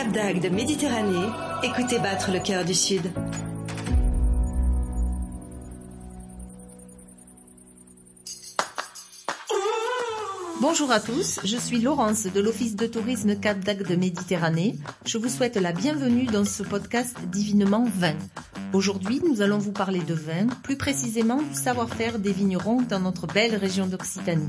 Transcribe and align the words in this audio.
Cap 0.00 0.12
d'Agde 0.12 0.50
Méditerranée, 0.50 1.28
écoutez 1.62 1.98
battre 1.98 2.30
le 2.32 2.38
cœur 2.40 2.64
du 2.64 2.72
Sud. 2.72 3.02
Bonjour 10.62 10.90
à 10.90 11.00
tous, 11.00 11.40
je 11.44 11.56
suis 11.58 11.82
Laurence 11.82 12.24
de 12.24 12.40
l'Office 12.40 12.76
de 12.76 12.86
tourisme 12.86 13.38
Cap 13.38 13.60
d'Agde 13.60 13.90
Méditerranée. 13.90 14.76
Je 15.04 15.18
vous 15.18 15.28
souhaite 15.28 15.56
la 15.56 15.72
bienvenue 15.72 16.24
dans 16.24 16.46
ce 16.46 16.62
podcast 16.62 17.18
Divinement 17.30 17.84
Vin. 17.98 18.16
Aujourd'hui, 18.72 19.20
nous 19.28 19.42
allons 19.42 19.58
vous 19.58 19.72
parler 19.72 20.00
de 20.00 20.14
vin, 20.14 20.46
plus 20.62 20.78
précisément 20.78 21.42
du 21.42 21.54
savoir-faire 21.54 22.18
des 22.18 22.32
vignerons 22.32 22.80
dans 22.80 23.00
notre 23.00 23.26
belle 23.26 23.54
région 23.54 23.86
d'Occitanie. 23.86 24.48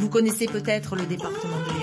Vous 0.00 0.08
connaissez 0.08 0.46
peut-être 0.46 0.96
le 0.96 1.06
département 1.06 1.58
de 1.58 1.79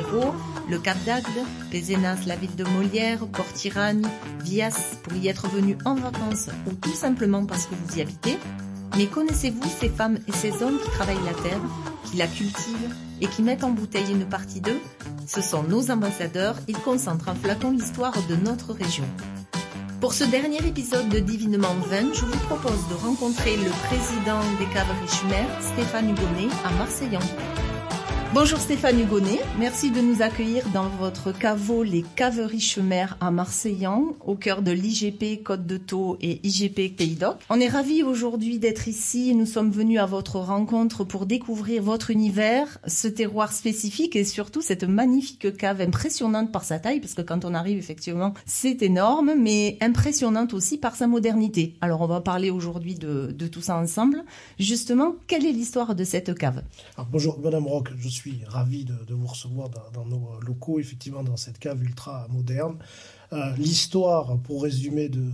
le 0.69 0.79
Cap 0.79 0.97
d'Agde, 1.05 1.25
Pézenas, 1.71 2.25
la 2.25 2.35
ville 2.35 2.55
de 2.55 2.63
Molière, 2.63 3.25
Port-Iragne, 3.27 4.05
Vias 4.43 4.95
pour 5.03 5.13
y 5.13 5.27
être 5.27 5.47
venu 5.47 5.77
en 5.85 5.95
vacances 5.95 6.49
ou 6.65 6.73
tout 6.73 6.93
simplement 6.93 7.45
parce 7.45 7.65
que 7.65 7.75
vous 7.75 7.97
y 7.97 8.01
habitez. 8.01 8.37
Mais 8.97 9.05
connaissez-vous 9.05 9.69
ces 9.79 9.89
femmes 9.89 10.17
et 10.27 10.31
ces 10.31 10.63
hommes 10.63 10.79
qui 10.83 10.89
travaillent 10.91 11.15
la 11.25 11.33
terre, 11.33 11.61
qui 12.05 12.17
la 12.17 12.27
cultivent 12.27 12.95
et 13.21 13.27
qui 13.27 13.43
mettent 13.43 13.63
en 13.63 13.71
bouteille 13.71 14.11
une 14.11 14.25
partie 14.25 14.61
d'eux? 14.61 14.79
Ce 15.27 15.41
sont 15.41 15.63
nos 15.63 15.91
ambassadeurs, 15.91 16.55
ils 16.67 16.77
concentrent 16.77 17.29
en 17.29 17.35
flacon 17.35 17.71
l'histoire 17.71 18.15
de 18.29 18.35
notre 18.35 18.73
région. 18.73 19.05
Pour 19.99 20.13
ce 20.13 20.23
dernier 20.23 20.65
épisode 20.65 21.09
de 21.09 21.19
Divinement 21.19 21.75
20, 21.89 22.13
je 22.13 22.25
vous 22.25 22.37
propose 22.47 22.87
de 22.89 22.93
rencontrer 22.93 23.57
le 23.57 23.69
président 23.87 24.39
des 24.59 24.71
caves 24.73 24.87
Richumer, 25.01 25.45
Stéphane 25.59 26.11
Hugonnet, 26.11 26.53
à 26.65 26.71
Marseillan. 26.77 27.19
Bonjour 28.33 28.59
Stéphane 28.59 28.99
Hugonnet, 28.99 29.39
merci 29.57 29.89
de 29.89 30.01
nous 30.01 30.21
accueillir 30.21 30.67
dans 30.73 30.89
votre 30.89 31.31
caveau 31.31 31.81
Les 31.81 32.03
Caveries 32.17 32.59
Chemer 32.59 33.05
à 33.21 33.31
Marseillan, 33.31 34.15
au 34.25 34.35
cœur 34.35 34.61
de 34.61 34.71
l'IGP 34.71 35.41
Côte 35.41 35.65
de 35.65 35.77
Thau 35.77 36.17
et 36.21 36.41
IGP 36.45 36.93
Pays 36.95 37.15
d'Oc. 37.15 37.37
On 37.49 37.59
est 37.61 37.69
ravis 37.69 38.03
aujourd'hui 38.03 38.59
d'être 38.59 38.89
ici 38.89 39.33
nous 39.33 39.45
sommes 39.45 39.71
venus 39.71 39.99
à 39.99 40.05
votre 40.05 40.39
rencontre 40.39 41.05
pour 41.05 41.25
découvrir 41.25 41.81
votre 41.81 42.11
univers, 42.11 42.79
ce 42.85 43.07
terroir 43.07 43.53
spécifique 43.53 44.17
et 44.17 44.25
surtout 44.25 44.61
cette 44.61 44.83
magnifique 44.83 45.55
cave 45.55 45.79
impressionnante 45.79 46.51
par 46.51 46.65
sa 46.65 46.79
taille, 46.79 46.99
parce 46.99 47.13
que 47.13 47.21
quand 47.21 47.45
on 47.45 47.53
arrive 47.53 47.77
effectivement 47.77 48.33
c'est 48.45 48.81
énorme, 48.81 49.35
mais 49.39 49.77
impressionnante 49.79 50.53
aussi 50.53 50.77
par 50.77 50.97
sa 50.97 51.07
modernité. 51.07 51.75
Alors 51.79 52.01
on 52.01 52.07
va 52.07 52.19
parler 52.19 52.49
aujourd'hui 52.49 52.95
de, 52.95 53.31
tout 53.47 53.61
ça 53.61 53.77
ensemble. 53.77 54.25
Justement, 54.59 55.15
quelle 55.27 55.45
est 55.45 55.53
l'histoire 55.53 55.95
de 55.95 56.03
cette 56.03 56.37
cave? 56.37 56.61
Alors, 56.97 57.07
Bonjour 57.09 57.39
Madame 57.39 57.65
Rock, 57.65 57.89
je 57.97 58.16
ravi 58.45 58.85
de, 58.85 59.13
vous 59.13 59.27
recevoir 59.27 59.69
dans, 59.93 60.05
nos 60.05 60.39
locaux, 60.41 60.79
effectivement 60.79 61.23
dans 61.23 61.37
cette 61.37 61.59
cave 61.59 61.83
ultra 61.83 62.27
moderne. 62.29 62.77
Euh, 63.33 63.55
L'histoire, 63.57 64.37
pour 64.39 64.63
résumer, 64.63 65.09
de, 65.09 65.29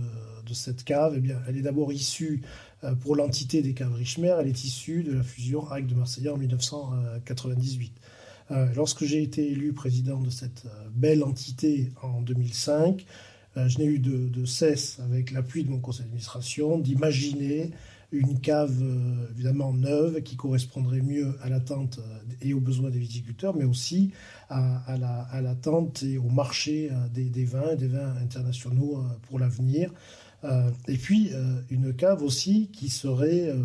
cette 0.52 0.84
cave, 0.84 1.14
eh 1.16 1.20
bien, 1.20 1.40
elle 1.48 1.56
est 1.56 1.62
d'abord 1.62 1.92
issue 1.92 2.42
euh, 2.84 2.94
pour 2.94 3.16
l'entité 3.16 3.60
des 3.62 3.74
caves 3.74 3.94
Richmer, 3.94 4.36
elle 4.38 4.46
est 4.46 4.64
issue 4.64 5.02
de 5.02 5.12
la 5.12 5.22
fusion 5.22 5.68
avec 5.68 5.86
de 5.86 5.94
Marseillais 5.94 6.28
en 6.28 6.36
1998. 6.36 7.92
Euh, 8.50 8.66
lorsque 8.76 9.04
j'ai 9.04 9.22
été 9.22 9.50
élu 9.50 9.72
président 9.72 10.20
de 10.20 10.30
cette 10.30 10.64
belle 10.94 11.24
entité 11.24 11.90
en 12.02 12.20
2005, 12.20 13.04
je 13.56 13.78
n'ai 13.78 13.84
eu 13.84 14.00
de, 14.00 14.44
cesse, 14.44 14.98
avec 15.00 15.30
l'appui 15.30 15.64
de 15.64 15.70
mon 15.70 15.78
conseil 15.78 16.02
d'administration, 16.06 16.78
d'imaginer 16.78 17.70
une 18.18 18.40
cave 18.40 18.80
euh, 18.82 19.26
évidemment 19.34 19.72
neuve 19.72 20.22
qui 20.22 20.36
correspondrait 20.36 21.00
mieux 21.00 21.36
à 21.42 21.48
l'attente 21.48 22.00
et 22.40 22.54
aux 22.54 22.60
besoins 22.60 22.90
des 22.90 22.98
viticulteurs, 22.98 23.56
mais 23.56 23.64
aussi 23.64 24.12
à, 24.48 24.78
à 24.86 25.40
l'attente 25.40 26.02
la, 26.02 26.08
et 26.08 26.18
au 26.18 26.28
marché 26.28 26.90
euh, 26.90 27.08
des, 27.12 27.28
des, 27.28 27.44
vins, 27.44 27.74
des 27.74 27.88
vins 27.88 28.14
internationaux 28.22 28.98
euh, 28.98 29.02
pour 29.28 29.38
l'avenir. 29.38 29.92
Et 30.88 30.98
puis 30.98 31.30
une 31.70 31.94
cave 31.94 32.22
aussi 32.22 32.68
qui 32.70 32.90
serait 32.90 33.48
euh, 33.48 33.62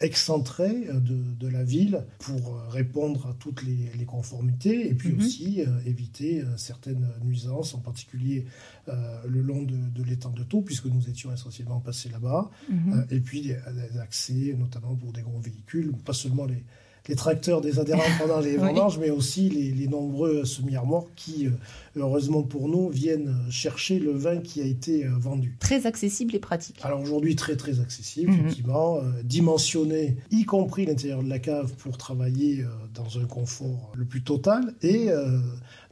excentré 0.00 0.86
de, 0.86 1.34
de, 1.34 1.48
la 1.48 1.64
ville 1.64 2.04
pour 2.20 2.62
répondre 2.70 3.26
à 3.26 3.34
toutes 3.34 3.62
les, 3.64 3.90
les 3.98 4.04
conformités 4.04 4.88
et 4.88 4.94
puis 4.94 5.10
-hmm. 5.10 5.18
aussi 5.18 5.62
euh, 5.62 5.66
éviter 5.84 6.42
euh, 6.42 6.56
certaines 6.56 7.08
nuisances, 7.24 7.74
en 7.74 7.80
particulier 7.80 8.46
euh, 8.88 8.94
le 9.26 9.40
long 9.42 9.62
de, 9.62 9.76
de 9.98 10.02
l'étang 10.04 10.30
de 10.30 10.44
Thau, 10.44 10.60
puisque 10.62 10.86
nous 10.86 11.08
étions 11.08 11.32
essentiellement 11.32 11.80
passés 11.80 12.08
là-bas, 12.08 12.50
-hmm. 12.70 13.06
et 13.10 13.20
puis 13.20 13.40
des, 13.42 13.58
des, 13.92 13.98
accès, 13.98 14.54
notamment 14.56 14.94
pour 14.94 15.12
des 15.12 15.22
gros 15.22 15.40
véhicules, 15.40 15.92
pas 16.04 16.12
seulement 16.22 16.46
les, 16.46 16.62
les 17.08 17.14
tracteurs 17.14 17.60
des 17.60 17.78
adhérents 17.78 18.02
pendant 18.18 18.40
les 18.40 18.56
vendanges, 18.64 18.96
oui. 18.98 19.04
mais 19.06 19.10
aussi 19.10 19.48
les, 19.48 19.70
les 19.70 19.88
nombreux 19.88 20.44
semi-armoires 20.44 21.04
qui, 21.16 21.46
euh, 21.46 21.50
heureusement 21.96 22.42
pour 22.42 22.68
nous, 22.68 22.88
viennent 22.88 23.34
chercher 23.50 23.98
le 23.98 24.12
vin 24.12 24.38
qui 24.38 24.60
a 24.60 24.64
été 24.64 25.04
euh, 25.04 25.10
vendu. 25.18 25.56
Très 25.60 25.86
accessible 25.86 26.34
et 26.34 26.38
pratique. 26.38 26.80
Alors 26.82 27.00
aujourd'hui, 27.00 27.36
très 27.36 27.56
très 27.56 27.80
accessible, 27.80 28.32
-hmm. 28.32 28.40
effectivement, 28.40 28.96
euh, 28.96 29.22
dimensionné, 29.24 30.16
y 30.30 30.44
compris 30.44 30.86
l'intérieur 30.86 31.22
de 31.22 31.28
la 31.28 31.38
cave 31.38 31.72
pour 31.78 31.96
travailler 31.96 32.60
euh, 32.60 32.66
dans 32.94 33.18
un 33.18 33.24
confort 33.26 33.92
le 33.96 34.04
plus 34.04 34.22
total. 34.22 34.74
Et 34.82 35.10
euh, 35.10 35.38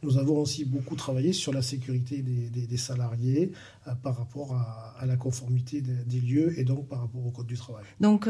nous 0.06 0.18
avons 0.18 0.38
aussi 0.40 0.64
beaucoup 0.64 0.96
travaillé 0.96 1.32
sur 1.32 1.52
la 1.52 1.62
sécurité 1.62 2.22
des, 2.22 2.48
des, 2.48 2.66
des 2.66 2.76
salariés 2.76 3.52
euh, 3.86 3.92
par 4.02 4.16
rapport 4.16 4.54
à, 4.54 4.94
à 4.98 5.04
la 5.06 5.16
conformité 5.16 5.80
des, 5.80 5.92
des, 6.04 6.20
lieux 6.20 6.58
et 6.58 6.64
donc 6.64 6.88
par 6.88 7.00
rapport 7.00 7.26
au 7.26 7.30
code 7.30 7.46
du 7.46 7.56
travail. 7.56 7.84
Donc 8.00 8.28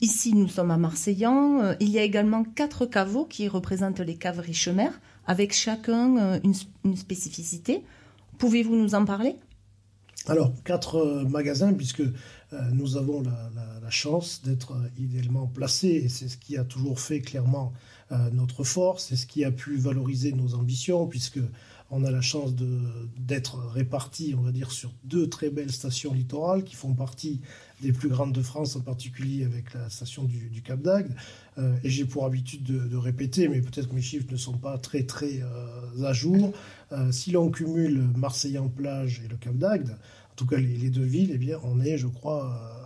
ici, 0.00 0.34
nous 0.34 0.48
sommes 0.48 0.70
à 0.70 0.76
Marseillan. 0.76 1.74
il 1.80 1.90
y 1.90 1.98
a 1.98 2.02
également 2.02 2.42
quatre 2.44 2.86
caveaux 2.86 3.26
qui 3.26 3.48
représentent 3.48 4.00
les 4.00 4.16
caves 4.16 4.40
Richemer 4.40 4.90
avec 5.26 5.52
chacun 5.52 6.40
une, 6.42 6.54
une 6.84 6.96
spécificité. 6.96 7.84
Pouvez-vous 8.38 8.74
nous 8.74 8.94
en 8.94 9.04
parler? 9.04 9.36
Alors, 10.26 10.52
quatre 10.64 10.96
euh, 10.96 11.24
magasins, 11.24 11.72
puisque 11.72 12.00
euh, 12.00 12.12
nous 12.72 12.96
avons 12.96 13.22
la, 13.22 13.50
la, 13.54 13.80
la 13.82 13.90
chance 13.90 14.42
d'être 14.44 14.72
euh, 14.72 14.88
idéalement 14.98 15.46
placés, 15.46 16.02
et 16.04 16.08
c'est 16.08 16.28
ce 16.28 16.36
qui 16.36 16.56
a 16.58 16.64
toujours 16.64 17.00
fait 17.00 17.20
clairement 17.20 17.72
euh, 17.72 17.99
notre 18.32 18.64
force, 18.64 19.06
c'est 19.08 19.16
ce 19.16 19.26
qui 19.26 19.44
a 19.44 19.52
pu 19.52 19.76
valoriser 19.76 20.32
nos 20.32 20.54
ambitions, 20.54 21.06
puisque 21.06 21.38
on 21.90 22.04
a 22.04 22.10
la 22.10 22.20
chance 22.20 22.54
d'être 23.18 23.58
répartis, 23.72 24.34
on 24.38 24.42
va 24.42 24.52
dire, 24.52 24.70
sur 24.70 24.92
deux 25.04 25.28
très 25.28 25.50
belles 25.50 25.72
stations 25.72 26.14
littorales 26.14 26.62
qui 26.62 26.76
font 26.76 26.94
partie 26.94 27.40
des 27.82 27.92
plus 27.92 28.08
grandes 28.08 28.32
de 28.32 28.42
France, 28.42 28.76
en 28.76 28.80
particulier 28.80 29.44
avec 29.44 29.74
la 29.74 29.90
station 29.90 30.24
du, 30.24 30.62
Cap 30.62 30.80
d'Agde. 30.80 31.12
Euh, 31.58 31.74
et 31.82 31.90
j'ai 31.90 32.04
pour 32.04 32.24
habitude 32.26 32.62
de, 32.62 32.96
répéter, 32.96 33.48
mais 33.48 33.60
peut-être 33.60 33.88
que 33.88 33.94
mes 33.94 34.02
chiffres 34.02 34.30
ne 34.30 34.36
sont 34.36 34.56
pas 34.56 34.78
très 34.78 35.02
très 35.02 35.42
euh, 35.42 36.04
à 36.04 36.12
jour. 36.12 36.52
Euh, 36.92 37.10
si 37.10 37.32
l'on 37.32 37.50
cumule 37.50 38.08
Marseille 38.16 38.58
en 38.58 38.68
plage 38.68 39.22
et 39.24 39.28
le 39.28 39.36
Cap 39.36 39.56
d'Agde, 39.56 39.90
en 39.90 40.34
tout 40.36 40.46
cas 40.46 40.58
les, 40.58 40.76
les, 40.76 40.90
deux 40.90 41.04
villes, 41.04 41.30
eh 41.34 41.38
bien, 41.38 41.58
on 41.64 41.80
est, 41.80 41.98
je 41.98 42.06
crois, 42.06 42.79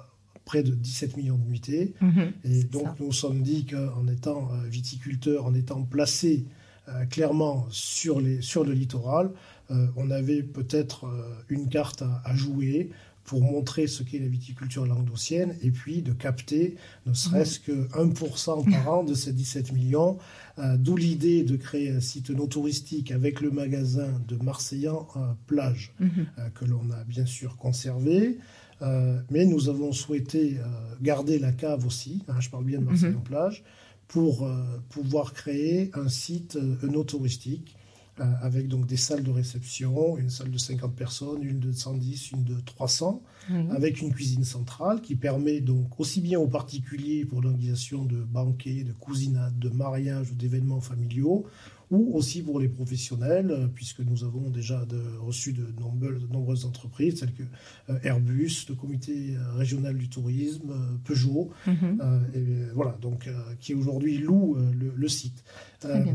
près 0.45 0.63
de 0.63 0.75
17 0.75 1.17
millions 1.17 1.39
de 1.39 1.45
nuitées. 1.45 1.95
Mmh, 2.01 2.21
et 2.45 2.65
donc 2.65 2.85
ça. 2.85 2.95
nous 3.01 3.07
nous 3.07 3.13
sommes 3.13 3.43
dit 3.43 3.65
qu'en 3.67 4.07
étant 4.09 4.51
euh, 4.53 4.69
viticulteurs, 4.69 5.47
en 5.47 5.55
étant 5.55 5.83
placés 5.83 6.45
euh, 6.89 7.05
clairement 7.07 7.67
sur, 7.71 8.21
les, 8.21 8.43
sur 8.43 8.65
le 8.65 8.73
littoral, 8.73 9.31
euh, 9.71 9.87
on 9.97 10.11
avait 10.11 10.43
peut-être 10.43 11.07
une 11.49 11.69
carte 11.69 12.03
à, 12.03 12.23
à, 12.25 12.35
jouer 12.37 12.91
pour 13.25 13.41
montrer 13.41 13.87
ce 13.87 14.03
qu'est 14.03 14.19
la 14.19 14.29
viticulture 14.29 14.87
languedocienne 14.87 15.57
et 15.63 15.71
puis 15.71 16.03
de 16.03 16.13
capter 16.13 16.77
ne 17.07 17.15
serait-ce 17.15 17.59
que 17.59 17.89
1% 17.89 18.71
par 18.71 18.93
an 18.93 19.03
de 19.03 19.15
ces 19.15 19.33
17 19.33 19.73
millions, 19.73 20.19
euh, 20.59 20.77
d'où 20.77 20.97
l'idée 20.97 21.43
de 21.43 21.57
créer 21.57 21.91
un 21.91 22.01
site 22.01 22.31
non 22.31 22.47
touristique 22.47 23.11
avec 23.11 23.41
le 23.41 23.51
magasin 23.51 24.09
de 24.29 24.37
Marseillan 24.37 25.09
euh, 25.17 25.33
plage 25.47 25.93
mm 25.99 26.07
-hmm. 26.07 26.53
que 26.53 26.65
l'on 26.67 26.91
a 26.91 27.03
bien 27.05 27.27
sûr 27.27 27.57
conservé. 27.57 28.39
Euh, 28.83 29.21
mais 29.31 29.45
nous 29.47 29.69
avons 29.69 29.93
souhaité 29.93 30.59
garder 31.01 31.39
la 31.39 31.53
cave 31.53 31.87
aussi, 31.87 32.23
hein, 32.29 32.41
je 32.41 32.51
parle 32.51 32.65
bien 32.65 32.81
de 32.81 32.85
Marseillan 32.85 33.13
mm 33.13 33.23
-hmm. 33.23 33.23
plage, 33.23 33.65
pour 34.09 34.49
pouvoir 34.89 35.33
créer 35.33 35.91
un 35.95 36.09
site 36.09 36.59
non 36.83 37.05
touristique 37.05 37.77
euh, 38.21 38.25
avec 38.43 38.69
donc 38.69 38.87
des 38.87 38.97
salles 38.97 39.25
de 39.25 39.31
réception, 39.33 40.17
une 40.19 40.31
salle 40.31 40.53
de 40.53 40.57
50 40.59 40.95
personnes, 40.95 41.43
une 41.43 41.59
de 41.59 41.73
110, 41.73 42.31
une 42.31 42.45
de 42.45 42.61
300, 42.65 43.21
mmh. 43.51 43.73
avec 43.73 44.01
une 44.03 44.13
cuisine 44.15 44.45
centrale 44.45 45.01
qui 45.01 45.17
permet 45.17 45.61
donc 45.61 45.99
aussi 45.99 46.21
bien 46.21 46.39
aux 46.39 46.47
particuliers 46.47 47.25
pour 47.25 47.43
l'organisation 47.43 48.05
de 48.05 48.19
banquets, 48.23 48.85
de 48.85 48.93
cousinades, 48.93 49.59
de 49.59 49.69
mariages 49.69 50.31
ou 50.31 50.37
d'événements 50.37 50.81
familiaux, 50.81 51.45
ou 51.91 52.15
aussi 52.17 52.43
pour 52.43 52.61
les 52.61 52.69
professionnels, 52.69 53.51
euh, 53.51 53.67
puisque 53.67 54.01
nous 54.01 54.25
avons 54.25 54.51
déjà 54.51 54.85
de, 54.87 55.01
reçu 55.21 55.53
de 55.53 55.67
nombreuses, 55.81 56.23
de 56.23 56.27
nombreuses, 56.33 56.65
entreprises, 56.65 57.21
telles 57.21 57.35
que 57.35 57.43
euh, 57.91 57.99
Airbus, 58.03 58.67
le 58.69 58.75
comité 58.75 59.37
euh, 59.37 59.53
régional 59.55 59.97
du 59.97 60.09
tourisme, 60.09 60.73
Peugeot, 61.05 61.51
mm 61.67 61.73
-hmm. 61.73 62.21
et 62.35 62.47
voilà, 62.75 62.97
donc 63.01 63.29
qui 63.61 63.75
aujourd'hui 63.75 64.19
loue 64.19 64.57
le, 64.81 64.93
le, 64.95 65.09
site. 65.09 65.45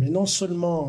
mais 0.02 0.10
non 0.10 0.26
seulement 0.26 0.82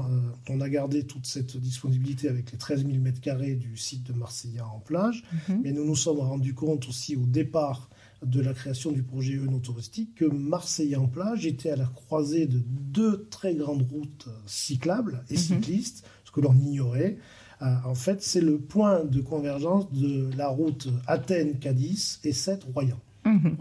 on 0.48 0.60
a 0.60 0.68
gardé 0.68 1.04
toute 1.04 1.26
cette 1.26 1.56
disponibilité 1.56 2.28
avec 2.28 2.52
les 2.52 2.58
13 2.58 2.86
000 2.86 2.98
mètres 2.98 3.20
carrés 3.20 3.54
du 3.56 3.76
site 3.76 4.04
de 4.10 4.12
Marseillan 4.12 4.66
en 4.76 4.80
plage, 4.80 5.18
mm 5.22 5.36
-hmm. 5.38 5.60
mais 5.62 5.72
nous 5.72 5.84
nous 5.90 5.96
sommes 6.06 6.20
rendus 6.32 6.54
compte 6.54 6.88
aussi 6.88 7.12
au 7.16 7.26
départ 7.26 7.89
de 8.24 8.40
la 8.40 8.52
création 8.52 8.92
du 8.92 9.02
projet 9.02 9.34
Eunotouristique 9.34 10.14
que 10.14 10.24
Marseille 10.24 10.96
en 10.96 11.06
plage 11.06 11.46
était 11.46 11.70
à 11.70 11.76
la 11.76 11.86
croisée 11.86 12.46
de 12.46 12.60
deux 12.66 13.26
très 13.30 13.54
grandes 13.54 13.86
routes 13.90 14.28
cyclables 14.46 15.24
et 15.30 15.34
mhm. 15.34 15.38
cyclistes, 15.38 16.04
ce 16.24 16.30
que 16.30 16.40
l'on 16.40 16.54
ignorait, 16.54 17.18
en 17.60 17.94
fait, 17.94 18.22
c'est 18.22 18.40
le 18.40 18.58
point 18.58 19.04
de 19.04 19.20
convergence 19.20 19.92
de 19.92 20.30
la 20.36 20.48
route 20.48 20.88
Athènes-Cadiz 21.06 22.20
et 22.24 22.32
7 22.32 22.64
Royan. 22.74 22.98
Mhm. 23.24 23.56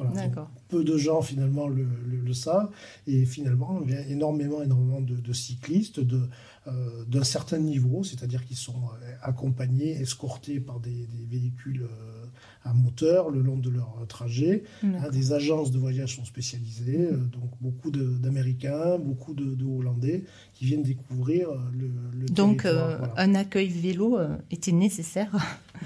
Peu 0.69 0.83
de 0.83 0.97
gens 0.97 1.21
finalement 1.21 1.67
le, 1.67 2.33
savent. 2.33 2.69
Et 3.07 3.25
finalement, 3.25 3.81
il 3.83 3.91
y 3.91 3.95
a 3.95 4.05
énormément, 4.07 4.61
énormément 4.61 5.01
de, 5.01 5.33
cyclistes 5.33 5.99
de, 5.99 6.21
euh, 6.67 7.03
d'un 7.05 7.23
certain 7.23 7.57
niveau, 7.57 8.03
c'est-à-dire 8.03 8.45
qui 8.45 8.55
sont 8.55 8.73
euh, 8.73 9.13
accompagnés, 9.21 9.99
escortés 9.99 10.59
par 10.59 10.79
des, 10.79 11.07
véhicules 11.29 11.83
euh, 11.83 12.18
à 12.63 12.73
moteur 12.73 13.29
le 13.29 13.41
long 13.41 13.57
de 13.57 13.69
leur 13.69 14.05
trajet. 14.07 14.63
Hein, 14.83 15.09
des 15.11 15.33
agences 15.33 15.71
de 15.71 15.77
voyage 15.77 16.15
sont 16.15 16.25
spécialisées, 16.25 17.09
donc 17.31 17.51
beaucoup 17.61 17.91
d'Américains, 17.91 18.97
beaucoup 18.97 19.33
de, 19.33 19.57
Hollandais 19.63 20.23
qui 20.53 20.65
viennent 20.65 20.83
découvrir 20.83 21.49
le, 21.73 21.91
le 22.19 22.25
Donc 22.27 22.65
un 22.65 23.35
accueil 23.35 23.69
vélo 23.69 24.17
était 24.51 24.71
nécessaire. 24.71 25.31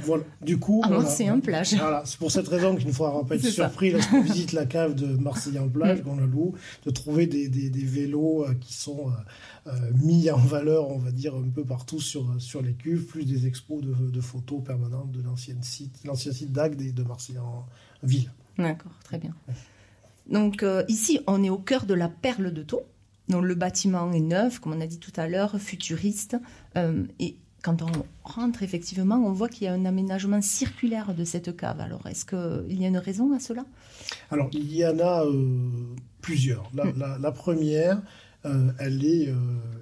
Voilà. 0.02 0.24
Du 0.42 0.58
coup, 0.58 0.81
ah, 0.84 1.06
c'est 1.06 1.28
un 1.28 1.40
plage. 1.40 1.74
Voilà. 1.75 2.04
C'est 2.06 2.18
pour 2.18 2.31
cette 2.31 2.48
raison 2.48 2.76
qu'il 2.76 2.88
ne 2.88 2.94
faudra 2.94 3.26
pas 3.26 3.36
être 3.36 3.46
surpris 3.46 3.92
lorsqu'on 3.92 4.22
visite 4.24 4.52
la 4.52 4.66
cave 4.66 4.96
de 4.96 5.06
Marseille 5.06 5.60
en 5.60 5.68
plage, 5.68 6.02
qu'on 6.02 6.16
le 6.16 6.26
loue, 6.26 6.54
de 6.86 6.92
trouver 6.92 7.28
des, 7.28 7.69
vélos 7.84 8.46
euh, 8.46 8.54
qui 8.60 8.74
sont 8.74 9.10
euh, 9.10 9.69
euh, 9.69 9.92
mis 10.02 10.30
en 10.31 10.38
valeur, 10.38 10.90
on 10.90 10.98
va 10.98 11.12
dire, 11.12 11.36
un 11.36 11.50
peu 11.50 11.64
partout 11.64 12.00
sur, 12.00 12.26
sur 12.40 12.62
les 12.62 12.74
cuves, 12.74 13.06
plus 13.06 13.26
des 13.26 13.48
expos 13.48 13.84
de, 13.84 14.22
photos 14.22 14.64
permanentes 14.64 15.12
de 15.12 15.22
l'ancien 15.22 15.56
site, 15.62 16.00
l'ancien 16.06 16.31
site 16.31 16.52
de 16.69 17.04
Marseille 17.04 17.38
en 17.38 17.65
ville. 18.04 18.31
D'accord, 18.57 18.92
très 19.04 19.18
bien. 19.18 19.33
Donc 20.30 20.65
ici, 20.88 21.19
on 21.27 21.44
est 21.44 21.50
au 21.50 21.57
cœur 21.57 21.86
de 21.86 21.94
la 21.94 22.10
perle 22.10 22.54
de 22.54 22.63
Thau. 22.63 22.83
Donc 23.30 23.44
le 23.44 23.56
bâtiment 23.56 24.12
est 24.12 24.19
neuf, 24.19 24.60
comme 24.60 24.74
on 24.74 24.81
a 24.81 24.88
dit 24.88 25.00
tout 25.00 25.13
à 25.15 25.27
l'heure, 25.27 25.60
futuriste. 25.60 26.38
et 27.19 27.38
quand 27.63 27.81
on 27.81 28.06
rentre, 28.25 28.62
effectivement, 28.62 29.15
on 29.15 29.31
voit 29.31 29.48
qu'il 29.48 29.63
y 29.63 29.68
a 29.68 29.74
un 29.74 29.86
aménagement 29.86 30.42
circulaire 30.42 31.15
de 31.15 31.24
cette 31.24 31.56
cave. 31.56 31.80
Alors, 31.80 32.06
est-ce 32.07 32.25
qu'il 32.25 32.80
y 32.80 32.83
a 32.83 32.89
une 32.89 32.98
raison 32.98 33.33
à 33.33 33.39
cela? 33.39 33.63
Alors, 34.30 34.50
il 34.51 34.71
y 34.75 34.86
en 34.86 35.00
a 35.00 35.25
euh, 35.25 35.69
plusieurs. 36.21 36.69
La, 36.74 36.83
hmm. 36.83 37.33
première, 37.33 38.01
euh, 38.45 38.72
elle 38.80 39.06
est 39.06 39.30
euh, 39.30 39.36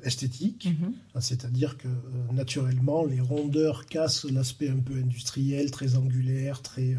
esthétique, 0.04 0.68
mm-hmm. 0.68 1.19
c'est-à-dire 1.22 1.78
que 1.78 1.88
naturellement, 2.31 3.06
les 3.06 3.19
rondeurs 3.19 3.86
cassent 3.88 4.25
l'aspect 4.25 4.69
un 4.69 4.80
peu 4.80 4.96
industriel, 4.96 5.72
très 5.72 5.96
angulaire, 5.96 6.62
très, 6.62 6.96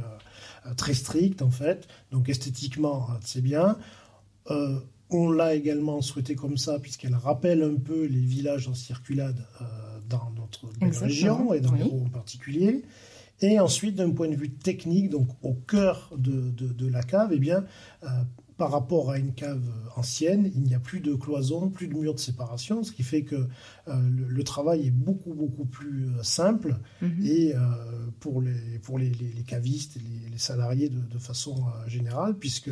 très 0.77 0.95
strict, 0.95 1.43
en 1.43 1.51
fait. 1.51 1.89
Donc, 2.11 2.29
esthétiquement, 2.29 3.09
c'est 3.25 3.43
bien. 3.43 3.77
on 5.11 5.31
l'a 5.31 5.55
également 5.55 6.01
souhaité 6.01 6.35
comme 6.35 6.57
ça, 6.57 6.79
puisqu'elle 6.79 7.15
rappelle 7.15 7.63
un 7.63 7.77
peu 7.77 8.07
les 8.07 8.21
villages 8.21 8.69
en 8.69 8.75
circulade 8.75 9.47
dans 10.09 10.33
notre 10.37 10.71
région 10.81 11.55
et 11.55 11.61
dans 11.61 11.75
les 11.75 11.83
roues 11.83 12.05
en 12.07 12.11
particulier. 12.11 12.83
Et 13.43 13.59
ensuite, 13.59 13.97
d'un 13.97 14.11
point 14.11 14.29
de 14.29 14.37
vue 14.37 14.51
technique, 14.51 15.11
donc 15.11 15.27
au 15.43 15.55
cœur 15.55 16.11
de, 16.17 16.51
de, 16.51 16.87
la 16.87 17.03
cave, 17.03 17.31
eh 17.33 17.39
bien, 17.41 17.65
euh, 18.05 18.07
par 18.63 18.71
rapport 18.71 19.11
à 19.11 19.19
une 19.19 19.35
cave 19.35 19.61
ancienne, 19.97 20.49
il 20.55 20.63
n'y 20.63 20.77
a 20.77 20.79
plus 20.79 21.01
de 21.01 21.17
cloison, 21.17 21.69
plus 21.69 21.89
de 21.89 21.95
murs 21.95 22.15
de 22.15 22.21
séparation, 22.21 22.85
ce 22.85 22.93
qui 22.93 23.03
fait 23.03 23.23
que 23.23 23.49
euh, 23.89 24.11
le, 24.29 24.45
travail 24.45 24.87
est 24.87 24.93
beaucoup, 24.93 25.35
beaucoup 25.35 25.65
plus 25.65 26.07
euh, 26.07 26.23
simple 26.23 26.79
mhm. 27.01 27.27
et 27.27 27.55
pour, 28.21 28.41
les, 28.41 28.79
pour 28.85 29.01
les, 29.01 29.11
les, 29.11 29.43
cavistes 29.43 29.97
et 29.97 30.31
les, 30.31 30.39
salariés 30.39 30.91
de, 30.91 31.19
façon 31.19 31.57
générale, 31.89 32.37
puisque 32.39 32.71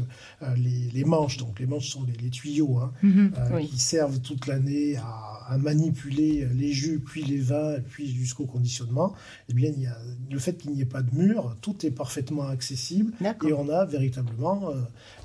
les, 0.56 1.04
manches, 1.04 1.38
donc 1.38 1.58
les 1.58 1.66
manches 1.66 1.88
sont 1.88 2.06
les, 2.22 2.30
tuyaux 2.30 2.78
hein, 2.78 2.92
mhm. 3.02 3.32
qui 3.66 3.80
servent 3.80 4.20
toute 4.20 4.46
l'année 4.46 4.94
à 4.94 5.29
à 5.50 5.58
manipuler 5.58 6.46
les 6.54 6.72
jus, 6.72 7.00
puis 7.00 7.22
les 7.24 7.40
vins, 7.40 7.76
puis 7.90 8.08
jusqu'au 8.08 8.46
conditionnement, 8.46 9.14
eh 9.48 9.52
bien, 9.52 9.72
il 9.76 9.82
y 9.82 9.86
a, 9.86 9.98
le 10.30 10.38
fait 10.38 10.56
qu'il 10.56 10.70
n'y 10.70 10.80
ait 10.80 10.86
pas 10.86 11.02
de 11.02 11.12
mur, 11.14 11.56
tout 11.60 11.84
est 11.84 11.90
parfaitement 11.90 12.46
accessible 12.46 13.12
et 13.46 13.52
on 13.52 13.68
a 13.68 13.84
véritablement, 13.84 14.70
euh, 14.70 14.74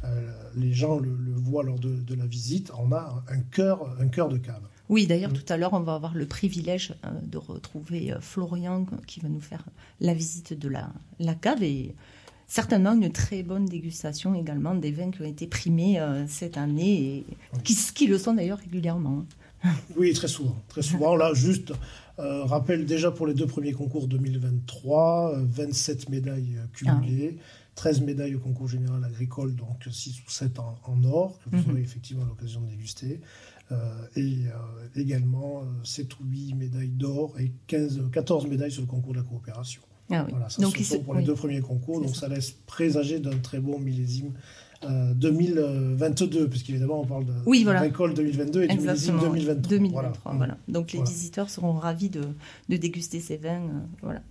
euh, 0.04 0.32
les 0.56 0.74
gens 0.74 0.98
le, 0.98 1.16
voient 1.36 1.64
lors 1.64 1.80
de, 1.80 2.16
la 2.16 2.26
visite, 2.26 2.72
on 2.80 2.92
a 2.92 3.24
un 3.30 3.40
cœur, 3.40 3.96
un 4.00 4.08
cœur 4.08 4.30
de 4.30 4.38
cave. 4.38 4.64
Oui, 4.90 5.06
d'ailleurs, 5.06 5.32
mm. 5.32 5.36
tout 5.36 5.54
à 5.54 5.58
l'heure, 5.58 5.74
on 5.74 5.80
va 5.82 5.94
avoir 5.94 6.16
le 6.16 6.26
privilège 6.26 6.96
euh, 7.06 7.10
de 7.24 7.38
retrouver 7.38 8.16
Florian 8.20 8.86
qui 9.06 9.20
va 9.20 9.30
nous 9.30 9.42
faire 9.42 9.64
la 10.00 10.16
visite 10.16 10.58
de 10.58 10.70
la, 10.70 10.90
la 11.20 11.36
cave 11.36 11.62
et 11.62 11.94
certainement 12.48 12.94
une 12.94 13.12
très 13.12 13.44
bonne 13.44 13.66
dégustation 13.66 14.34
également 14.34 14.74
des 14.74 14.92
vins 14.92 15.12
qui 15.12 15.22
ont 15.22 15.26
été 15.26 15.46
primés 15.46 16.00
cette 16.28 16.58
année 16.58 17.18
et 17.18 17.26
qui, 17.64 17.76
qui, 17.94 18.08
le 18.08 18.18
sont 18.18 18.34
d'ailleurs 18.34 18.60
régulièrement. 18.60 19.26
Oui, 19.98 20.14
très 20.14 20.28
souvent. 20.28 20.56
Très 20.68 20.82
souvent. 20.82 21.16
Là, 21.16 21.34
juste, 21.34 21.74
euh, 22.20 22.46
rappel 22.46 22.86
déjà 22.86 23.12
pour 23.12 23.28
les 23.28 23.34
deux 23.34 23.48
premiers 23.48 23.74
concours 23.74 24.08
2023, 24.08 25.40
27 25.44 26.02
euh, 26.02 26.12
médailles 26.12 26.58
euh, 26.58 26.66
cumulées, 26.74 27.38
13 27.76 28.00
ah. 28.00 28.06
médailles 28.06 28.36
au 28.36 28.40
concours 28.40 28.70
général 28.70 29.04
agricole, 29.04 29.56
donc 29.56 29.88
6 29.90 30.22
ou 30.26 30.30
7 30.30 30.60
en, 30.60 31.04
or, 31.04 31.40
que 31.40 31.56
vous 31.56 31.64
mhm. 31.64 31.72
aurez 31.72 31.82
effectivement 31.82 32.26
l'occasion 32.26 32.62
de 32.62 32.68
déguster. 32.68 33.20
et 34.16 34.46
également 34.96 35.64
7 35.84 36.20
ou 36.20 36.24
8 36.26 36.54
médailles 36.54 36.90
d'or 36.90 37.34
et 37.40 37.52
15, 37.68 38.04
14 38.12 38.48
médailles 38.48 38.72
sur 38.72 38.82
le 38.82 38.88
concours 38.88 39.14
de 39.14 39.18
la 39.18 39.24
coopération. 39.24 39.82
Ah 40.12 40.26
voilà, 40.30 40.50
ça 40.50 40.62
donc, 40.62 40.78
sont 40.78 41.00
pour 41.00 41.16
les 41.16 41.24
deux 41.24 41.34
premiers 41.34 41.62
concours, 41.62 42.00
donc 42.00 42.16
ça 42.16 42.28
laisse 42.28 42.52
présager 42.52 43.20
d'un 43.20 43.38
très 43.40 43.60
bon 43.60 43.80
millésime 43.80 44.34
2022, 45.16 46.48
puisqu'évidemment 46.48 47.02
on 47.02 47.06
parle 47.06 47.26
de, 47.26 47.34
oui, 47.46 47.64
voilà. 47.64 47.82
récolte 47.82 48.16
2022 48.16 48.64
et 48.64 48.72
Exactement, 48.72 49.22
2023. 49.22 49.70
2023 49.70 50.34
voilà. 50.36 50.58
Donc 50.68 50.92
les 50.94 51.02
visiteurs 51.02 51.50
seront 51.50 51.74
ravis 51.74 52.10
de, 52.10 52.22
de 52.70 52.78
déguster 52.78 53.20
ces 53.20 53.38
vins. 53.38 53.62
Euh, 53.62 53.80
voilà 54.02 54.22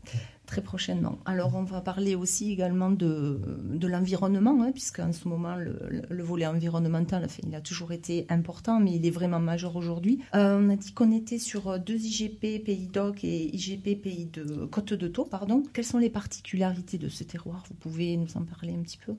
très 0.47 0.63
prochainement. 0.63 1.19
Alors, 1.25 1.55
on 1.55 1.63
va 1.63 1.81
parler 1.81 2.15
aussi 2.15 2.53
également 2.53 2.91
de, 2.91 3.41
de 3.65 3.87
l'environnement, 3.87 4.63
hein, 4.63 4.73
puisqu'en 4.73 5.13
ce 5.13 5.29
moment, 5.29 5.57
le, 5.57 6.23
volet 6.23 6.47
environnemental, 6.47 7.27
il 7.47 7.55
a 7.55 7.61
toujours 7.61 7.93
été 7.93 8.27
important, 8.29 8.81
mais 8.81 8.95
il 8.95 9.07
est 9.07 9.11
vraiment 9.11 9.41
majeur 9.41 9.77
aujourd'hui. 9.77 10.21
Euh, 10.35 10.59
on 10.61 10.71
a 10.71 10.77
dit 10.77 10.93
qu'on 10.93 11.13
était 11.13 11.39
sur 11.39 11.79
deux 11.79 11.97
IGP 11.97 12.65
Pays 12.65 12.89
d'Oc 12.93 13.25
et 13.25 13.55
IGP 13.55 14.01
Pays 14.01 14.27
de 14.27 14.67
Côte 14.67 14.95
de 14.95 15.09
Taux, 15.09 15.25
pardon. 15.25 15.63
Quelles 15.73 15.85
sont 15.85 15.99
les 15.99 16.11
particularités 16.11 16.99
de 16.99 17.09
ce 17.09 17.25
terroir? 17.25 17.65
Vous 17.69 17.75
pouvez 17.75 18.17
nous 18.17 18.37
en 18.37 18.45
parler 18.45 18.75
un 18.75 18.83
petit 18.83 18.99
peu? 18.99 19.15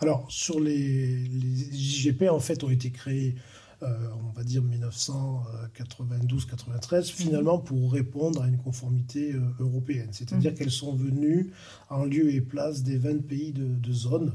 Alors, 0.00 0.26
sur 0.30 0.60
les, 0.60 1.16
les 1.16 1.76
IGP, 1.76 2.28
en 2.30 2.40
fait, 2.40 2.64
ont 2.64 2.70
été 2.70 2.90
créés 2.90 3.34
on 3.82 4.32
va 4.36 4.44
dire 4.44 4.62
1992-93, 4.62 6.96
mhm. 6.96 7.04
finalement 7.04 7.58
pour 7.58 7.92
répondre 7.92 8.42
à 8.42 8.48
une 8.48 8.58
conformité 8.58 9.32
euh, 9.32 9.40
européenne. 9.60 10.08
C'est-à-dire 10.12 10.52
mhm. 10.52 10.56
qu'elles 10.56 10.70
sont 10.70 10.94
venues 10.94 11.50
en 11.90 12.04
lieu 12.04 12.32
et 12.32 12.40
place 12.40 12.82
des 12.82 12.96
20 12.96 13.26
pays 13.26 13.52
de, 13.52 13.92
zone, 13.92 14.32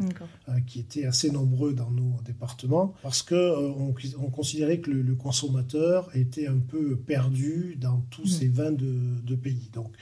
euh, 0.50 0.60
qui 0.66 0.80
étaient 0.80 1.06
assez 1.06 1.32
nombreux 1.32 1.74
dans 1.74 1.92
nos 1.92 2.16
départements, 2.24 2.94
parce 3.02 3.24
qu'on 3.24 3.94
on 4.20 4.30
considérait 4.30 4.80
que 4.80 4.92
le, 4.92 5.16
consommateur 5.16 6.16
était 6.16 6.48
un 6.48 6.60
peu 6.60 6.96
perdu 6.96 7.76
dans 7.80 8.02
tous 8.10 8.24
mhm. 8.24 8.40
ces 8.40 8.48
20 8.48 8.72
de, 8.74 9.36
pays. 9.36 9.70
Donc, 9.74 9.94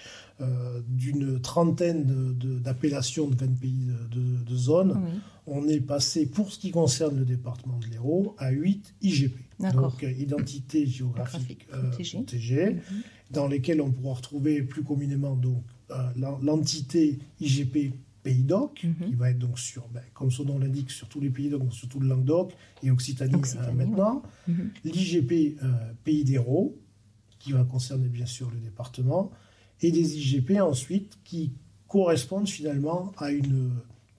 d'une 0.88 1.39
trentaine 1.39 2.36
d'appellations 2.62 3.27
de, 3.27 3.36
20 3.36 3.60
pays 3.60 3.88
de, 4.12 4.56
zone, 4.56 5.00
on 5.48 5.68
est 5.68 5.80
passé, 5.80 6.25
pour 6.25 6.51
ce 6.51 6.60
qui 6.60 6.72
concerne 6.72 7.18
le 7.18 7.25
département 7.25 7.77
de 7.77 7.88
l'Hérault, 7.88 8.36
à 8.38 8.51
8 8.51 8.96
IGP. 9.01 9.46
Donc, 9.60 10.04
euh, 10.04 10.12
identité 10.12 10.86
géographique 10.86 11.68
euh, 11.74 11.92
protégée, 11.92 12.74
mhm. 12.74 12.82
dans 13.32 13.48
lesquelles 13.48 13.82
on 13.82 13.92
pourra 13.92 14.15
retrouver 14.15 14.62
plus 14.63 14.84
communément 14.84 15.36
donc 15.36 15.63
euh, 15.92 15.96
l'entité 16.42 17.20
IGP 17.39 17.94
Pays 18.24 18.44
d'Oc, 18.44 18.84
mhm. 18.84 19.08
qui 19.08 19.15
va 19.15 19.30
être 19.30 19.38
donc 19.38 19.60
sur, 19.60 19.88
ben, 19.89 20.01
comme 20.13 20.32
son 20.32 20.46
nom 20.46 20.58
l'indique, 20.58 20.89
sur 20.89 21.08
tous 21.08 21.22
les 21.22 21.30
pays 21.30 21.50
d'Oc, 21.50 21.72
sur 21.72 21.88
tout 21.88 22.00
le 22.00 22.08
Languedoc 22.08 22.54
et 22.82 22.89
Occitanie, 22.89 23.39
maintenant. 23.75 24.24
Mhm. 24.48 24.72
L'IGP 24.84 25.58
Pays 26.04 26.24
d'Hérault, 26.24 26.75
qui 27.39 27.51
va 27.51 27.63
concerner 27.63 28.08
bien 28.08 28.25
sûr 28.25 28.50
le 28.50 28.58
département, 28.58 29.32
et 29.82 29.91
des 29.91 30.17
IGP 30.17 30.60
ensuite 30.62 31.17
qui 31.24 31.51
correspondent 31.88 32.50
finalement 32.50 33.12
à 33.17 33.32
une 33.32 33.72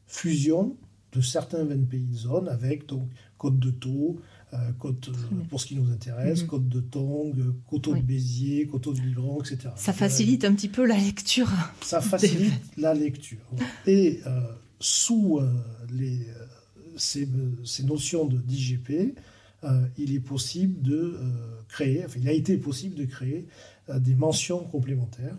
fusion 0.06 0.76
de 1.12 1.20
certains 1.20 1.64
20 1.64 1.88
pays 1.88 2.04
de 2.04 2.16
zone 2.16 2.48
avec 2.48 2.86
donc 2.86 3.08
Côte 3.38 3.58
de 3.58 3.70
Taux, 3.70 4.20
euh, 4.54 4.56
Côte, 4.78 5.08
euh, 5.08 5.36
pour 5.50 5.60
ce 5.60 5.66
qui 5.66 5.76
nous 5.76 5.90
intéresse, 5.90 6.42
mhm. 6.42 6.46
Côte 6.48 6.68
de 6.68 6.80
Tong, 6.80 7.34
Coteau 7.68 7.94
de 7.94 8.00
Béziers, 8.00 8.66
Coteau 8.66 8.92
de 8.92 9.00
Livron, 9.00 9.40
etc. 9.40 9.70
Ça 9.76 9.92
facilite 9.92 10.44
un 10.44 10.54
petit 10.54 10.68
peu 10.68 10.86
la 10.86 10.96
lecture. 10.96 11.50
Ça 11.82 12.00
facilite 12.00 12.52
la 12.76 12.94
lecture. 12.94 13.38
Et 13.86 14.20
euh, 14.26 14.40
sous 14.80 15.40
les, 15.92 16.18
ces, 16.96 17.28
ces, 17.64 17.82
notions 17.84 18.26
d'IGP, 18.26 19.14
il 19.98 20.14
est 20.14 20.20
possible 20.20 20.80
de 20.82 21.18
créer, 21.68 22.04
enfin, 22.04 22.20
il 22.22 22.28
a 22.28 22.32
été 22.32 22.56
possible 22.56 22.94
de 22.94 23.04
créer 23.04 23.46
des 23.98 24.14
mentions 24.14 24.60
complémentaires. 24.60 25.36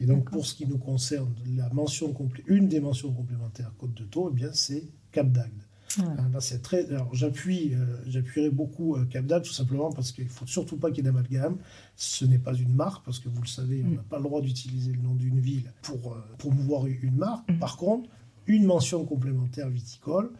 Et 0.00 0.06
donc, 0.06 0.30
pour 0.30 0.46
ce 0.46 0.54
qui 0.54 0.66
nous 0.66 0.78
concerne, 0.78 1.34
la 1.56 1.68
mention 1.70 2.14
une 2.46 2.68
des 2.68 2.80
mentions 2.80 3.12
complémentaires 3.12 3.72
Côte 3.78 3.94
de 3.94 4.04
Taux, 4.04 4.30
eh 4.30 4.34
bien, 4.34 4.50
c'est 4.52 4.84
Cap 5.12 5.30
d'Agde. 5.30 5.62
Là, 5.98 6.40
c'est 6.40 6.60
très. 6.60 6.86
Alors, 6.90 7.14
j'appuie, 7.14 7.72
j'appuierai 8.06 8.50
beaucoup 8.50 8.98
Cap 9.08 9.24
d'Agde 9.24 9.44
tout 9.44 9.52
simplement 9.52 9.90
parce 9.90 10.12
qu'il 10.12 10.28
faut 10.28 10.46
surtout 10.46 10.76
pas 10.76 10.90
qu'il 10.90 10.98
y 10.98 11.00
ait 11.00 11.10
d'amalgame. 11.10 11.56
Ce 11.94 12.26
n'est 12.26 12.38
pas 12.38 12.54
une 12.54 12.74
marque 12.74 13.04
parce 13.04 13.18
que 13.18 13.30
vous 13.30 13.40
le 13.40 13.46
savez, 13.46 13.82
on 13.82 13.90
mm. 13.90 13.94
n'a 13.94 14.02
pas 14.02 14.18
le 14.18 14.24
droit 14.24 14.42
d'utiliser 14.42 14.92
le 14.92 15.00
nom 15.00 15.14
d'une 15.14 15.40
ville 15.40 15.72
pour 15.82 16.18
promouvoir 16.36 16.86
une 16.86 17.16
marque. 17.16 17.50
Mm. 17.50 17.58
Par 17.58 17.78
contre, 17.78 18.10
une 18.46 18.64
mention 18.64 19.04
complémentaire 19.06 19.70
viticole 19.70 20.30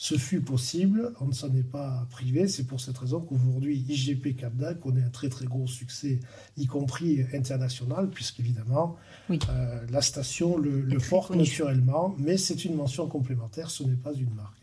ce 0.00 0.14
fut 0.14 0.40
possible, 0.40 1.12
on 1.20 1.26
ne 1.26 1.32
s'en 1.32 1.54
est 1.54 1.62
pas 1.62 2.06
privé. 2.08 2.48
C'est 2.48 2.64
pour 2.64 2.80
cette 2.80 2.96
raison 2.96 3.20
qu'aujourd'hui, 3.20 3.84
IGP 3.86 4.34
Capda 4.34 4.72
connaît 4.72 5.02
un 5.02 5.10
très 5.10 5.28
très 5.28 5.44
gros 5.44 5.66
succès, 5.66 6.20
y 6.56 6.66
compris 6.66 7.22
international, 7.34 8.08
puisqu'évidemment, 8.08 8.96
oui. 9.28 9.38
Euh, 9.50 9.84
la 9.90 10.00
station 10.00 10.56
le, 10.56 10.96
porte 11.10 11.36
naturellement, 11.36 12.14
mais 12.16 12.38
c'est 12.38 12.64
une 12.64 12.76
mention 12.76 13.08
complémentaire, 13.08 13.70
ce 13.70 13.82
n'est 13.82 13.94
pas 13.94 14.14
une 14.14 14.32
marque. 14.32 14.56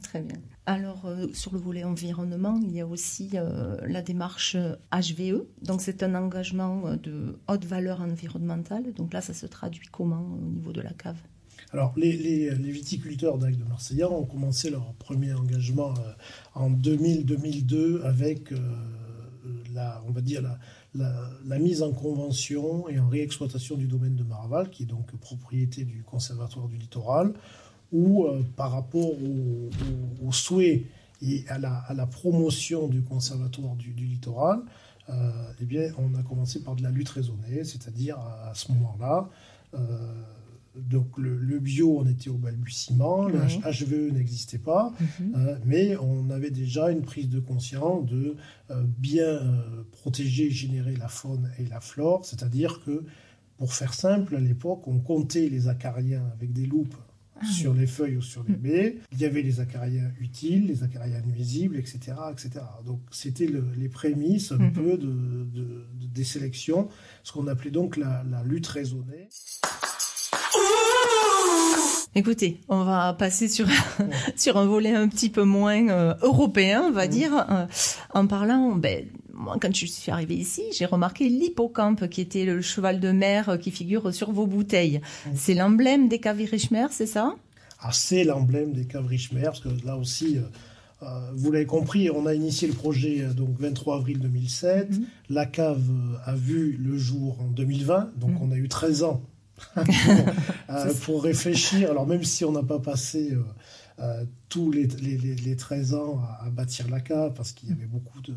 Très 0.00 0.22
bien. 0.22 0.38
Alors, 0.66 1.06
euh, 1.06 1.26
sur 1.32 1.52
le 1.52 1.58
volet 1.58 1.82
environnement, 1.82 2.60
il 2.62 2.70
y 2.70 2.80
a 2.80 2.86
aussi 2.86 3.30
euh, 3.34 3.76
la 3.88 4.00
démarche 4.00 4.56
HVE. 4.92 5.44
Donc, 5.62 5.80
c'est 5.80 6.04
un 6.04 6.14
engagement 6.14 6.94
de 7.02 7.40
haute 7.48 7.64
valeur 7.64 8.00
environnementale. 8.00 8.92
Donc 8.92 9.12
là, 9.12 9.20
ça 9.20 9.34
se 9.34 9.46
traduit 9.46 9.88
comment 9.90 10.24
au 10.40 10.50
niveau 10.52 10.72
de 10.72 10.82
la 10.82 10.92
cave? 10.92 11.18
Alors, 11.74 11.92
les, 11.96 12.50
viticulteurs 12.54 13.36
d'Ague 13.36 13.58
de 13.58 13.64
Marseillan 13.64 14.12
ont 14.12 14.26
commencé 14.26 14.70
leur 14.70 14.94
premier 14.94 15.32
engagement 15.32 15.92
euh, 15.98 16.12
en 16.54 16.70
2000-2002 16.70 18.02
avec 18.02 18.52
euh, 18.52 18.58
la, 19.74 20.00
on 20.06 20.12
va 20.12 20.20
dire 20.20 20.40
la, 20.94 21.58
mise 21.58 21.82
en 21.82 21.90
convention 21.90 22.88
et 22.88 23.00
en 23.00 23.08
réexploitation 23.08 23.76
du 23.76 23.88
domaine 23.88 24.14
de 24.14 24.22
Maraval, 24.22 24.70
qui 24.70 24.84
est 24.84 24.86
donc 24.86 25.10
propriété 25.16 25.82
du 25.82 26.04
Conservatoire 26.04 26.68
du 26.68 26.76
Littoral, 26.76 27.32
où 27.90 28.26
euh, 28.26 28.44
par 28.54 28.70
rapport 28.70 29.10
au, 29.10 30.30
souhait 30.30 30.84
et 31.22 31.44
à 31.48 31.58
la, 31.58 32.06
promotion 32.06 32.86
du 32.86 33.02
Conservatoire 33.02 33.74
du, 33.74 33.90
Littoral, 33.90 34.60
eh 35.60 35.64
bien, 35.64 35.90
on 35.98 36.14
a 36.14 36.22
commencé 36.22 36.62
par 36.62 36.76
de 36.76 36.84
la 36.84 36.90
lutte 36.90 37.08
raisonnée, 37.08 37.64
c'est-à-dire 37.64 38.16
à, 38.16 38.52
ce 38.54 38.70
moment-là, 38.70 39.28
donc 40.76 41.18
le, 41.18 41.58
bio, 41.58 42.00
on 42.00 42.06
était 42.06 42.30
au 42.30 42.36
balbutiement, 42.36 43.28
le 43.28 43.38
HVE 43.38 44.12
n'existait 44.12 44.58
pas, 44.58 44.92
mhm. 45.00 45.34
euh, 45.36 45.58
mais 45.64 45.96
on 45.96 46.30
avait 46.30 46.50
déjà 46.50 46.90
une 46.90 47.02
prise 47.02 47.28
de 47.28 47.38
conscience 47.38 48.06
de 48.06 48.36
euh, 48.70 48.82
bien 48.98 49.24
euh, 49.24 49.84
protéger 49.92 50.46
et 50.46 50.50
générer 50.50 50.96
la 50.96 51.08
faune 51.08 51.50
et 51.58 51.66
la 51.66 51.80
flore, 51.80 52.24
c'est-à-dire 52.24 52.82
que, 52.84 53.04
pour 53.56 53.72
faire 53.72 53.94
simple, 53.94 54.34
à 54.34 54.40
l'époque, 54.40 54.88
on 54.88 54.98
comptait 54.98 55.48
les 55.48 55.68
acariens 55.68 56.24
avec 56.32 56.52
des 56.52 56.66
loupes 56.66 56.96
ah 57.36 57.44
sur 57.46 57.72
les 57.72 57.86
feuilles 57.86 58.16
ou 58.16 58.22
sur 58.22 58.42
les 58.44 58.54
mhm. 58.54 58.60
baies. 58.60 58.96
Il 59.12 59.20
y 59.20 59.24
avait 59.24 59.42
les 59.42 59.60
acariens 59.60 60.10
utiles, 60.20 60.66
les 60.66 60.82
acariens 60.82 61.20
nuisibles, 61.20 61.76
etc. 61.76 62.14
etc. 62.32 62.64
Donc 62.84 63.00
c'était 63.12 63.48
les 63.76 63.88
prémices 63.88 64.50
un 64.50 64.58
mhm. 64.58 64.72
peu 64.72 64.98
de, 64.98 65.46
des 66.12 66.24
sélections, 66.24 66.88
ce 67.22 67.32
qu'on 67.32 67.46
appelait 67.46 67.70
donc 67.70 67.96
la 67.96 68.24
lutte 68.44 68.66
raisonnée. 68.66 69.28
Écoutez, 72.16 72.60
on 72.68 72.84
va 72.84 73.12
passer 73.12 73.48
sur 73.48 73.66
sur 74.36 74.56
un 74.56 74.66
volet 74.66 74.92
un 74.92 75.08
petit 75.08 75.30
peu 75.30 75.42
moins 75.42 75.88
euh, 75.88 76.14
européen, 76.22 76.84
on 76.86 76.92
va 76.92 77.08
dire, 77.08 77.44
euh, 77.50 77.66
en 78.12 78.28
parlant. 78.28 78.76
Ben, 78.76 79.06
moi, 79.32 79.56
quand 79.60 79.74
je 79.74 79.86
suis 79.86 80.12
arrivée 80.12 80.36
ici, 80.36 80.62
j'ai 80.78 80.86
remarqué 80.86 81.28
l'hippocampe, 81.28 82.08
qui 82.08 82.20
était 82.20 82.44
le 82.44 82.60
cheval 82.60 83.00
de 83.00 83.10
mer 83.10 83.48
euh, 83.48 83.56
qui 83.56 83.72
figure 83.72 84.14
sur 84.14 84.30
vos 84.30 84.46
bouteilles. 84.46 85.00
C'est 85.34 85.54
l'emblème 85.54 86.06
des 86.06 86.20
caves 86.20 86.38
Richmer, 86.48 86.86
c'est 86.92 87.06
ça? 87.06 87.34
Ah, 87.80 87.90
c'est 87.92 88.22
l'emblème 88.22 88.72
des 88.72 88.84
caves 88.84 89.06
Richmer, 89.06 89.42
parce 89.42 89.60
que 89.60 89.70
là 89.84 89.96
aussi. 89.96 90.38
vous 91.34 91.50
l'avez 91.50 91.66
compris, 91.66 92.10
on 92.10 92.26
a 92.26 92.32
initié 92.32 92.68
le 92.68 92.74
projet 92.74 93.26
donc 93.36 93.58
23 93.58 93.96
avril 93.96 94.20
2007. 94.20 94.90
Mm-hmm. 94.90 95.02
La 95.30 95.46
cave 95.46 95.82
a 96.24 96.34
vu 96.34 96.78
le 96.80 96.96
jour 96.96 97.38
en 97.40 97.48
2020, 97.48 98.12
donc 98.16 98.40
on 98.40 98.52
a 98.52 98.56
eu 98.56 98.68
13 98.68 99.02
ans 99.02 99.20
euh, 99.20 99.33
pour 101.04 101.22
réfléchir. 101.22 101.90
Alors 101.90 102.06
même 102.06 102.24
si 102.24 102.44
on 102.44 102.52
n'a 102.52 102.62
pas 102.62 102.78
passé 102.78 103.32
euh, 103.32 103.42
euh, 104.00 104.24
tous 104.48 104.70
les, 104.70 104.86
les, 104.86 105.56
13 105.56 105.94
ans 105.94 106.20
à, 106.40 106.50
bâtir 106.50 106.88
la 106.88 107.00
cave, 107.00 107.32
parce 107.34 107.52
qu'il 107.52 107.68
y 107.68 107.72
avait 107.72 107.86
beaucoup 107.86 108.20
de, 108.20 108.34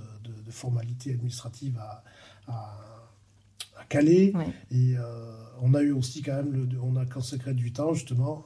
formalités 0.49 1.11
administratives 1.11 1.77
à, 1.77 2.03
à, 2.47 3.83
caler, 3.89 4.33
et 4.71 4.95
on 5.61 5.73
a 5.73 5.81
eu 5.81 5.91
aussi 5.91 6.21
quand 6.21 6.35
même, 6.35 6.53
le, 6.53 6.81
on 6.81 6.95
a 6.95 7.05
consacré 7.05 7.53
du 7.53 7.73
temps 7.73 7.93
justement, 7.93 8.45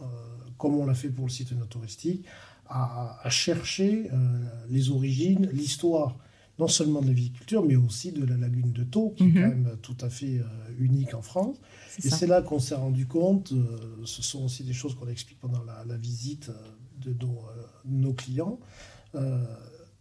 comme 0.58 0.76
on 0.76 0.86
l'a 0.86 0.96
fait 0.96 1.10
pour 1.10 1.26
le 1.26 1.32
site 1.32 1.54
touristique, 1.70 2.26
à, 2.68 3.30
chercher 3.30 4.10
les 4.70 4.90
origines, 4.90 5.48
l'histoire 5.54 6.18
non 6.62 6.68
seulement 6.68 7.02
de 7.02 7.08
la 7.08 7.14
viticulture, 7.14 7.66
mais 7.66 7.76
aussi 7.76 8.14
de 8.14 8.24
la 8.24 8.38
lagune 8.38 8.72
de 8.72 8.84
Thau, 8.84 9.14
qui 9.18 9.24
est 9.24 9.28
mhm. 9.28 9.34
quand 9.34 9.40
même 9.42 9.70
tout 9.82 9.98
à 10.02 10.10
fait 10.10 10.40
unique 10.80 11.14
en 11.14 11.22
France. 11.22 11.58
Et 12.04 12.10
c'est 12.10 12.28
là 12.28 12.42
qu'on 12.42 12.60
s'est 12.60 12.76
rendu 12.76 13.06
compte, 13.06 13.52
euh, 13.52 13.66
ce 14.06 14.22
sont 14.22 14.46
aussi 14.46 14.64
des 14.64 14.74
choses 14.74 14.96
qu'on 14.96 15.08
explique 15.08 15.40
pendant 15.40 15.64
la, 15.64 15.98
visite 15.98 16.50
euh, 16.50 17.12
de 17.12 17.16
nos, 17.86 18.10
euh, 18.10 18.14
clients, 18.14 18.60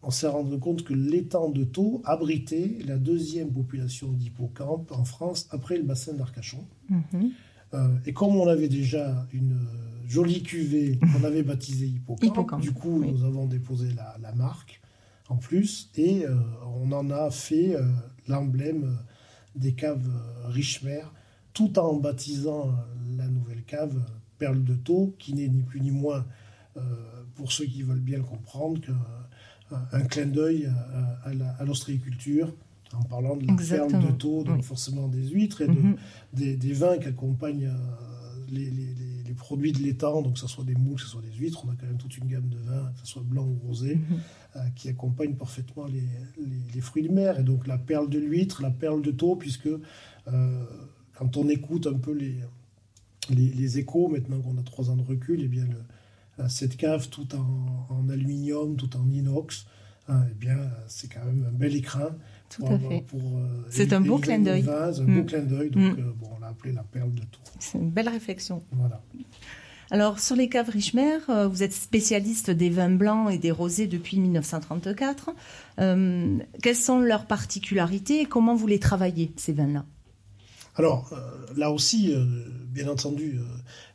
on 0.02 0.10
s'est 0.10 0.28
rendu 0.28 0.58
compte 0.58 0.82
que 0.82 0.94
l'étang 0.94 1.50
de 1.50 1.64
Thau 1.64 2.00
abritait 2.04 2.78
la 2.86 2.96
deuxième 2.96 3.52
population 3.52 4.10
d'hippocampes 4.12 4.92
en 4.92 5.04
France 5.04 5.46
après 5.50 5.76
le 5.76 5.82
bassin 5.82 6.14
d'Arcachon. 6.14 6.66
Mhm. 6.88 7.32
et 8.06 8.12
comme 8.12 8.34
on 8.36 8.48
avait 8.48 8.68
déjà 8.68 9.26
une 9.32 9.58
jolie 10.08 10.42
cuvée 10.42 10.98
qu'on 10.98 11.24
avait 11.24 11.42
baptisée 11.42 11.86
Hippocampe, 11.86 12.60
du 12.60 12.72
coup 12.72 13.04
nous 13.04 13.24
avons 13.24 13.46
déposé 13.46 13.88
la, 13.92 14.32
marque 14.34 14.79
en 15.30 15.36
plus 15.36 15.90
et 15.96 16.26
on 16.76 16.92
en 16.92 17.08
a 17.10 17.30
fait 17.30 17.74
l'emblème 18.28 18.98
des 19.56 19.72
caves 19.72 20.06
Richmer 20.44 21.02
tout 21.52 21.78
en 21.78 21.94
baptisant 21.94 22.68
euh, 22.68 23.16
la 23.16 23.26
nouvelle 23.26 23.62
cave 23.64 23.96
euh, 23.96 24.12
Perle 24.38 24.64
de 24.64 24.74
Taux, 24.74 25.14
qui 25.18 25.34
n'est 25.34 25.48
ni 25.48 25.62
plus 25.62 25.80
ni 25.80 25.90
moins, 25.90 26.24
euh, 26.76 26.80
pour 27.34 27.52
ceux 27.52 27.66
qui 27.66 27.82
veulent 27.82 28.00
bien 28.00 28.18
le 28.18 28.24
comprendre, 28.24 28.80
qu'un 29.68 30.00
clin 30.06 30.26
d'œil 30.26 30.68
à, 31.24 31.64
l'ostréiculture, 31.64 32.52
en 32.92 33.02
parlant 33.02 33.36
de 33.36 33.46
la 33.46 33.54
perle 33.54 34.02
de 34.02 34.10
taux, 34.12 34.42
donc 34.42 34.62
forcément 34.62 35.06
des 35.06 35.28
huîtres 35.28 35.60
et 35.60 35.68
de, 35.68 35.72
mhm. 35.72 35.96
des, 36.32 36.72
vins 36.72 36.98
qui 36.98 37.08
accompagnent 37.08 37.70
les, 38.48 38.70
produits 39.40 39.72
de 39.72 39.78
l'étang, 39.78 40.22
donc 40.22 40.34
que 40.34 40.38
ce 40.38 40.46
soit 40.46 40.64
des 40.64 40.74
moules, 40.74 40.96
que 40.96 41.02
ce 41.02 41.08
soit 41.08 41.22
des 41.22 41.32
huîtres, 41.32 41.64
on 41.66 41.70
a 41.70 41.74
quand 41.74 41.86
même 41.86 41.96
toute 41.96 42.16
une 42.18 42.28
gamme 42.28 42.48
de 42.48 42.58
vins, 42.58 42.92
que 42.92 43.00
ce 43.00 43.06
soit 43.06 43.22
blanc 43.24 43.44
ou 43.44 43.58
rosé, 43.66 43.96
mhm. 43.96 44.72
qui 44.76 44.88
accompagnent 44.88 45.34
parfaitement 45.34 45.86
les, 45.86 46.80
fruits 46.80 47.08
de 47.08 47.12
mer. 47.12 47.40
Et 47.40 47.42
donc 47.42 47.66
la 47.66 47.78
perle 47.78 48.08
de 48.08 48.18
l'huître, 48.18 48.62
la 48.62 48.70
perle 48.70 49.02
de 49.02 49.10
taux, 49.10 49.34
puisque 49.36 49.68
quand 50.26 51.36
on 51.36 51.48
écoute 51.48 51.86
un 51.86 51.98
peu 51.98 52.12
les, 52.12 52.36
les, 53.30 53.78
échos, 53.78 54.08
maintenant 54.08 54.40
qu'on 54.40 54.58
a 54.58 54.62
trois 54.62 54.90
ans 54.90 54.96
de 54.96 55.02
recul, 55.02 55.40
et 55.40 55.44
eh 55.44 55.48
bien 55.48 55.66
cette 56.48 56.76
cave 56.76 57.08
tout 57.08 57.28
en, 57.34 58.08
aluminium, 58.08 58.76
tout 58.76 58.96
en 58.96 59.10
inox, 59.10 59.66
eh 60.08 60.34
bien 60.34 60.58
c'est 60.86 61.08
quand 61.12 61.24
même 61.24 61.46
un 61.48 61.52
bel 61.52 61.74
écrin. 61.74 62.14
Tout 62.50 62.66
à 62.66 62.78
fait. 62.78 63.04
Euh, 63.14 63.62
c'est 63.70 63.92
un 63.92 64.00
beau 64.00 64.18
clin 64.18 64.38
d'œil. 64.38 64.68
Un 64.68 64.90
beau 64.90 65.22
mm. 65.22 65.26
clin 65.26 65.40
d'œil, 65.40 65.70
donc 65.70 65.82
mm. 65.82 66.00
euh, 66.00 66.12
bon, 66.16 66.28
on 66.36 66.40
l'a 66.40 66.48
appelé 66.48 66.72
la 66.72 66.82
perle 66.82 67.14
de 67.14 67.22
tout. 67.22 67.40
C'est 67.58 67.78
une 67.78 67.90
belle 67.90 68.08
réflexion. 68.08 68.62
Voilà. 68.72 69.00
Alors, 69.92 70.20
sur 70.20 70.36
les 70.36 70.48
caves 70.48 70.68
Richmer, 70.68 71.18
euh, 71.28 71.48
vous 71.48 71.62
êtes 71.62 71.72
spécialiste 71.72 72.50
des 72.50 72.70
vins 72.70 72.90
blancs 72.90 73.32
et 73.32 73.38
des 73.38 73.50
rosés 73.50 73.86
depuis 73.86 74.18
1934. 74.18 75.30
quelles 75.76 76.76
sont 76.76 77.00
leurs 77.00 77.26
particularités 77.26 78.20
et 78.20 78.26
comment 78.26 78.54
vous 78.54 78.66
les 78.66 78.78
travaillez, 78.78 79.32
ces 79.36 79.52
vins-là? 79.52 79.84
Alors, 80.76 81.12
euh, 81.12 81.18
là 81.56 81.70
aussi, 81.70 82.12
euh, 82.12 82.24
bien 82.68 82.88
entendu, 82.88 83.38
euh, 83.38 83.44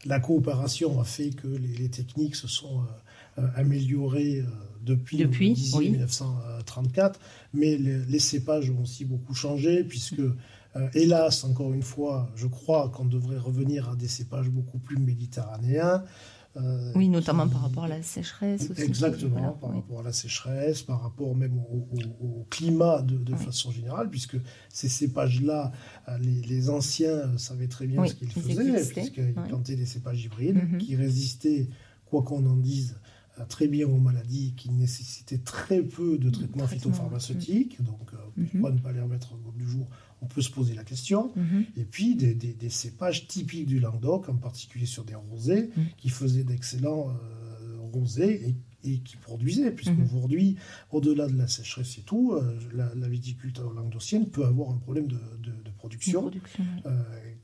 la 0.06 0.20
coopération 0.20 1.00
a 1.00 1.04
fait 1.04 1.32
que 1.32 1.48
les, 1.48 1.90
techniques 1.90 2.36
se 2.36 2.48
sont 2.48 2.86
améliorées 3.56 4.44
depuis, 4.82 5.18
depuis 5.18 5.56
1934, 5.77 7.20
mais 7.54 7.77
les, 7.77 8.20
cépages 8.20 8.70
ont 8.70 8.82
aussi 8.82 9.06
beaucoup 9.06 9.34
changé, 9.34 9.84
puisque, 9.84 10.22
hélas, 10.94 11.44
encore 11.44 11.74
une 11.74 11.84
fois, 11.84 12.32
je 12.36 12.48
crois 12.48 12.89
qu'on 12.89 13.06
devrait 13.06 13.38
revenir 13.38 13.89
à 13.89 13.96
des 13.96 14.08
cépages 14.08 14.50
beaucoup 14.50 14.80
plus 14.80 14.98
méditerranéens. 14.98 16.04
Euh, 16.58 16.92
oui, 16.96 17.10
notamment 17.10 17.50
par 17.50 17.63
rapport 17.63 17.84
à 17.84 17.88
la 17.89 18.01
sécheresse 18.01 18.70
aussi. 18.70 18.82
Exactement, 18.82 19.51
par 19.54 19.74
rapport 19.74 20.00
à 20.00 20.04
la 20.04 20.13
sécheresse, 20.13 20.84
par 20.84 21.01
rapport 21.01 21.36
même 21.36 21.60
au, 21.60 22.46
climat 22.50 23.01
de, 23.01 23.36
façon 23.36 23.72
générale, 23.72 24.10
puisque 24.10 24.38
ces 24.70 24.88
cépages-là, 24.88 25.74
euh, 26.08 26.18
les, 26.20 26.70
anciens 26.70 27.38
savaient 27.38 27.68
très 27.68 27.88
bien 27.88 28.06
ce 28.06 28.13
qu'ils 28.13 28.32
faisaient, 28.32 28.94
puisqu'ils 28.94 29.34
plantaient 29.34 29.75
des 29.75 29.86
cépages 29.86 30.24
hybrides 30.24 30.58
mm-hmm. 30.58 30.77
qui 30.77 30.96
résistaient, 30.96 31.68
quoi 32.06 32.24
qu'on 32.24 32.46
en 32.46 32.56
dise, 32.56 32.96
euh, 32.96 33.14
très 33.50 33.68
bien 33.68 33.88
aux 33.88 34.00
maladies, 34.00 34.54
qui 34.56 34.70
nécessitaient 34.70 35.39
très 35.39 35.82
peu 35.82 36.18
de 36.18 36.30
traitements 36.30 36.68
phytopharmaceutiques. 36.68 37.84
Donc, 37.84 38.13
mm-hmm. 38.13 38.48
pourquoi 38.51 38.72
ne 38.72 38.80
pas 38.80 38.94
les 38.94 39.01
remettre 39.01 39.34
au 39.34 39.38
goût 39.38 39.51
du 39.51 39.68
jour 39.68 39.88
on 40.25 40.27
peut 40.27 40.42
se 40.42 40.50
poser 40.50 40.74
la 40.74 40.84
question. 40.84 41.32
Mhm. 41.36 41.65
Et 41.77 41.86
puis 41.86 42.15
des, 42.15 42.70
cépages 42.70 43.27
typiques 43.27 43.68
du 43.68 43.80
Languedoc, 43.80 44.30
en 44.30 44.36
particulier 44.36 44.86
sur 44.86 45.04
des 45.04 45.15
rosés, 45.15 45.70
mhm. 45.75 45.86
qui 45.98 46.10
faisaient 46.10 46.44
d'excellents 46.44 47.10
euh, 47.10 47.77
rosés 47.94 48.50
et, 48.50 48.56
et 48.92 49.00
qui 49.00 49.18
produisait, 49.18 49.72
puisqu'aujourd'hui, 49.72 50.58
au-delà 50.92 51.27
de 51.27 51.38
la 51.38 51.48
sécheresse 51.48 51.98
et 51.98 52.01
tout, 52.01 52.38
la, 52.74 53.08
viticulture 53.08 53.72
languedocienne 53.74 54.27
peut 54.27 54.46
avoir 54.46 54.70
un 54.70 54.77
problème 54.77 55.08
de, 55.08 55.18
production, 55.77 56.32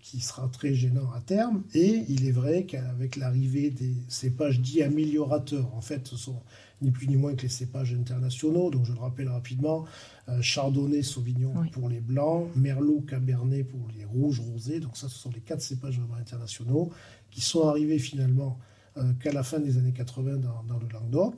qui 0.01 0.19
sera 0.19 0.47
très 0.49 0.73
gênant 0.73 1.11
à 1.15 1.21
terme. 1.21 1.63
Et 1.73 2.03
il 2.09 2.27
est 2.27 2.31
vrai 2.31 2.65
qu'avec 2.65 3.15
l'arrivée 3.15 3.69
des 3.69 3.93
cépages 4.07 4.59
dits 4.59 4.81
améliorateurs, 4.81 5.73
en 5.75 5.81
fait, 5.81 6.07
ce 6.07 6.17
sont 6.17 6.41
ni 6.81 6.91
plus 6.91 7.07
ni 7.07 7.15
moins 7.15 7.35
que 7.35 7.43
les 7.43 7.49
cépages 7.49 7.93
internationaux. 7.93 8.69
Donc 8.71 8.85
je 8.85 8.93
le 8.93 8.99
rappelle 8.99 9.29
rapidement, 9.29 9.85
euh, 10.29 10.41
Chardonnay, 10.41 11.03
Sauvignon 11.03 11.53
pour 11.71 11.89
les 11.89 11.99
blancs, 11.99 12.49
Merlot, 12.55 13.01
Cabernet 13.01 13.63
pour 13.63 13.87
les 13.97 14.05
rouges, 14.05 14.39
rosés. 14.39 14.79
Donc 14.79 14.97
ça, 14.97 15.07
ce 15.07 15.17
sont 15.17 15.31
les 15.31 15.41
quatre 15.41 15.61
cépages 15.61 15.99
vraiment 15.99 16.15
internationaux 16.15 16.91
qui 17.29 17.41
sont 17.41 17.67
arrivés 17.67 17.99
finalement 17.99 18.57
euh, 18.97 19.13
qu'à 19.21 19.31
la 19.31 19.43
fin 19.43 19.59
des 19.59 19.77
années 19.77 19.93
80 19.93 20.37
dans, 20.67 20.79
le 20.79 20.87
Languedoc. 20.91 21.35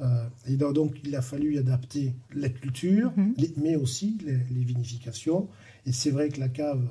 Euh, 0.00 0.26
et 0.48 0.56
donc 0.56 1.00
il 1.04 1.14
a 1.14 1.22
fallu 1.22 1.58
adapter 1.58 2.14
la 2.34 2.48
culture, 2.48 3.12
mhm. 3.16 3.34
mais 3.56 3.76
aussi 3.76 4.18
les, 4.24 4.64
vinifications. 4.64 5.48
Et 5.84 5.92
c'est 5.92 6.10
vrai 6.10 6.28
que 6.28 6.38
la 6.38 6.48
cave, 6.48 6.88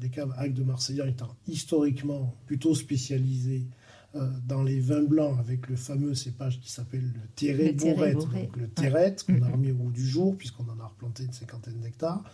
les 0.00 0.08
caves 0.08 0.34
Hague 0.36 0.54
de 0.54 0.62
Marseillais 0.62 1.08
étant 1.08 1.36
historiquement 1.46 2.34
plutôt 2.46 2.74
spécialisées 2.74 3.66
euh, 4.16 4.28
dans 4.44 4.64
les 4.64 4.80
vins 4.80 5.04
blancs 5.04 5.38
avec 5.38 5.68
le 5.68 5.76
fameux 5.76 6.14
cépage 6.14 6.58
qui 6.60 6.68
s'appelle 6.68 7.04
le 7.14 7.20
Terret 7.36 7.72
Bourrette, 7.74 8.18
donc 8.18 8.56
le 8.56 8.66
Terrette 8.66 9.22
qu'on 9.22 9.34
a 9.34 9.36
mm-hmm. 9.36 9.52
remis 9.52 9.70
au 9.70 9.74
goût 9.74 9.92
du 9.92 10.04
jour 10.04 10.36
puisqu'on 10.36 10.64
en 10.64 10.80
a 10.80 10.86
replanté 10.86 11.22
une 11.22 11.32
cinquantaine 11.32 11.78
d'hectares. 11.78 12.24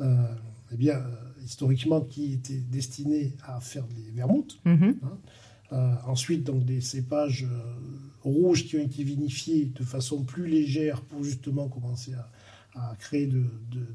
Euh, 0.00 0.34
eh 0.72 0.76
bien, 0.76 0.96
euh, 0.96 1.14
historiquement, 1.44 2.00
qui 2.00 2.32
était 2.32 2.58
destiné 2.58 3.36
à 3.44 3.60
faire 3.60 3.86
des 3.86 4.10
vermouths. 4.10 4.58
Mm-hmm. 4.66 4.94
Hein. 5.04 5.98
ensuite, 6.06 6.42
donc 6.42 6.64
des 6.64 6.80
cépages 6.80 7.46
rouges 8.22 8.66
qui 8.66 8.76
ont 8.76 8.82
été 8.82 9.04
vinifiés 9.04 9.66
de 9.66 9.84
façon 9.84 10.24
plus 10.24 10.48
légère 10.48 11.00
pour 11.02 11.22
justement 11.22 11.68
commencer 11.68 12.12
à, 12.74 12.96
créer 12.98 13.28
de, 13.28 13.44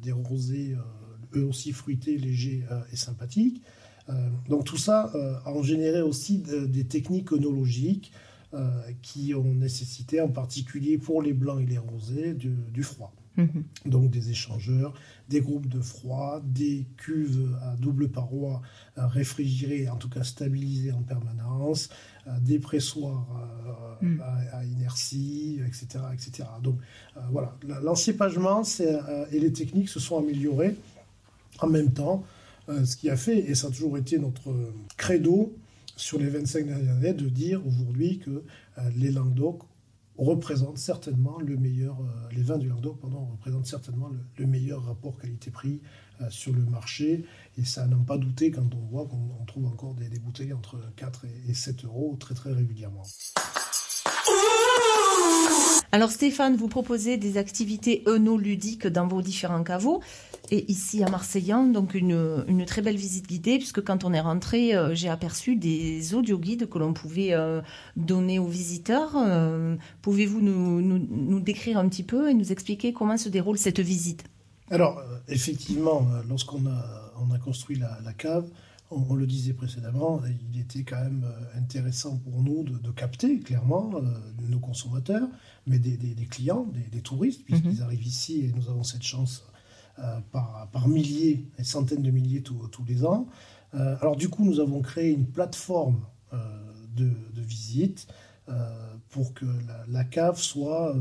des 0.02 0.14
rosés 0.14 0.78
eux 1.36 1.46
aussi 1.46 1.72
fruités, 1.72 2.18
légers 2.18 2.64
et 2.92 2.96
sympathiques. 2.96 3.62
Euh, 4.10 4.30
donc 4.50 4.66
tout 4.66 4.78
ça 4.78 5.12
euh, 5.16 5.36
a 5.46 5.62
généré 5.64 6.02
aussi 6.02 6.38
des 6.38 6.86
techniques 6.86 7.32
œnologiques 7.32 8.12
euh, 8.54 8.70
qui 9.02 9.34
ont 9.34 9.54
nécessité 9.54 10.22
en 10.22 10.30
particulier 10.30 10.98
pour 10.98 11.22
les 11.22 11.34
blancs 11.34 11.62
et 11.62 11.66
les 11.66 11.78
rosés 11.78 12.34
du, 12.34 12.84
froid. 12.84 13.14
Mhm. 13.38 13.64
Donc 13.86 14.12
des 14.12 14.30
échangeurs, 14.30 14.94
des 15.28 15.42
groupes 15.42 15.68
de 15.68 15.82
froid, 15.82 16.42
des 16.46 16.86
cuves 16.98 17.58
à 17.64 17.76
double 17.76 18.10
paroi 18.10 18.62
réfrigérées, 18.96 19.90
en 19.90 19.98
tout 19.98 20.10
cas 20.10 20.24
stabilisées 20.24 20.94
en 20.94 21.02
permanence, 21.02 21.90
des 22.42 22.60
pressoirs 22.60 23.28
mhm. 24.02 24.22
à, 24.54 24.64
inertie, 24.64 25.60
etc. 25.68 26.06
etc. 26.14 26.48
Donc 26.64 26.80
voilà, 27.30 27.58
l'encépagement 27.82 28.62
et 29.32 29.40
les 29.40 29.52
techniques 29.52 29.90
se 29.90 30.00
sont 30.00 30.18
améliorées 30.18 30.78
en 31.60 31.68
même 31.68 31.94
temps 31.94 32.24
euh, 32.70 32.84
ce 32.86 32.98
qui 32.98 33.10
a 33.10 33.18
fait, 33.18 33.38
et 33.38 33.56
ça 33.56 33.68
a 33.68 33.70
toujours 33.70 33.98
été 33.98 34.18
notre 34.18 34.54
credo 34.98 35.56
sur 35.96 36.18
les 36.18 36.28
25 36.28 36.66
dernières 36.66 36.96
années, 36.96 37.14
de 37.14 37.30
dire 37.30 37.62
aujourd'hui 37.66 38.20
que 38.20 38.30
euh, 38.78 38.90
les 38.96 39.12
Languedoc 39.12 39.64
représentent 40.18 40.78
certainement 40.78 41.40
le 41.40 41.58
meilleur, 41.58 42.00
euh, 42.00 42.30
les 42.32 42.42
vins 42.42 42.58
du 42.58 42.68
Languedoc 42.68 43.00
pardon, 43.00 43.26
représentent 43.26 43.68
certainement 43.68 44.10
le, 44.38 44.48
meilleur 44.48 44.84
rapport 44.86 45.18
qualité-prix 45.18 45.82
sur 46.30 46.54
le 46.54 46.64
marché. 46.64 47.26
Et 47.58 47.66
ça 47.66 47.86
n'a 47.88 47.98
pas 47.98 48.18
douté 48.18 48.50
quand 48.50 48.74
on 48.74 48.86
voit 48.86 49.06
qu'on 49.06 49.46
trouve 49.46 49.66
encore 49.66 49.94
des, 49.96 50.08
des, 50.08 50.20
bouteilles 50.20 50.54
entre 50.54 50.80
4 50.96 51.26
et 51.50 51.54
7 51.54 51.84
euros 51.84 52.16
très 52.18 52.34
très 52.34 52.54
régulièrement. 52.54 53.04
Alors 55.92 56.12
Stéphane, 56.12 56.56
vous 56.56 56.68
proposez 56.68 57.18
des 57.18 57.38
activités 57.38 58.04
œnoludiques 58.08 58.88
dans 58.88 59.08
vos 59.08 59.22
différents 59.22 59.64
caveaux. 59.64 60.02
Et 60.52 60.70
ici 60.72 61.04
à 61.04 61.10
Marseillan, 61.10 61.66
donc 61.66 61.96
une, 61.96 62.66
très 62.68 62.82
belle 62.82 62.98
visite 62.98 63.28
guidée, 63.28 63.58
puisque 63.58 63.82
quand 63.82 64.04
on 64.04 64.14
est 64.14 64.20
rentré, 64.20 64.76
euh, 64.76 64.94
j'ai 64.94 65.10
aperçu 65.10 65.56
des 65.56 66.14
audio-guides 66.14 66.70
que 66.70 66.78
l'on 66.78 66.94
pouvait 66.94 67.34
euh, 67.34 67.62
donner 67.96 68.38
aux 68.38 68.48
visiteurs. 68.48 69.16
Euh, 69.16 69.76
pouvez-vous 70.02 70.42
nous, 70.42 71.40
décrire 71.40 71.78
un 71.78 71.88
petit 71.90 72.04
peu 72.04 72.30
et 72.30 72.34
nous 72.34 72.52
expliquer 72.52 72.94
comment 72.94 73.18
se 73.18 73.30
déroule 73.30 73.58
cette 73.58 73.80
visite? 73.80 74.24
Alors, 74.72 75.02
effectivement, 75.28 76.08
lorsqu'on 76.28 76.66
a, 76.66 77.12
on 77.20 77.34
a 77.34 77.38
construit 77.38 77.78
la 77.78 78.14
cave, 78.14 78.50
on, 78.92 79.16
le 79.16 79.26
disait 79.26 79.54
précédemment, 79.54 80.22
il 80.52 80.60
était 80.60 80.84
quand 80.84 81.02
même 81.02 81.26
euh, 81.26 81.60
intéressant 81.60 82.18
pour 82.18 82.42
nous 82.42 82.64
de, 82.64 82.92
capter 82.92 83.40
clairement 83.40 83.92
euh, 83.96 84.02
nos 84.48 84.60
consommateurs, 84.60 85.28
mais 85.66 85.80
des, 85.80 85.98
clients, 86.30 86.68
des, 86.92 87.02
touristes, 87.02 87.44
puisqu'ils 87.44 87.78
mhm. 87.78 87.82
arrivent 87.82 88.06
ici 88.06 88.46
et 88.46 88.52
nous 88.54 88.70
avons 88.70 88.84
cette 88.84 89.04
chance 89.04 89.44
euh, 90.00 90.20
par, 90.32 90.88
milliers 90.88 91.48
et 91.58 91.64
centaines 91.64 92.04
de 92.04 92.12
milliers 92.12 92.44
tous 92.44 92.86
les 92.88 93.06
ans. 93.06 93.28
alors 93.74 94.16
du 94.16 94.30
coup, 94.30 94.46
nous 94.46 94.60
avons 94.60 94.82
créé 94.82 95.12
une 95.12 95.28
plateforme 95.28 96.06
de, 96.96 97.12
visite 97.36 98.08
pour 99.10 99.34
que 99.34 99.46
la 99.88 100.04
cave 100.04 100.40
soit 100.40 100.96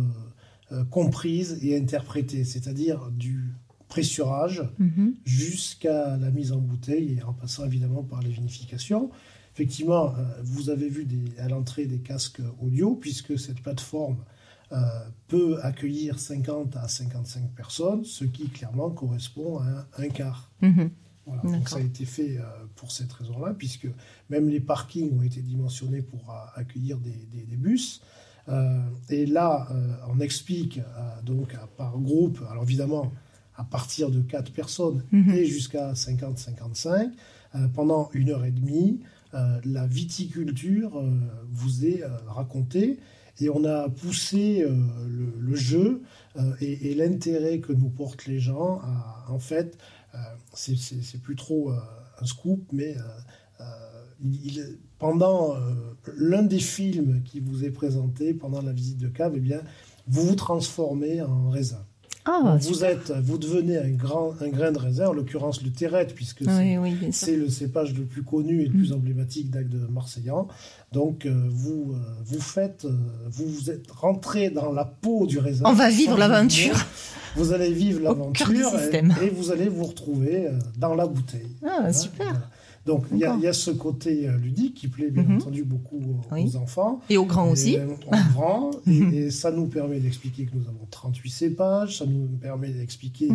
comprise 0.90 1.59
et 1.62 1.77
interprétée, 1.77 2.44
c'est-à-dire 2.44 3.11
du 3.11 3.55
pressurage 3.94 4.61
mhm. 4.80 5.14
jusqu'à 5.24 6.16
la 6.16 6.33
mise 6.33 6.50
en 6.50 6.59
bouteille 6.59 7.16
et 7.16 7.22
en 7.22 7.33
passant 7.33 7.64
évidemment 7.64 8.02
par 8.02 8.20
les 8.22 8.30
vinifications. 8.30 9.09
Effectivement, 9.54 10.07
euh, 10.07 10.24
vous 10.42 10.68
avez 10.68 10.88
vu 10.88 11.07
à 11.38 11.48
l'entrée 11.48 11.87
des 11.87 12.00
casques 12.00 12.42
audio, 12.61 12.96
puisque 12.96 13.38
cette 13.38 13.61
plateforme 13.61 14.16
euh, 14.72 14.78
peut 15.28 15.61
accueillir 15.62 16.18
50 16.18 16.74
à 16.74 16.88
55 16.88 17.52
personnes, 17.54 18.04
ce 18.04 18.24
qui 18.24 18.48
clairement 18.48 18.90
correspond 18.90 19.61
à 19.61 19.87
un, 19.96 20.09
quart. 20.09 20.50
Mhm. 20.61 20.90
Donc 21.44 21.68
ça 21.68 21.76
a 21.76 21.80
été 21.80 22.04
fait 22.04 22.38
euh, 22.38 22.42
pour 22.74 22.90
cette 22.90 23.12
raison-là, 23.12 23.54
puisque 23.57 23.87
même 24.28 24.48
les 24.48 24.61
parkings 24.61 25.16
ont 25.16 25.22
été 25.22 25.40
dimensionnés 25.40 26.02
pour 26.02 26.35
accueillir 26.57 26.98
des, 26.98 27.28
des 27.33 27.57
bus. 27.57 28.02
et 29.09 29.24
là, 29.24 29.68
on 30.09 30.18
explique 30.18 30.80
donc 31.22 31.57
par 31.78 31.96
groupe, 31.98 32.40
alors 32.50 32.64
évidemment, 32.64 33.12
à 33.57 33.64
partir 33.64 34.11
de 34.11 34.21
4 34.21 34.53
personnes 34.53 35.05
mhm. 35.12 35.31
et 35.31 35.45
jusqu'à 35.45 35.93
50-55 35.93 37.11
euh, 37.55 37.69
pendant 37.69 38.11
une 38.12 38.31
heure 38.31 38.45
et 38.45 38.51
demie. 38.51 39.01
Euh, 39.35 39.61
la 39.64 39.87
viticulture 39.87 40.97
euh, 40.97 41.11
vous 41.51 41.87
est 41.87 42.03
racontée 42.27 42.99
et 43.40 43.51
on 43.51 43.64
a 43.64 43.88
poussé 43.88 44.64
le, 45.09 45.55
jeu 45.57 46.03
et, 46.61 46.95
l'intérêt 46.95 47.59
que 47.59 47.73
nous 47.73 47.88
portent 47.88 48.27
les 48.27 48.38
gens. 48.38 48.81
en 49.29 49.40
fait, 49.40 49.77
c'est 50.53 51.21
plus 51.21 51.35
trop 51.35 51.73
un 51.73 52.27
scoop, 52.27 52.64
mais 52.73 52.97
il, 54.23 54.79
pendant 55.01 55.57
l'un 56.17 56.45
des 56.45 56.61
films 56.61 57.25
qui 57.25 57.40
vous 57.40 57.64
est 57.64 57.73
présenté 57.73 58.35
pendant 58.35 58.62
la 58.62 58.73
visite 58.73 58.99
de 58.99 59.09
cave, 59.09 59.33
eh 59.35 59.40
bien, 59.40 59.62
vous 60.07 60.29
vous 60.29 60.37
transformez 60.37 61.21
en 61.21 61.51
raisin. 61.51 61.85
Ah, 62.27 62.57
vous 62.59 62.85
êtes, 62.85 63.13
vous 63.23 63.37
devenez 63.37 63.77
un 63.77 63.91
grand, 63.91 64.35
un 64.41 64.49
grain 64.49 64.73
de 64.73 64.79
raisin, 64.79 65.09
en 65.09 65.13
l'occurrence 65.13 65.63
le 65.63 65.71
terrette, 65.71 66.15
puisque 66.15 66.45
c'est 67.13 67.37
le 67.37 67.51
cépage 67.51 67.95
le 67.95 68.05
plus 68.05 68.23
connu 68.23 68.63
et 68.63 68.67
le 68.67 68.73
plus 68.73 68.93
mm. 68.93 68.95
emblématique 68.95 69.51
d'Agde 69.51 69.69
de 69.69 69.87
Marseillan. 69.87 70.49
Donc 70.93 71.27
euh, 71.27 71.33
vous, 71.51 71.93
euh, 71.93 71.99
vous 72.25 72.41
faites, 72.41 72.87
euh, 72.87 72.97
vous, 73.29 73.47
vous 73.47 73.71
êtes 73.71 73.91
rentré 73.91 74.49
dans 74.49 74.73
la 74.73 74.87
peau 74.87 75.27
du 75.27 75.39
raisin. 75.39 75.65
On 75.67 75.75
va 75.75 75.91
vivre 75.91 76.17
l'aventure. 76.17 76.77
Vous 77.37 77.53
allez 77.53 77.73
vivre 77.73 78.01
l'aventure 78.01 78.49
et, 79.21 79.29
vous 79.29 79.51
allez 79.51 79.69
vous 79.69 79.85
retrouver 79.85 80.49
dans 80.79 80.95
la 80.95 81.07
bouteille. 81.07 81.57
Ah, 81.67 81.93
super. 81.93 82.49
Donc 82.87 83.07
il 83.12 83.18
y, 83.18 83.25
a 83.25 83.53
ce 83.53 83.70
côté 83.70 84.29
euh, 84.29 84.37
ludique 84.37 84.75
qui 84.75 84.88
plaît 84.88 85.11
bien 85.11 85.23
mhm. 85.23 85.37
entendu 85.37 85.64
beaucoup 85.64 86.01
aux, 86.31 86.57
enfants. 86.57 87.01
Et 87.09 87.16
aux 87.16 87.25
grands 87.25 87.51
aussi. 87.51 87.79
Aux 87.79 88.33
grands. 88.33 88.70
et, 88.87 89.31
ça 89.31 89.51
nous 89.51 89.66
permet 89.66 90.01
d'expliquer 90.01 90.44
que 90.44 90.55
nous 90.55 90.68
avons 90.68 90.87
38 90.90 91.31
cépages, 91.31 91.99
ça 91.99 92.07
nous 92.07 92.27
permet 92.40 92.68
d'expliquer 92.68 93.31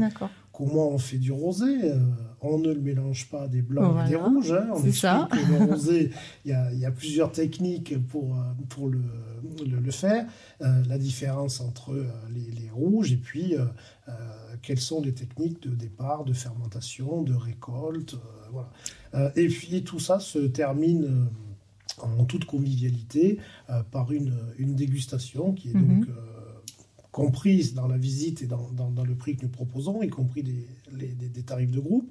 comment 0.59 0.89
on 0.89 0.97
fait 0.97 1.17
du 1.17 1.31
rosé. 1.31 1.65
Euh, 1.65 1.97
on 2.41 2.59
ne 2.59 2.71
le 2.71 2.79
mélange 2.79 3.29
pas 3.29 3.47
des 3.47 3.61
blancs 3.61 3.97
et 4.05 4.09
des 4.09 4.15
rouges. 4.15 4.51
Hein. 4.51 4.69
On 4.73 4.91
ça. 4.91 5.27
que 5.31 5.37
le 5.37 5.71
rosé, 5.71 6.11
il 6.45 6.51
y, 6.51 6.85
a, 6.85 6.91
plusieurs 6.91 7.31
techniques 7.31 7.97
pour, 8.07 8.37
pour 8.69 8.87
le, 8.87 9.01
le, 9.65 9.91
faire. 9.91 10.25
la 10.61 10.97
différence 10.97 11.59
entre 11.59 11.93
les, 12.33 12.61
les, 12.61 12.69
rouges 12.69 13.11
et 13.11 13.17
puis 13.17 13.55
quelles 14.61 14.79
sont 14.79 15.01
les 15.01 15.13
techniques 15.13 15.61
de 15.63 15.75
départ, 15.75 16.23
de 16.23 16.31
fermentation, 16.31 17.23
de 17.23 17.33
récolte. 17.33 18.15
voilà. 18.53 18.69
Euh, 19.15 19.31
et 19.35 19.47
puis 19.47 19.83
tout 19.83 19.99
ça 19.99 20.19
se 20.19 20.39
termine 20.39 21.05
euh, 21.05 22.03
en 22.03 22.25
toute 22.25 22.45
convivialité 22.45 23.39
euh, 23.69 23.81
par 23.91 24.11
une, 24.11 24.35
une, 24.57 24.75
dégustation 24.75 25.53
qui 25.53 25.69
est 25.69 25.73
donc 25.73 26.05
mhm. 27.17 27.25
comprise 27.25 27.73
dans 27.73 27.87
la 27.87 27.97
visite 27.97 28.41
et 28.41 28.47
dans, 28.47 28.69
dans, 28.71 29.03
le 29.03 29.15
prix 29.15 29.35
que 29.35 29.43
nous 29.43 29.49
proposons, 29.51 30.01
y 30.01 30.09
compris 30.09 30.43
des, 30.43 30.67
des, 30.91 31.43
tarifs 31.43 31.71
de 31.71 31.79
groupe. 31.79 32.09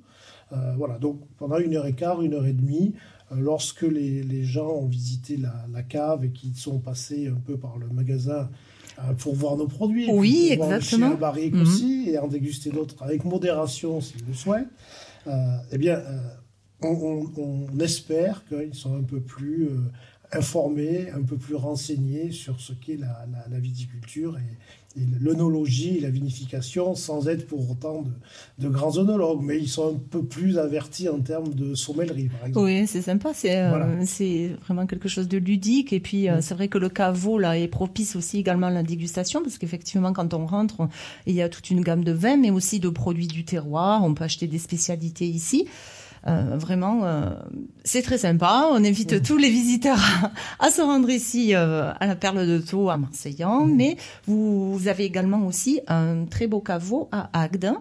voilà, 0.77 0.99
donc 0.99 1.21
pendant 1.37 1.59
une 1.59 1.75
heure 1.77 1.87
et 1.87 1.95
quart, 1.95 2.23
une 2.23 2.35
heure 2.35 2.47
et 2.47 2.53
demie, 2.53 2.95
lorsque 3.37 3.83
les, 3.83 4.23
les, 4.23 4.45
gens 4.45 4.71
ont 4.71 4.87
visité 4.87 5.37
la, 5.37 5.67
la, 5.73 5.83
cave 5.83 6.25
et 6.25 6.31
qu'ils 6.31 6.57
sont 6.57 6.79
passés 6.79 7.29
un 7.29 7.39
peu 7.39 7.57
par 7.59 7.79
le 7.79 7.89
magasin 7.89 8.49
pour 9.19 9.35
voir 9.35 9.57
nos 9.57 9.69
produits. 9.69 10.11
Oui, 10.11 10.55
pour 10.57 10.73
exactement. 10.73 11.09
Voir 11.09 11.19
barrique 11.19 11.55
Mhm. 11.55 11.63
aussi 11.63 12.11
et 12.11 12.19
en 12.19 12.27
déguster 12.27 12.71
d'autres 12.71 13.03
avec 13.03 13.25
modération 13.25 14.01
s'ils 14.01 14.27
le 14.27 14.35
souhaitent. 14.35 14.67
Euh, 15.27 15.57
eh 15.73 15.79
bien, 15.79 15.97
euh, 15.99 16.19
on, 16.83 17.27
on- 17.37 17.67
on 17.75 17.81
espère 17.81 18.45
qu'ils 18.47 18.75
sont 18.75 18.97
un 18.97 19.03
peu 19.03 19.21
plus 19.21 19.65
euh, 19.69 19.79
informés, 20.33 21.11
un 21.11 21.23
peu 21.23 21.37
plus 21.37 21.55
renseignés 21.55 22.31
sur 22.33 22.61
ce 22.61 22.73
qu'est 22.73 22.97
la, 22.97 23.27
la- 23.33 23.47
la 23.49 23.61
viticulture 23.61 24.39
et, 24.39 24.57
et 25.01 25.25
l'œnologie 25.25 25.99
et 25.99 26.01
la 26.01 26.11
vinification, 26.11 26.95
sans 26.95 27.29
être 27.29 27.47
pour 27.47 27.71
autant 27.71 28.03
de, 28.03 28.65
de 28.65 28.69
grands 28.69 28.99
œnologues, 28.99 29.41
mais 29.43 29.59
ils 29.59 29.69
sont 29.69 29.95
un 29.95 29.99
peu 30.11 30.23
plus 30.25 30.59
avertis 30.59 31.09
en 31.09 31.21
termes 31.21 31.55
de 31.55 31.75
sommellerie, 31.75 32.29
par 32.29 32.47
exemple. 32.47 32.67
Oui, 32.67 32.87
c'est 32.87 33.03
sympa, 33.03 33.31
c'est 33.35 33.57
euh, 33.57 33.69
Voilà. 33.71 34.57
vraiment 34.67 34.87
quelque 34.87 35.09
chose 35.09 35.29
de 35.29 35.39
ludique 35.39 35.93
et 35.93 36.01
puis 36.01 36.29
euh, 36.29 36.39
Mm. 36.39 36.43
c'est 36.43 36.55
vrai 36.55 36.69
que 36.69 36.79
le 36.79 36.89
caveau 36.89 37.39
là 37.39 37.57
est 37.59 37.69
propice 37.69 38.17
aussi 38.17 38.39
également 38.39 38.67
à 38.67 38.71
la 38.71 38.83
dégustation 38.83 39.43
parce 39.43 39.59
qu'effectivement 39.59 40.13
quand 40.13 40.35
on 40.35 40.47
rentre, 40.47 40.81
on- 40.81 40.89
il 41.27 41.35
y 41.35 41.43
a 41.43 41.49
toute 41.49 41.71
une 41.71 41.81
gamme 41.83 42.05
de 42.05 42.13
vins 42.13 42.37
mais 42.37 42.51
aussi 42.51 42.81
de 42.81 42.89
produits 42.89 43.27
du 43.29 43.45
terroir, 43.45 44.03
on 44.05 44.15
peut 44.15 44.25
acheter 44.25 44.47
des 44.47 44.59
spécialités 44.59 45.27
ici. 45.27 45.67
Euh, 46.27 46.57
vraiment, 46.57 47.05
euh, 47.05 47.31
c'est 47.85 48.03
très 48.03 48.19
sympa. 48.19 48.69
On 48.73 48.85
invite 48.85 49.23
tous 49.23 49.37
les 49.37 49.51
visiteurs 49.51 49.99
à, 50.61 50.67
à 50.67 50.71
se 50.71 50.83
rendre 50.83 51.09
ici 51.11 51.55
euh, 51.55 51.93
à 52.01 52.07
la 52.07 52.17
Perle 52.17 52.47
de 52.47 52.59
Thau 52.59 52.91
à 52.91 52.97
Marseillan. 52.97 53.67
Mais 53.67 53.97
vous, 54.27 54.77
vous 54.77 54.89
avez 54.89 55.05
également 55.05 55.47
aussi 55.47 55.81
un 55.87 56.25
très 56.25 56.47
beau 56.47 56.61
caveau 56.61 57.09
à 57.13 57.31
Agde, 57.41 57.73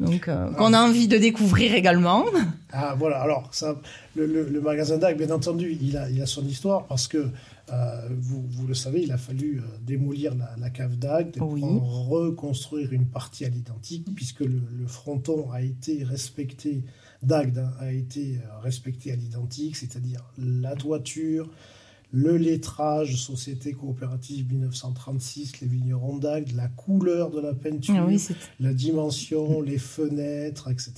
donc 0.00 0.28
euh, 0.28 0.50
qu'on 0.52 0.74
a 0.74 0.80
envie 0.82 1.08
de 1.08 1.16
découvrir 1.16 1.74
également. 1.74 2.24
Ah 2.72 2.94
voilà, 2.98 3.20
alors 3.22 3.48
ça, 3.52 3.76
le, 4.14 4.26
le- 4.26 4.48
le 4.48 4.60
magasin 4.60 4.98
d'Ac, 4.98 5.16
bien 5.16 5.30
entendu, 5.30 5.78
il 5.80 5.96
a, 5.96 6.10
il 6.10 6.20
a 6.20 6.26
son 6.26 6.44
histoire 6.44 6.84
parce 6.86 7.08
que 7.08 7.28
euh, 7.72 8.08
vous, 8.20 8.44
vous 8.50 8.66
le 8.66 8.74
savez, 8.74 9.02
il 9.04 9.12
a 9.12 9.16
fallu 9.16 9.58
euh, 9.60 9.62
démolir 9.86 10.34
la, 10.34 10.50
la 10.60 10.70
cave 10.70 10.96
d'Agde 10.98 11.36
Oui. 11.40 11.62
pour 11.62 12.08
reconstruire 12.08 12.92
une 12.92 13.06
partie 13.06 13.44
à 13.44 13.48
l'identique 13.48 14.06
puisque 14.14 14.40
le, 14.40 14.60
le 14.78 14.86
fronton 14.86 15.50
a 15.52 15.62
été 15.62 16.04
respecté, 16.04 16.82
d'Agde 17.26 17.68
a 17.80 17.92
été 17.92 18.38
euh, 18.38 18.58
respecté 18.60 19.12
à 19.12 19.16
l'identique, 19.16 19.76
c'est-à-dire 19.76 20.24
la 20.38 20.76
toiture, 20.76 21.50
le 22.12 22.36
lettrage, 22.36 23.16
Société 23.16 23.72
coopérative 23.72 24.46
1936, 24.50 25.60
les 25.60 25.66
vignerons 25.66 26.16
d'Agde, 26.16 26.52
la 26.54 26.68
couleur 26.68 27.30
de 27.30 27.40
la 27.40 27.52
peinture, 27.52 27.94
Ah 27.98 28.06
oui, 28.06 28.22
la 28.60 28.72
dimension, 28.72 29.60
les 29.62 29.76
fenêtres, 29.78 30.70
etc. 30.70 30.92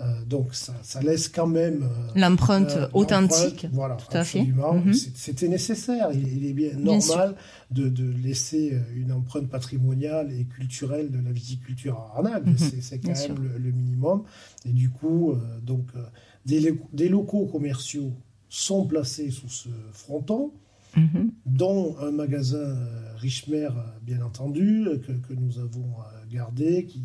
Euh, 0.00 0.24
donc 0.24 0.54
ça, 0.54 0.74
ça 0.82 1.00
laisse 1.02 1.28
quand 1.28 1.46
même 1.46 1.82
euh, 1.84 2.12
l'empreinte 2.18 2.72
euh, 2.72 2.88
authentique. 2.94 3.66
Voilà, 3.72 3.96
tout 3.96 4.06
à 4.16 4.24
fait. 4.24 4.40
absolument. 4.40 4.74
Mhm. 4.74 4.94
C'était 4.94 5.48
nécessaire. 5.48 6.08
Il, 6.12 6.26
il 6.26 6.46
est 6.46 6.52
bien, 6.54 6.70
Bien 6.70 6.78
normal 6.96 7.36
de, 7.70 7.88
de 7.88 8.10
laisser 8.10 8.76
une 8.96 9.12
empreinte 9.12 9.48
patrimoniale 9.48 10.32
et 10.32 10.44
culturelle 10.46 11.10
de 11.10 11.20
la 11.20 11.30
viticulture 11.30 11.98
à 11.98 12.16
Arnaque. 12.16 12.46
Mhm. 12.46 12.58
C'est- 12.58 12.80
C'est 12.80 12.98
quand 12.98 13.12
Bien 13.12 13.28
même 13.28 13.42
le, 13.52 13.58
le 13.58 13.70
minimum. 13.70 14.22
Et 14.64 14.70
du 14.72 14.88
coup, 14.90 15.34
donc 15.62 15.86
des 16.46 17.08
locaux 17.08 17.46
commerciaux 17.46 18.12
sont 18.54 18.84
placés 18.86 19.30
sous 19.30 19.48
ce 19.48 19.68
fronton 19.92 20.52
Mhm. 20.94 21.30
dont 21.46 21.96
un 22.02 22.10
magasin 22.10 22.58
euh, 22.58 23.14
Richmer, 23.16 23.64
euh, 23.64 23.70
bien 24.02 24.20
entendu, 24.20 24.86
euh, 24.86 24.98
que, 24.98 25.12
que 25.12 25.32
nous 25.32 25.58
avons 25.58 25.86
euh, 26.00 26.30
gardé, 26.30 26.84
qui, 26.84 27.02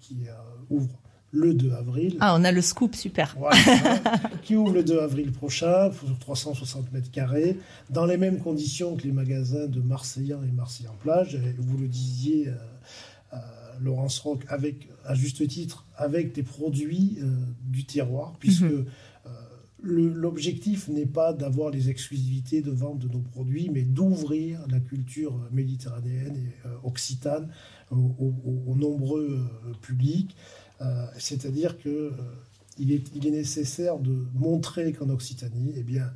qui 0.00 0.26
ouvre 0.70 0.98
le 1.30 1.54
2 1.54 1.72
avril. 1.72 2.16
Ah, 2.18 2.34
on 2.36 2.42
a 2.42 2.50
le 2.50 2.60
scoop, 2.62 2.96
super. 2.96 3.36
Voilà, 3.38 3.56
qui 4.42 4.56
ouvre 4.56 4.72
le 4.72 4.82
2 4.82 4.98
avril 4.98 5.30
prochain, 5.30 5.92
sur 5.92 6.18
360 6.18 6.90
mètres 6.92 7.12
carrés, 7.12 7.56
dans 7.90 8.06
les 8.06 8.16
mêmes 8.16 8.38
conditions 8.40 8.96
que 8.96 9.04
les 9.04 9.12
magasins 9.12 9.66
de 9.66 9.80
Marseillan 9.80 10.42
et 10.42 10.50
Marseillan-Plage. 10.50 11.38
Vous 11.58 11.78
le 11.78 11.86
disiez, 11.86 12.48
euh, 12.48 12.54
euh, 13.34 13.36
Laurence 13.80 14.18
Roch, 14.18 14.40
avec, 14.48 14.88
à 15.04 15.14
juste 15.14 15.46
titre, 15.46 15.86
avec 15.96 16.32
des 16.34 16.42
produits 16.42 17.18
euh, 17.22 17.26
du 17.68 17.84
terroir, 17.84 18.34
puisque 18.40 18.62
Mhm. 18.62 18.86
L'objectif 19.82 20.88
n'est 20.88 21.06
pas 21.06 21.32
d'avoir 21.32 21.70
les 21.70 21.88
exclusivités 21.88 22.62
de 22.62 22.70
vente 22.70 22.98
de 22.98 23.08
nos 23.08 23.20
produits, 23.20 23.70
mais 23.70 23.82
d'ouvrir 23.82 24.60
la 24.68 24.80
culture 24.80 25.38
méditerranéenne 25.52 26.36
et 26.36 26.66
euh, 26.66 26.74
occitane 26.82 27.48
aux, 27.90 27.96
aux- 28.18 28.62
aux 28.66 28.74
nombreux 28.76 29.38
euh, 29.40 29.72
publics. 29.80 30.34
Euh, 30.80 31.06
C'est-à-dire 31.18 31.78
que 31.78 31.88
euh, 31.88 32.10
il 32.78 32.92
est, 32.92 33.04
il 33.14 33.26
est 33.26 33.30
nécessaire 33.32 33.98
de 33.98 34.26
montrer 34.34 34.92
qu'en 34.92 35.08
Occitanie, 35.10 35.72
eh 35.76 35.82
bien, 35.82 36.10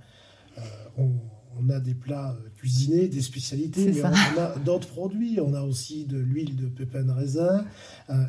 euh, 0.59 0.61
on, 0.99 1.11
on 1.59 1.69
a 1.71 1.81
des 1.81 1.95
plats 1.95 2.37
cuisinés, 2.57 3.09
des 3.09 3.21
spécialités, 3.21 3.93
mais 3.93 4.03
on, 4.05 4.37
on 4.37 4.41
a 4.41 4.59
d'autres 4.61 4.89
produits. 4.89 5.39
On 5.41 5.55
a 5.55 5.63
aussi 5.63 6.05
de 6.07 6.17
l'huile 6.19 6.57
de 6.57 6.67
pépins 6.67 7.03
de 7.03 7.11
raisin, 7.11 7.65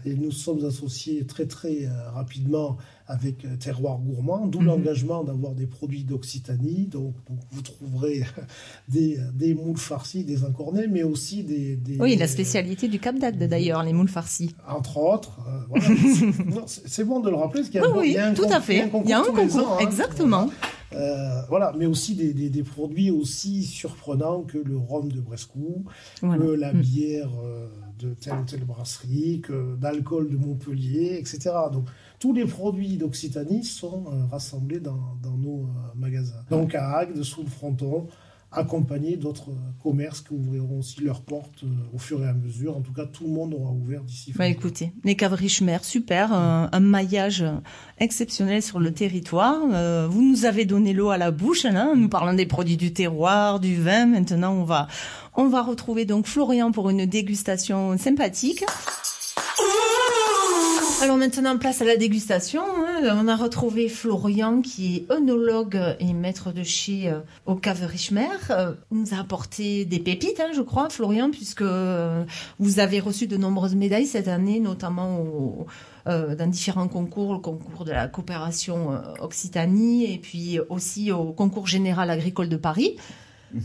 et 0.03 0.13
nous 0.15 0.31
sommes 0.31 0.65
associés 0.65 1.25
très 1.25 1.45
très 1.45 1.87
rapidement 2.11 2.77
avec 3.07 3.45
Terroir 3.59 3.97
Gourmand, 3.99 4.47
d'où 4.47 4.59
Mhm. 4.61 4.65
l'engagement 4.67 5.23
d'avoir 5.23 5.53
des 5.53 5.67
produits 5.67 6.03
d'Occitanie. 6.05 6.87
Donc, 6.87 7.13
donc 7.27 7.39
vous 7.51 7.61
trouverez 7.61 8.23
des, 8.87 9.19
des 9.33 9.53
moules 9.53 9.77
farcis, 9.77 10.23
des 10.23 10.43
encornés, 10.45 10.87
mais 10.87 11.03
aussi 11.03 11.43
des... 11.43 11.75
des- 11.75 11.97
Oui, 11.99 12.15
la 12.15 12.27
spécialité 12.27 12.87
du 12.87 12.99
Cap 12.99 13.17
d'Agde 13.19 13.43
d'ailleurs, 13.47 13.83
les 13.83 13.93
moules 13.93 14.07
farcis. 14.09 14.55
entre 14.67 14.97
autres. 14.97 15.39
euh, 15.47 15.59
voilà. 15.69 15.85
C'est 16.67 17.03
bon 17.03 17.19
de 17.19 17.29
le 17.29 17.35
rappeler, 17.35 17.61
parce 17.61 17.69
qu'il 17.69 17.81
y 17.81 17.83
a, 17.83 17.89
Oui, 17.89 17.97
un- 17.99 18.03
il 18.03 18.11
y 18.11 18.13
oui, 18.15 18.17
a 18.17 18.27
un 18.29 18.33
tout 18.33 18.45
à 18.49 18.61
fait. 18.61 18.73
Il 18.75 18.79
y 19.09 19.13
a 19.13 19.19
un 19.19 19.23
concours, 19.23 19.55
ans, 19.57 19.73
hein. 19.73 19.77
exactement. 19.81 20.49
Euh, 20.93 21.41
voilà, 21.49 21.73
mais 21.77 21.87
aussi 21.87 22.13
des, 22.15 22.33
des- 22.33 22.49
des 22.51 22.63
produits 22.63 23.09
aussi 23.09 23.63
surprenants 23.63 24.43
que 24.43 24.59
le 24.59 24.77
rhum 24.77 25.11
de 25.11 25.19
Brescou, 25.19 25.83
Voilà. 26.21 26.45
que 26.45 26.51
la 26.51 26.71
Mm. 26.73 26.81
bière 26.81 27.31
euh, 27.43 27.67
de 27.99 28.13
telle 28.13 28.33
ou 28.35 28.43
telle 28.45 28.63
brasserie, 28.63 29.41
que 29.41 29.75
d'alcool 29.75 30.29
de 30.29 30.37
Montpellier, 30.37 31.17
etc. 31.19 31.49
Donc 31.71 31.85
tous 32.23 32.31
les 32.31 32.45
produits 32.45 32.95
d'Occitanie 32.95 33.65
sont 33.65 34.05
euh, 34.07 34.25
rassemblés 34.31 34.79
dans, 34.79 35.17
dans 35.21 35.35
nos 35.35 35.63
euh, 35.63 35.93
magasins. 35.93 36.39
Donc 36.49 36.73
à 36.73 36.99
Agde, 36.99 37.21
sous 37.21 37.43
le 37.43 37.49
fronton, 37.49 38.07
accompagnés 38.49 39.17
d'autres 39.17 39.49
euh, 39.49 39.83
commerces 39.83 40.21
qui 40.21 40.31
ouvriront 40.31 40.79
aussi 40.79 41.01
leurs 41.01 41.19
portes 41.19 41.65
au 41.93 41.97
fur 41.97 42.23
et 42.23 42.27
à 42.29 42.31
mesure. 42.31 42.77
En 42.77 42.79
tout 42.79 42.93
cas, 42.93 43.05
tout 43.05 43.25
le 43.25 43.29
monde 43.31 43.53
aura 43.53 43.71
ouvert 43.71 44.05
d'ici. 44.05 44.31
fin 44.31 44.39
Bah 44.39 44.47
écoutez, 44.47 44.93
les 45.03 45.17
caves 45.17 45.33
Richmer, 45.33 45.79
super, 45.81 46.31
un, 46.31 46.69
un 46.71 46.79
maillage 46.79 47.43
exceptionnel 47.97 48.61
sur 48.61 48.79
le 48.79 48.93
territoire. 48.93 49.59
Euh, 49.73 50.07
vous 50.09 50.21
nous 50.21 50.45
avez 50.45 50.63
donné 50.63 50.93
l'eau 50.93 51.09
à 51.09 51.17
la 51.17 51.29
bouche, 51.29 51.65
hein, 51.65 51.93
nous 51.97 52.07
parlons 52.07 52.35
des 52.35 52.45
produits 52.45 52.77
du 52.77 52.93
terroir, 52.93 53.59
du 53.59 53.75
vin. 53.75 54.05
Maintenant, 54.05 54.53
on 54.53 54.63
va, 54.63 54.87
on 55.35 55.49
va 55.49 55.61
retrouver 55.61 56.05
donc 56.05 56.25
Florian 56.25 56.71
pour 56.71 56.89
une 56.89 57.05
dégustation 57.05 57.97
sympathique. 57.97 58.63
Alors 61.03 61.17
maintenant, 61.17 61.57
place 61.57 61.81
à 61.81 61.85
la 61.85 61.97
dégustation. 61.97 62.61
hein. 62.63 63.17
On 63.21 63.27
a 63.27 63.35
retrouvé 63.35 63.89
Florian 63.89 64.61
qui 64.61 64.95
est 64.95 65.11
œnologue 65.11 65.77
et 65.99 66.13
maître 66.13 66.53
de 66.53 66.63
chez 66.63 67.09
euh, 67.09 67.19
au 67.45 67.55
Cave 67.55 67.83
Richmer. 67.85 68.29
Euh, 68.51 68.71
il 68.89 68.99
nous 68.99 69.13
a 69.13 69.17
apporté 69.19 69.83
des 69.83 69.99
pépites, 69.99 70.39
hein, 70.39 70.51
je 70.55 70.61
crois, 70.61 70.87
Florian, 70.89 71.29
puisque 71.29 71.61
euh, 71.61 72.23
vous 72.57 72.79
avez 72.79 73.01
reçu 73.01 73.27
de 73.27 73.35
nombreuses 73.35 73.75
médailles 73.75 74.05
cette 74.05 74.29
année, 74.29 74.61
notamment 74.61 75.19
au- 75.19 75.67
dans 76.05 76.49
différents 76.49 76.87
concours, 76.89 77.31
le 77.33 77.39
concours 77.39 77.83
de 77.85 77.91
la 77.91 78.07
coopération 78.09 78.91
Occitanie 79.21 80.13
et 80.13 80.17
puis 80.17 80.59
aussi 80.69 81.11
au 81.13 81.31
concours 81.31 81.65
général 81.67 82.09
agricole 82.09 82.49
de 82.49 82.57
Paris. 82.57 82.97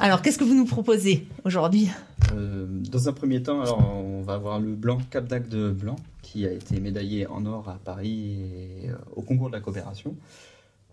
Alors, 0.01 0.23
qu'est-ce 0.23 0.39
que 0.39 0.45
vous 0.45 0.55
nous 0.55 0.67
proposez 0.67 1.27
aujourd'hui 1.45 1.89
Euh, 2.35 2.67
dans 2.91 3.09
un 3.09 3.13
premier 3.13 3.43
temps, 3.43 3.61
alors 3.63 3.79
on 3.97 4.21
va 4.23 4.35
avoir 4.35 4.61
le 4.61 4.75
blanc 4.75 4.99
Cap 5.11 5.27
d'Agde 5.27 5.49
de 5.49 5.71
blanc 5.71 5.97
qui 6.23 6.47
a 6.47 6.53
été 6.53 6.79
médaillé 6.81 7.27
en 7.27 7.47
or 7.47 7.69
à 7.69 7.79
Paris 7.83 8.39
et, 8.85 8.91
euh, 8.91 8.95
au 9.17 9.23
concours 9.23 9.49
de 9.49 9.55
la 9.55 9.61
coopération. 9.61 10.15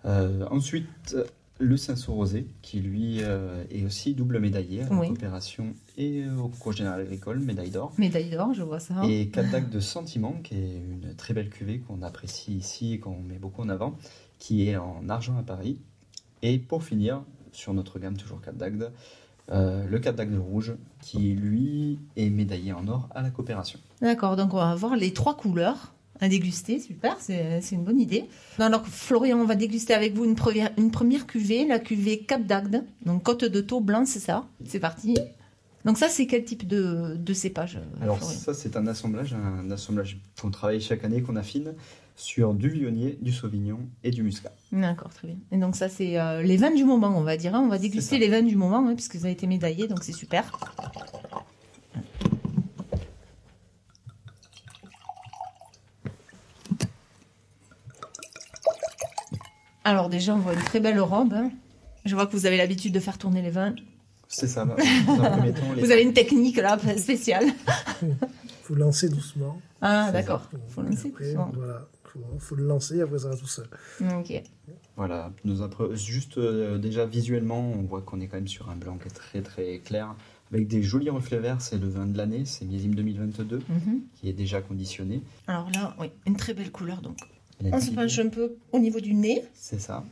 Euh, 0.06 0.46
ensuite, 0.50 1.18
le 1.60 1.78
Cinsault 1.78 2.14
rosé 2.14 2.48
qui 2.62 2.80
lui 2.80 3.18
euh, 3.22 3.64
est 3.70 3.84
aussi 3.86 4.14
double 4.14 4.40
médaillé 4.40 4.84
à 4.84 4.90
la 4.90 4.96
Oui. 5.00 5.08
coopération 5.08 5.74
et 5.98 6.24
au 6.30 6.48
concours 6.48 6.72
général 6.74 7.02
agricole, 7.02 7.40
médaille 7.40 7.72
d'or. 7.72 7.92
Médaille 7.98 8.30
d'or, 8.30 8.54
je 8.54 8.64
vois 8.64 8.80
ça. 8.80 8.96
Et 9.10 9.28
Cap 9.28 9.50
d'Agde 9.52 9.70
de 9.70 9.80
Sentiment 9.82 10.34
qui 10.44 10.56
est 10.56 10.78
une 10.78 11.16
très 11.16 11.34
belle 11.34 11.50
cuvée 11.50 11.80
qu'on 11.80 12.02
apprécie 12.02 12.54
ici 12.54 12.94
et 12.94 13.00
qu'on 13.00 13.20
met 13.20 13.40
beaucoup 13.40 13.62
en 13.62 13.70
avant, 13.70 13.98
qui 14.40 14.70
est 14.70 14.78
en 14.78 15.10
argent 15.10 15.38
à 15.38 15.44
Paris. 15.44 15.78
Et 16.42 16.60
pour 16.60 16.84
finir, 16.84 17.24
sur 17.56 17.74
notre 17.74 18.00
gamme 18.00 18.18
toujours 18.18 18.42
Cap 18.42 18.56
d'Agde, 18.56 18.92
euh, 19.52 19.86
le 19.88 20.00
Cap 20.00 20.16
d'Agde 20.16 20.38
rouge 20.38 20.74
qui 21.02 21.34
lui 21.34 22.00
est 22.16 22.30
médaillé 22.30 22.74
en 22.74 22.88
or 22.88 23.10
à 23.14 23.22
la 23.22 23.30
coopération. 23.30 23.80
D'accord, 24.02 24.36
donc 24.36 24.54
on 24.54 24.58
va 24.58 24.70
avoir 24.72 24.96
les 24.96 25.14
trois 25.14 25.36
couleurs 25.36 25.94
à 26.22 26.30
déguster, 26.30 26.80
super, 26.80 27.18
c'est 27.20 27.60
une 27.74 27.84
bonne 27.84 28.00
idée. 28.00 28.24
Alors 28.58 28.88
Florian, 28.88 29.38
on 29.38 29.44
va 29.46 29.56
déguster 29.56 29.94
avec 29.94 30.14
vous 30.14 30.24
une 30.24 30.36
première, 30.36 30.72
une 30.78 30.90
première 30.90 31.28
cuvée, 31.28 31.66
la 31.68 31.78
cuvée 31.80 32.20
Cap 32.20 32.46
d'Agde, 32.46 32.84
donc 33.06 33.24
côte 33.24 33.44
de 33.44 33.62
taux 33.62 33.82
blanc, 33.82 34.06
c'est 34.06 34.20
ça? 34.20 34.46
C'est 34.66 34.80
parti. 34.80 35.18
Donc 35.84 35.98
ça, 36.00 36.08
c'est 36.10 36.26
quel 36.26 36.44
type 36.44 36.66
de, 36.68 37.16
de 37.16 37.34
cépage 37.34 37.76
euh, 37.78 38.04
Alors 38.04 38.18
Florian? 38.18 38.40
ça 38.40 38.54
c'est 38.54 38.76
un 38.78 38.88
assemblage, 38.88 39.36
un 39.36 39.70
assemblage 39.70 40.18
qu'on 40.42 40.50
travaille 40.52 40.82
chaque 40.82 41.04
année, 41.04 41.22
qu'on 41.22 41.36
affine 41.36 41.74
sur 42.16 42.54
du 42.54 42.70
Viognier, 42.70 43.18
du 43.22 43.32
Sauvignon 43.32 43.80
et 44.04 44.12
du 44.12 44.24
Muscat. 44.24 44.52
D'accord, 44.72 45.14
très 45.14 45.28
bien. 45.28 45.38
Et 45.52 45.58
donc 45.58 45.76
ça, 45.76 45.90
c'est 45.90 46.20
euh, 46.20 46.42
les 46.42 46.58
vins 46.58 46.74
du 46.74 46.86
moment, 46.86 47.14
on 47.16 47.24
va 47.24 47.38
dire. 47.38 47.56
Hein. 47.56 47.62
On 47.66 47.70
va 47.70 47.78
déguster 47.78 48.18
les 48.18 48.30
vins 48.30 48.42
du 48.42 48.56
moment, 48.56 48.88
hein, 48.88 48.96
puisque 48.96 49.18
ça 49.18 49.28
a 49.28 49.30
été 49.30 49.48
médaillé, 49.48 49.88
donc 49.88 50.04
c'est 50.04 50.14
super. 50.14 50.58
Alors 59.84 60.10
déjà, 60.10 60.34
on 60.34 60.40
voit 60.40 60.54
une 60.54 60.64
très 60.64 60.80
belle 60.80 61.00
robe. 61.00 61.34
Hein. 61.34 61.52
Je 62.06 62.16
vois 62.16 62.26
que 62.26 62.32
vous 62.32 62.46
avez 62.46 62.58
l'habitude 62.58 62.94
de 62.94 63.00
faire 63.00 63.18
tourner 63.18 63.42
les 63.42 63.52
vins. 63.52 63.76
C'est 64.28 64.48
ça. 64.48 64.66
Bah. 64.66 64.76
Vous 65.78 65.92
avez 65.92 66.02
une 66.02 66.14
technique 66.14 66.58
là 66.58 66.78
spéciale. 66.98 67.46
Vous 68.02 68.16
faut 68.64 68.76
lancer 68.76 69.10
doucement. 69.10 69.62
Ah 69.82 70.12
d'accord. 70.12 70.50
Faut 70.70 70.82
doucement. 70.82 71.52
Voilà 71.54 71.88
faut, 72.16 72.40
faut 72.40 72.56
le 72.56 72.66
lancer, 72.66 73.02
après 73.02 73.20
ça 73.20 73.30
va 73.30 73.36
tout 73.36 73.48
seul. 73.48 73.68
Ok. 74.18 74.42
Voilà, 74.96 75.32
juste 75.94 76.38
euh, 76.38 76.78
déjà 76.78 77.06
visuellement, 77.06 77.60
on 77.60 77.82
voit 77.84 78.02
qu'on 78.02 78.20
est 78.22 78.28
quand 78.28 78.38
même 78.38 78.48
sur 78.48 78.70
un 78.70 78.76
blanc 78.76 78.98
qui 78.98 79.08
est 79.08 79.12
très 79.12 79.42
très 79.42 79.80
clair, 79.80 80.16
avec 80.52 80.68
des 80.68 80.82
jolis 80.82 81.10
reflets 81.10 81.40
verts. 81.40 81.62
C'est 81.62 81.78
le 81.78 81.88
vin 81.90 82.06
de 82.06 82.18
l'année, 82.18 82.46
c'est 82.46 82.66
millésime 82.66 82.96
2022, 82.96 83.58
Mhm. 83.70 84.02
qui 84.16 84.30
est 84.30 84.34
déjà 84.34 84.62
conditionné. 84.62 85.22
Alors 85.48 85.70
là, 85.72 85.96
oui, 86.00 86.08
une 86.26 86.38
très 86.38 86.54
belle 86.54 86.72
couleur 86.72 87.02
donc. 87.02 87.18
On 87.64 87.80
se 87.80 87.92
penche 87.92 88.20
un 88.20 88.30
peu 88.30 88.56
au 88.72 88.80
niveau 88.80 89.00
du 89.00 89.14
nez. 89.14 89.44
C'est 89.54 89.80
ça. 89.80 90.04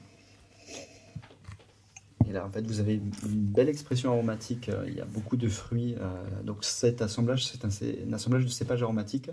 Et 2.27 2.31
là, 2.31 2.45
en 2.45 2.49
fait, 2.49 2.65
vous 2.65 2.79
avez 2.79 2.93
une 2.95 3.11
belle 3.31 3.67
expression 3.67 4.11
aromatique. 4.13 4.69
euh, 4.69 4.85
Il 4.87 4.95
y 4.95 5.01
a 5.01 5.05
beaucoup 5.05 5.35
de 5.35 5.49
fruits. 5.49 5.95
euh, 5.99 6.23
donc, 6.43 6.63
cet 6.63 7.01
assemblage, 7.01 7.45
c'est 7.45 7.65
un, 7.65 7.69
c'est 7.69 7.99
un 8.09 8.13
assemblage 8.13 8.45
de 8.45 8.49
cépages 8.49 8.81
aromatiques. 8.81 9.29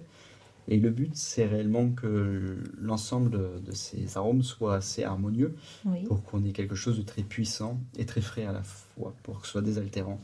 Et 0.73 0.77
le 0.79 0.91
but, 0.91 1.11
c'est 1.15 1.47
réellement 1.47 1.91
que 1.91 2.57
l'ensemble 2.81 3.63
de 3.65 3.73
ces 3.73 4.17
arômes 4.17 4.43
soit 4.45 4.77
assez 4.77 5.03
harmonieux 5.03 5.55
Oui. 5.85 6.05
pour 6.05 6.23
qu'on 6.23 6.45
ait 6.45 6.53
quelque 6.53 6.77
chose 6.77 6.97
de 6.97 7.03
très 7.03 7.23
puissant 7.23 7.81
et 7.99 8.07
très 8.07 8.21
frais 8.21 8.47
à 8.47 8.53
la 8.53 8.63
fois, 8.63 9.13
pour 9.25 9.41
que 9.41 9.47
ce 9.47 9.53
soit 9.53 9.63
désaltérant. 9.63 10.21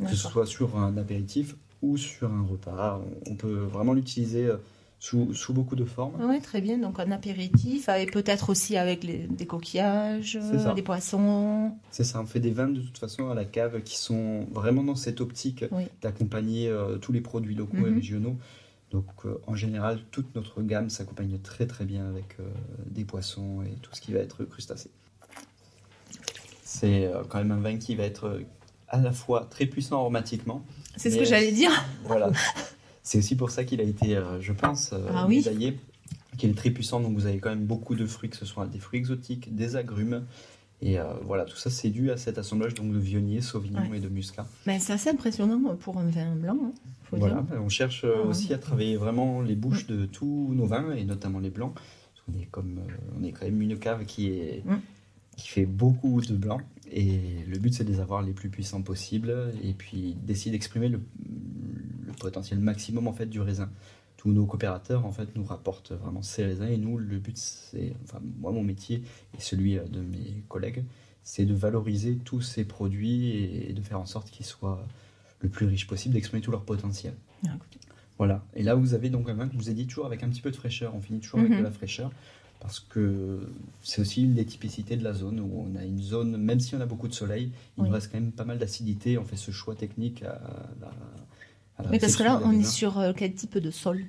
Que 0.00 0.08
ce 0.08 0.16
soit 0.16 0.46
sur 0.46 0.76
un 0.78 0.96
apéritif 0.96 1.54
ou 1.82 1.96
sur 1.98 2.32
un 2.32 2.42
repas. 2.42 3.00
On- 3.30 3.36
peut 3.36 3.52
vraiment 3.52 3.92
l'utiliser 3.92 4.46
euh, 4.46 4.56
sous, 4.98 5.34
sous 5.34 5.52
beaucoup 5.52 5.76
de 5.76 5.84
formes. 5.84 6.14
Oui, 6.26 6.40
très 6.40 6.62
bien. 6.62 6.78
Donc 6.78 6.98
un 6.98 7.10
apéritif, 7.12 7.88
et 7.90 8.06
peut-être 8.06 8.48
aussi 8.50 8.76
avec 8.78 9.04
les- 9.04 9.26
des 9.28 9.44
coquillages, 9.46 10.38
ça. 10.40 10.72
des 10.72 10.82
poissons. 10.82 11.72
C'est 11.90 12.04
ça, 12.04 12.20
on 12.22 12.26
fait 12.26 12.40
des 12.40 12.50
vins 12.52 12.68
de 12.68 12.80
toute 12.80 12.96
façon 12.98 13.28
à 13.28 13.34
la 13.34 13.44
cave 13.44 13.82
qui 13.82 13.98
sont 13.98 14.46
vraiment 14.50 14.82
dans 14.82 14.96
cette 14.96 15.20
optique 15.20 15.64
Oui. 15.72 15.84
d'accompagner 16.00 16.68
euh, 16.68 16.96
tous 16.96 17.12
les 17.12 17.20
produits 17.20 17.54
locaux 17.54 17.76
et 17.86 17.90
Mhm. 17.90 17.94
régionaux. 17.96 18.36
Donc 18.94 19.06
euh, 19.24 19.40
en 19.48 19.56
général, 19.56 19.98
toute 20.12 20.36
notre 20.36 20.62
gamme 20.62 20.88
s'accompagne 20.88 21.36
très 21.40 21.66
très 21.66 21.84
bien 21.84 22.06
avec 22.06 22.36
euh, 22.38 22.44
des 22.86 23.04
poissons 23.04 23.60
et 23.62 23.74
tout 23.82 23.90
ce 23.92 24.00
qui 24.00 24.12
va 24.12 24.20
être 24.20 24.44
crustacé. 24.44 24.88
C'est 26.62 27.06
euh, 27.06 27.24
quand 27.28 27.38
même 27.38 27.50
un 27.50 27.58
vin 27.58 27.76
qui 27.76 27.96
va 27.96 28.04
être 28.04 28.40
à 28.86 28.98
la 28.98 29.10
fois 29.10 29.48
très 29.50 29.66
puissant 29.66 29.96
aromatiquement. 29.96 30.64
C'est 30.96 31.10
ce 31.10 31.16
que 31.18 31.24
j'allais 31.24 31.50
dire. 31.50 31.72
Voilà. 32.04 32.30
C'est 33.02 33.18
aussi 33.18 33.34
pour 33.34 33.50
ça 33.50 33.64
qu'il 33.64 33.80
a 33.80 33.84
été, 33.84 34.16
je 34.40 34.52
pense, 34.52 34.94
Ah 35.12 35.26
oui. 35.26 35.38
médaillé, 35.38 35.76
qu'il 36.38 36.50
est 36.50 36.54
très 36.54 36.70
puissant. 36.70 37.00
Donc 37.00 37.14
vous 37.14 37.26
avez 37.26 37.38
quand 37.38 37.50
même 37.50 37.66
beaucoup 37.66 37.96
de 37.96 38.06
fruits, 38.06 38.30
que 38.30 38.36
ce 38.36 38.46
soit 38.46 38.66
des 38.66 38.78
fruits 38.78 39.00
exotiques, 39.00 39.56
des 39.56 39.74
agrumes. 39.74 40.24
Et 40.82 40.98
euh, 40.98 41.04
voilà, 41.22 41.44
tout 41.44 41.56
ça 41.56 41.70
c'est 41.70 41.88
dû 41.90 42.10
à 42.10 42.16
cet 42.16 42.36
assemblage 42.38 42.74
donc, 42.74 42.92
de 42.92 42.98
vionnier, 42.98 43.40
sauvignon 43.40 43.80
Ouais. 43.90 43.98
et 43.98 44.00
de 44.00 44.08
muscat. 44.08 44.46
Mais 44.66 44.78
c'est 44.78 44.92
assez 44.92 45.10
impressionnant 45.10 45.76
pour 45.76 45.98
un 45.98 46.08
vin 46.10 46.34
blanc. 46.34 46.58
hein, 46.62 46.72
faut 47.04 47.16
Voilà, 47.16 47.42
dire. 47.42 47.62
on 47.62 47.68
cherche 47.68 48.04
euh, 48.04 48.14
Ah, 48.24 48.26
aussi 48.26 48.48
ouais. 48.48 48.54
à 48.54 48.58
travailler 48.58 48.96
vraiment 48.96 49.40
les 49.40 49.54
bouches 49.54 49.86
de 49.86 50.04
tous 50.06 50.52
nos 50.54 50.66
vins 50.66 50.92
et 50.92 51.04
notamment 51.04 51.38
les 51.38 51.50
blancs. 51.50 51.74
Parce 51.74 52.26
qu'on 52.26 52.38
est 52.42 52.46
comme, 52.46 52.78
euh, 52.78 52.92
on 53.18 53.24
est 53.24 53.32
quand 53.32 53.46
même 53.46 53.60
une 53.62 53.78
cave 53.78 54.04
qui 54.04 54.28
est 54.28 54.62
Mm. 54.66 54.76
qui 55.36 55.48
fait 55.48 55.66
beaucoup 55.66 56.20
de 56.20 56.34
blancs 56.36 56.62
et 56.92 57.18
le 57.48 57.58
but 57.58 57.72
c'est 57.74 57.84
de 57.84 57.90
les 57.90 57.98
avoir 58.00 58.22
les 58.22 58.32
plus 58.32 58.50
puissants 58.50 58.82
possibles 58.82 59.34
et 59.64 59.72
puis 59.72 60.16
d'essayer 60.22 60.50
d'exprimer 60.52 60.88
le, 60.88 61.00
le 62.06 62.12
potentiel 62.12 62.58
maximum 62.60 63.06
en 63.08 63.12
fait 63.12 63.26
du 63.26 63.40
raisin. 63.40 63.68
Tous 64.24 64.32
nos 64.32 64.46
coopérateurs 64.46 65.04
en 65.04 65.12
fait 65.12 65.36
nous 65.36 65.44
rapportent 65.44 65.92
vraiment 65.92 66.22
ces 66.22 66.44
raisins 66.46 66.64
et 66.68 66.78
nous 66.78 66.96
le 66.96 67.18
but 67.18 67.36
c'est, 67.36 67.92
enfin 68.04 68.20
moi 68.40 68.52
mon 68.52 68.62
métier 68.62 69.02
et 69.36 69.40
celui 69.40 69.76
euh, 69.76 69.84
de 69.84 70.00
mes 70.00 70.42
collègues, 70.48 70.82
c'est 71.24 71.44
de 71.44 71.52
valoriser 71.52 72.16
tous 72.24 72.40
ces 72.40 72.64
produits 72.64 73.36
et 73.68 73.74
de 73.74 73.82
faire 73.82 74.00
en 74.00 74.06
sorte 74.06 74.30
qu'ils 74.30 74.46
soient 74.46 74.82
le 75.40 75.50
plus 75.50 75.66
riches 75.66 75.86
possible, 75.86 76.14
d'exprimer 76.14 76.40
tout 76.40 76.50
leur 76.50 76.64
potentiel. 76.64 77.12
Ah. 77.46 77.50
Voilà. 78.16 78.42
Et 78.54 78.62
là, 78.62 78.74
vous 78.74 78.94
avez 78.94 79.10
donc 79.10 79.28
un 79.28 79.34
vin 79.34 79.46
que 79.46 79.52
je 79.52 79.58
vous 79.58 79.68
ai 79.68 79.74
dit 79.74 79.86
toujours 79.86 80.06
avec 80.06 80.22
un 80.22 80.30
petit 80.30 80.40
peu 80.40 80.50
de 80.50 80.56
fraîcheur. 80.56 80.94
On 80.94 81.02
finit 81.02 81.20
toujours 81.20 81.40
avec 81.40 81.52
Mhm. 81.52 81.58
de 81.58 81.62
la 81.64 81.70
fraîcheur 81.70 82.10
parce 82.60 82.80
que 82.80 83.46
c'est 83.82 84.00
aussi 84.00 84.22
une 84.24 84.32
des 84.32 84.46
typicités 84.46 84.96
de 84.96 85.04
la 85.04 85.12
zone 85.12 85.38
où 85.38 85.66
on 85.70 85.76
a 85.76 85.84
une 85.84 86.00
zone, 86.00 86.38
même 86.38 86.60
si 86.60 86.74
on 86.74 86.80
a 86.80 86.86
beaucoup 86.86 87.08
de 87.08 87.12
soleil, 87.14 87.50
il 87.76 87.82
Oui. 87.82 87.88
nous 87.88 87.92
reste 87.94 88.10
quand 88.10 88.18
même 88.18 88.32
pas 88.32 88.46
mal 88.46 88.58
d'acidité. 88.58 89.18
On 89.18 89.24
fait 89.24 89.36
ce 89.36 89.50
choix 89.50 89.74
technique 89.74 90.22
à 90.22 90.40
la. 90.80 90.90
Mais 91.90 91.98
parce 91.98 92.16
que 92.16 92.22
là, 92.22 92.40
on 92.44 92.52
est 92.52 92.64
sur 92.64 92.98
euh, 92.98 93.12
quel 93.16 93.34
type 93.34 93.58
de 93.58 93.70
sol? 93.70 94.04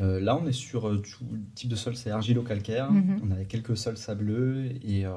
Euh, 0.00 0.20
là, 0.20 0.36
on 0.36 0.46
est 0.46 0.52
sur 0.52 0.86
euh, 0.88 0.98
tout 0.98 1.24
le 1.32 1.40
type 1.54 1.70
de 1.70 1.76
sol, 1.76 1.96
c'est 1.96 2.10
argilo-calcaire. 2.10 2.90
Mhm. 2.92 3.20
On 3.24 3.30
a 3.30 3.44
quelques 3.44 3.76
sols 3.76 3.96
sableux 3.96 4.66
et 4.84 5.06
euh, 5.06 5.12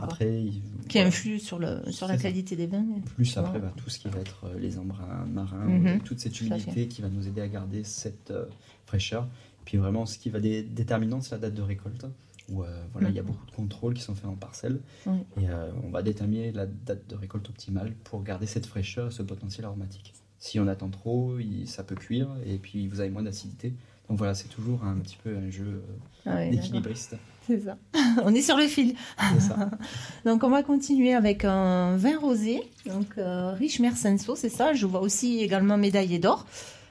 après. 0.00 0.42
il- 0.44 0.62
Qui 0.88 0.98
voilà. 0.98 1.08
influe 1.08 1.40
sur, 1.40 1.58
le, 1.58 1.80
sur 1.90 2.06
la 2.06 2.16
ça. 2.16 2.22
qualité 2.22 2.54
des 2.54 2.68
vins. 2.68 2.84
Plus 3.16 3.36
après, 3.36 3.58
bah, 3.58 3.72
tout 3.76 3.90
ce 3.90 3.98
qui 3.98 4.08
va 4.08 4.20
être 4.20 4.46
les 4.58 4.78
embruns 4.78 5.26
marins, 5.26 5.66
Mhm. 5.66 6.00
toute 6.02 6.20
cette 6.20 6.40
humidité 6.40 6.86
qui 6.86 7.02
va 7.02 7.08
nous 7.08 7.26
aider 7.26 7.40
à 7.40 7.48
garder 7.48 7.82
cette 7.82 8.32
fraîcheur. 8.86 9.26
Puis 9.64 9.78
vraiment, 9.78 10.06
ce 10.06 10.18
qui 10.18 10.30
va 10.30 10.38
être 10.38 10.72
déterminant, 10.74 11.20
c'est 11.20 11.32
la 11.32 11.38
date 11.38 11.54
de 11.54 11.62
récolte. 11.62 12.06
Où 12.50 12.62
voilà, 12.92 13.08
il 13.08 13.14
y 13.16 13.18
a 13.18 13.22
Mhm. 13.22 13.28
beaucoup 13.28 13.46
de 13.46 13.50
contrôles 13.52 13.94
qui 13.94 14.02
sont 14.02 14.14
faits 14.14 14.26
en 14.26 14.36
parcelle. 14.36 14.78
Et 15.08 15.46
on 15.82 15.90
va 15.90 16.02
déterminer 16.02 16.52
la 16.52 16.66
date 16.66 17.08
de 17.08 17.16
récolte 17.16 17.48
optimale 17.48 17.94
pour 18.04 18.22
garder 18.22 18.46
cette 18.46 18.66
fraîcheur 18.66 19.08
et 19.08 19.10
ce 19.10 19.22
potentiel 19.22 19.64
aromatique. 19.64 20.12
Si 20.46 20.60
on 20.60 20.66
attend 20.66 20.90
trop, 20.90 21.38
il- 21.38 21.66
ça 21.66 21.82
peut 21.84 21.94
cuire 21.94 22.28
et 22.46 22.58
puis 22.58 22.86
vous 22.86 23.00
avez 23.00 23.08
moins 23.08 23.22
d'acidité. 23.22 23.72
Donc 24.10 24.18
voilà, 24.18 24.34
c'est 24.34 24.48
toujours 24.48 24.84
un 24.84 24.96
petit 24.96 25.16
peu 25.24 25.34
un 25.34 25.48
jeu 25.48 25.64
euh, 25.64 26.26
Ah 26.26 26.34
ouais, 26.34 26.50
d'équilibriste. 26.50 27.16
C'est 27.46 27.60
ça. 27.60 27.78
on 28.24 28.34
est 28.34 28.42
sur 28.42 28.58
le 28.58 28.66
fil. 28.66 28.94
Ça. 29.40 29.70
Donc 30.26 30.44
on 30.44 30.50
va 30.50 30.62
continuer 30.62 31.14
avec 31.14 31.46
un 31.46 31.96
vin 31.96 32.18
rosé, 32.18 32.60
donc 32.84 33.06
euh, 33.16 33.52
riche 33.54 33.80
Mersenso, 33.80 34.36
c'est 34.36 34.50
ça. 34.50 34.74
Je 34.74 34.84
vois 34.84 35.00
aussi 35.00 35.40
également 35.40 35.78
médaillé 35.78 36.18
d'or. 36.18 36.44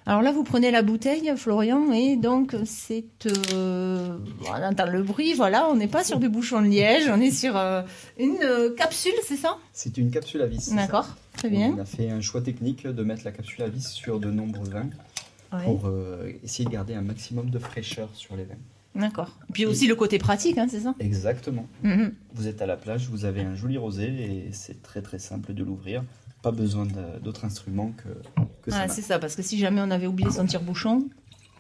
Alors 0.07 0.21
là, 0.23 0.31
vous 0.31 0.43
prenez 0.43 0.69
la 0.71 0.81
bouteille, 0.81 1.31
Florian, 1.37 1.91
et 1.93 2.17
donc 2.17 2.55
c'est... 2.65 3.05
euh, 3.53 4.17
voilà, 4.39 4.67
on 4.67 4.71
entend 4.71 4.87
le 4.87 5.01
bruit, 5.03 5.33
voilà, 5.33 5.69
on 5.69 5.75
n'est 5.75 5.87
pas 5.87 6.03
sur 6.03 6.17
du 6.19 6.27
bouchon 6.27 6.59
de 6.61 6.67
liège, 6.67 7.07
on 7.07 7.21
est 7.21 7.31
sur 7.31 7.55
euh, 7.55 7.83
une 8.19 8.37
euh, 8.43 8.75
capsule, 8.75 9.13
c'est 9.25 9.37
ça? 9.37 9.57
C'est 9.71 9.97
une 9.97 10.09
capsule 10.11 10.41
à 10.41 10.47
vis. 10.47 10.73
D'accord, 10.75 11.07
très 11.33 11.49
bien. 11.49 11.73
On 11.75 11.79
a 11.79 11.85
fait 11.85 12.09
un 12.09 12.21
choix 12.21 12.41
technique 12.41 12.85
de 12.87 13.03
mettre 13.03 13.23
la 13.25 13.31
capsule 13.31 13.63
à 13.63 13.69
vis 13.69 13.87
sur 13.87 14.19
de 14.19 14.29
nombreux 14.31 14.67
vins. 14.69 14.89
Ouais, 15.51 15.63
pour 15.65 15.85
euh, 15.85 16.31
essayer 16.43 16.65
de 16.65 16.71
garder 16.71 16.95
un 16.95 17.01
maximum 17.03 17.49
de 17.51 17.59
fraîcheur 17.59 18.09
sur 18.15 18.35
les 18.35 18.43
vins. 18.45 18.55
D'accord. 18.95 19.37
Puis 19.53 19.65
aussi 19.67 19.85
le 19.87 19.95
côté 19.95 20.17
pratique, 20.17 20.57
hein, 20.57 20.67
c'est 20.69 20.79
ça? 20.81 20.95
Exactement. 20.99 21.67
Mhm. 21.83 22.13
Vous 22.33 22.47
êtes 22.47 22.61
à 22.61 22.65
la 22.65 22.75
plage, 22.77 23.07
vous 23.09 23.25
avez 23.25 23.41
un 23.41 23.55
joli 23.55 23.77
rosé 23.77 24.05
et 24.07 24.49
c'est 24.51 24.81
très 24.81 25.01
très 25.03 25.19
simple 25.19 25.53
de 25.53 25.63
l'ouvrir. 25.63 26.03
Pas 26.41 26.51
besoin 26.51 26.87
d'autres 27.23 27.45
instruments 27.45 27.91
que, 27.91 28.09
que 28.63 28.71
Ah, 28.71 28.87
ça. 28.87 28.93
c'est 28.93 29.01
ça, 29.03 29.19
parce 29.19 29.35
que 29.35 29.41
si 29.43 29.57
jamais 29.59 29.79
on 29.81 29.91
avait 29.91 30.07
oublié 30.07 30.29
son 30.31 30.45
tire-bouchon, 30.45 31.07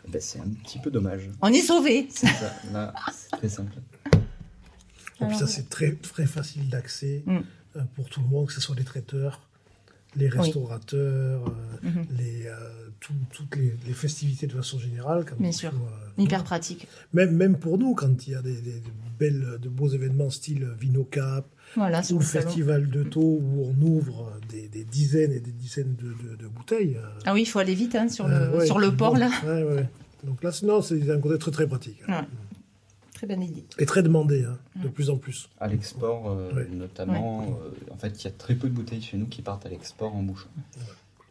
Ben, 0.09 0.19
c'est 0.19 0.39
un 0.39 0.49
petit 0.63 0.79
peu 0.79 0.89
dommage. 0.91 1.29
on 1.41 1.47
est 1.49 1.61
sauvé. 1.61 2.07
C'est 2.09 2.27
ça. 2.27 2.51
Là, 2.73 2.93
c'est 3.13 3.29
très 3.37 3.49
simple. 3.49 3.73
Et 4.07 4.09
puis 5.17 5.25
Alors, 5.25 5.39
ça, 5.39 5.47
c'est 5.47 5.69
très, 5.69 5.91
très 5.93 6.25
facile 6.25 6.67
d'accès 6.69 7.23
Mm. 7.25 7.37
euh, 7.77 7.81
pour 7.95 8.09
tout 8.09 8.21
le 8.21 8.27
monde, 8.27 8.47
que 8.47 8.53
ce 8.53 8.59
soit 8.61 8.75
les 8.75 8.83
traiteurs, 8.83 9.39
les 10.15 10.29
restaurateurs, 10.29 11.41
euh, 11.47 11.87
Mhm. 11.89 12.05
les, 12.17 12.47
euh, 12.47 12.53
tout- 12.99 13.13
toutes 13.31 13.55
les, 13.55 13.73
les 13.87 13.93
festivités 13.93 14.47
de 14.47 14.53
façon 14.53 14.79
générale. 14.79 15.25
quand 15.27 15.39
Bien 15.39 15.51
sûr. 15.51 15.71
faut, 15.71 15.77
euh, 15.77 16.21
Hyper 16.23 16.43
pratique. 16.43 16.87
même, 17.13 17.35
même 17.35 17.57
pour 17.57 17.77
nous, 17.77 17.93
quand 17.95 18.27
il 18.27 18.33
y 18.33 18.35
a 18.35 18.41
des, 18.41 18.53
des- 18.61 18.79
de 18.79 18.89
belles, 19.19 19.57
de 19.61 19.69
beaux 19.69 19.89
événements 19.89 20.29
style 20.29 20.67
Vinocap 20.79 21.45
Voilà, 21.75 22.01
ou 22.11 22.19
le 22.19 22.23
festival 22.25 22.89
de 22.89 23.03
Taux 23.03 23.39
où 23.41 23.65
on 23.65 23.81
ouvre 23.85 24.31
des, 24.49 24.67
des 24.67 24.83
dizaines 24.85 25.31
et 25.31 25.39
des 25.39 25.51
dizaines 25.51 25.95
de, 25.95 26.29
de- 26.29 26.35
de 26.35 26.47
bouteilles. 26.47 26.97
Ah 27.25 27.33
oui, 27.33 27.41
il 27.41 27.45
faut 27.45 27.59
aller 27.59 27.75
vite 27.75 27.95
hein, 27.95 28.07
sur 28.09 28.27
le, 28.27 28.65
sur 28.65 28.79
le 28.79 28.95
port, 28.95 29.13
bon, 29.13 29.19
là. 29.19 29.29
ouais, 29.45 29.63
ouais. 29.63 29.89
Donc 30.23 30.41
là, 30.41 30.51
sinon, 30.53 30.81
c'est 30.81 31.11
un 31.11 31.19
côté 31.19 31.37
très 31.37 31.51
très 31.51 31.67
pratique. 31.67 31.99
Ouais. 32.07 32.15
Très 33.25 33.35
bonne 33.35 33.43
idée. 33.45 33.63
Et 33.79 33.85
très 33.85 34.03
demandé, 34.03 34.43
hein, 34.43 34.57
de 34.75 34.89
Mm. 34.89 34.91
plus 34.91 35.09
en 35.09 35.15
plus. 35.17 35.47
À 35.57 35.67
l'export, 35.69 36.29
euh, 36.29 36.65
notamment, 36.69 37.41
euh, 37.43 37.93
en 37.93 37.95
fait, 37.97 38.21
il 38.21 38.25
y 38.25 38.27
a 38.27 38.31
très 38.31 38.53
peu 38.53 38.67
de 38.67 38.73
bouteilles 38.73 39.01
chez 39.01 39.15
nous 39.15 39.27
qui 39.27 39.41
partent 39.41 39.65
à 39.65 39.69
l'export 39.69 40.13
en 40.13 40.21
bouchon. 40.23 40.49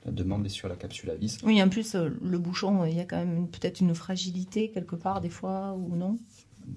La 0.06 0.10
demande 0.12 0.46
est 0.46 0.48
sur 0.48 0.68
la 0.68 0.74
capsule 0.76 1.10
à 1.10 1.14
vis. 1.16 1.36
Oui, 1.44 1.62
en 1.62 1.68
plus, 1.68 1.94
euh, 1.94 2.08
le 2.22 2.38
bouchon, 2.38 2.86
il 2.86 2.96
y 2.96 3.00
a 3.00 3.04
quand 3.04 3.18
même 3.18 3.46
peut-être 3.46 3.80
une 3.80 3.94
fragilité 3.94 4.70
quelque 4.70 4.96
part, 4.96 5.20
des 5.20 5.28
fois, 5.28 5.74
ou 5.74 5.94
non? 5.94 6.18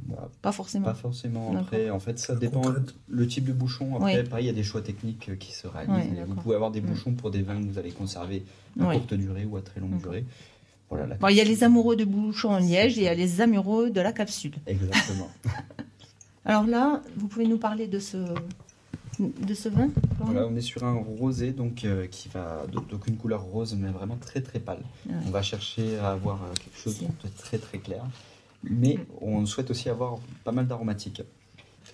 Bah, 0.10 0.30
Pas 0.41 0.51
forcément. 0.51 0.86
Pas 0.86 0.93
forcément. 0.95 1.56
Après, 1.56 1.89
en 1.89 1.99
fait, 1.99 2.19
ça 2.19 2.36
dépend 2.36 2.63
le 3.08 3.28
type 3.28 3.45
de 3.45 3.54
bouchon. 3.54 3.95
Après, 3.95 4.19
Oui. 4.21 4.28
pareil, 4.30 4.45
il 4.45 4.47
y 4.47 4.51
a 4.51 4.54
des 4.54 4.63
choix 4.63 4.82
techniques 4.82 5.38
qui 5.39 5.54
se 5.54 5.65
réalisent. 5.67 6.12
Vous 6.28 6.36
pouvez 6.36 6.56
avoir 6.56 6.71
des 6.71 6.82
Mm. 6.82 6.86
bouchons 6.88 7.13
pour 7.13 7.32
des 7.32 7.41
vins 7.41 7.62
que 7.62 7.67
vous 7.69 7.78
allez 7.80 7.91
conserver 7.91 8.43
à 8.82 8.89
Oui. 8.89 8.97
courte 8.97 9.13
durée 9.13 9.45
ou 9.45 9.56
à 9.56 9.62
très 9.62 9.80
longue 9.80 9.91
D'accord. 9.91 10.12
durée. 10.12 10.25
Voilà. 10.89 11.08
la 11.08 11.15
Bon, 11.15 11.28
il 11.28 11.36
y 11.36 11.41
a 11.41 11.43
les 11.43 11.63
amoureux 11.63 11.95
de 11.95 12.06
bouchon 12.06 12.50
en 12.50 12.60
liège 12.60 12.98
et 12.98 13.02
il 13.02 13.06
y 13.06 13.08
a 13.08 13.13
les 13.15 13.41
amoureux 13.41 13.89
de 13.89 14.02
la 14.02 14.12
capsule. 14.12 14.56
Exactement. 14.67 15.30
Alors 16.45 16.67
là, 16.67 17.02
vous 17.17 17.28
pouvez 17.28 17.48
nous 17.48 17.58
parler 17.58 17.88
de 17.88 18.00
ce, 18.00 18.17
de 19.19 19.54
ce 19.54 19.69
vin 19.69 19.89
voilà, 20.19 20.48
on 20.48 20.56
est 20.56 20.62
sur 20.62 20.84
un 20.84 20.93
rosé 20.93 21.52
donc 21.52 21.84
euh, 21.84 22.08
qui 22.08 22.30
va 22.30 22.65
donc 22.71 23.08
une 23.08 23.17
couleur 23.17 23.41
rose 23.41 23.76
mais 23.76 23.89
vraiment 23.89 24.17
très 24.17 24.41
très 24.41 24.60
pâle. 24.60 24.80
Ouais. 25.06 25.15
On 25.28 25.30
va 25.30 25.41
chercher 25.41 25.98
à 26.00 26.12
avoir 26.12 26.43
euh, 26.43 26.54
quelque 26.54 26.78
chose 26.78 27.00
de 27.00 27.28
très 27.38 27.58
très 27.58 27.80
clair, 27.80 28.04
mais 28.63 28.98
on 29.21 29.45
souhaite 29.45 29.71
aussi 29.71 29.89
avoir 29.89 30.17
pas 30.43 30.52
mal 30.52 30.67
d'aromatiques. 30.67 31.21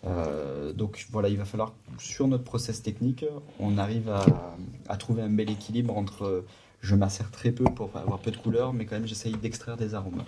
Euh, 0.05 0.73
donc 0.73 1.05
voilà, 1.11 1.29
il 1.29 1.37
va 1.37 1.45
falloir, 1.45 1.73
sur 1.99 2.27
notre 2.27 2.43
process 2.43 2.81
technique, 2.81 3.25
on 3.59 3.77
arrive 3.77 4.09
à, 4.09 4.25
à 4.89 4.97
trouver 4.97 5.21
un 5.21 5.29
bel 5.29 5.49
équilibre 5.49 5.95
entre 5.97 6.43
je 6.81 6.95
macère 6.95 7.29
très 7.29 7.51
peu 7.51 7.65
pour 7.65 7.95
avoir 7.95 8.17
peu 8.19 8.31
de 8.31 8.37
couleurs, 8.37 8.73
mais 8.73 8.85
quand 8.85 8.95
même 8.95 9.05
j'essaye 9.07 9.33
d'extraire 9.33 9.77
des 9.77 9.93
arômes 9.93 10.23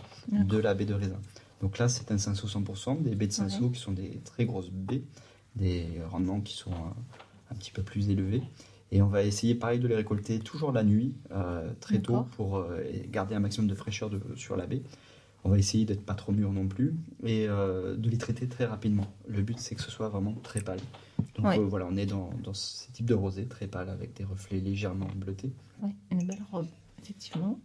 de 0.48 0.58
la 0.60 0.76
baie 0.76 0.86
de 0.86 0.94
raisin. 0.94 1.20
Donc 1.62 1.78
là, 1.80 1.90
c'est 1.90 2.12
un 2.12 2.18
cinceau 2.20 2.48
100%, 2.48 3.02
des 3.02 3.16
baies 3.16 3.28
de 3.28 3.32
cinceau 3.32 3.70
qui 3.72 3.80
sont 3.80 3.92
des 3.94 4.20
très 4.26 4.46
grosses 4.46 4.70
baies, 4.70 5.02
des 5.56 5.88
rendements 6.12 6.42
qui 6.42 6.54
sont 6.56 6.72
un, 6.72 6.94
un 7.52 7.56
petit 7.56 7.72
peu 7.72 7.82
plus 7.82 8.10
élevés. 8.10 8.44
Et 8.92 9.02
on 9.02 9.08
va 9.08 9.24
essayer 9.24 9.56
pareil 9.56 9.80
de 9.80 9.88
les 9.88 9.96
récolter 9.96 10.38
toujours 10.40 10.72
la 10.72 10.84
nuit, 10.84 11.16
euh, 11.32 11.72
très 11.80 11.96
tôt, 12.00 12.14
pour 12.36 12.58
euh, 12.58 12.84
garder 13.10 13.34
un 13.34 13.40
maximum 13.40 13.68
de 13.68 13.74
fraîcheur 13.76 14.12
de- 14.12 14.22
sur 14.36 14.56
la 14.56 14.68
baie. 14.68 14.84
On 15.46 15.50
va 15.50 15.58
essayer 15.58 15.84
d'être 15.86 16.06
pas 16.06 16.14
trop 16.16 16.32
mûr 16.32 16.52
non 16.54 16.68
plus 16.68 16.94
et 17.24 17.48
euh, 17.50 17.96
de 17.98 18.10
les 18.10 18.18
traiter 18.18 18.48
très 18.48 18.66
rapidement. 18.66 19.08
Le 19.28 19.42
but 19.42 19.60
c'est 19.60 19.76
que 19.76 19.82
ce 19.82 19.92
soit 19.92 20.08
vraiment 20.10 20.34
très 20.44 20.62
pâle. 20.62 20.80
Donc 21.36 21.46
Ouais. 21.46 21.60
euh, 21.60 21.66
voilà, 21.66 21.86
on 21.90 21.98
est 21.98 22.06
dans, 22.06 22.30
dans 22.44 22.54
ce 22.54 22.90
type 22.92 23.06
de 23.06 23.14
rosé 23.14 23.46
très 23.46 23.68
pâle 23.68 23.90
avec 23.90 24.14
des 24.14 24.24
reflets 24.24 24.60
légèrement 24.60 25.08
bleutés. 25.16 25.52
Oui, 25.82 25.92
une 26.12 26.26
belle 26.26 26.42
robe, 26.52 26.68
effectivement. 27.02 27.60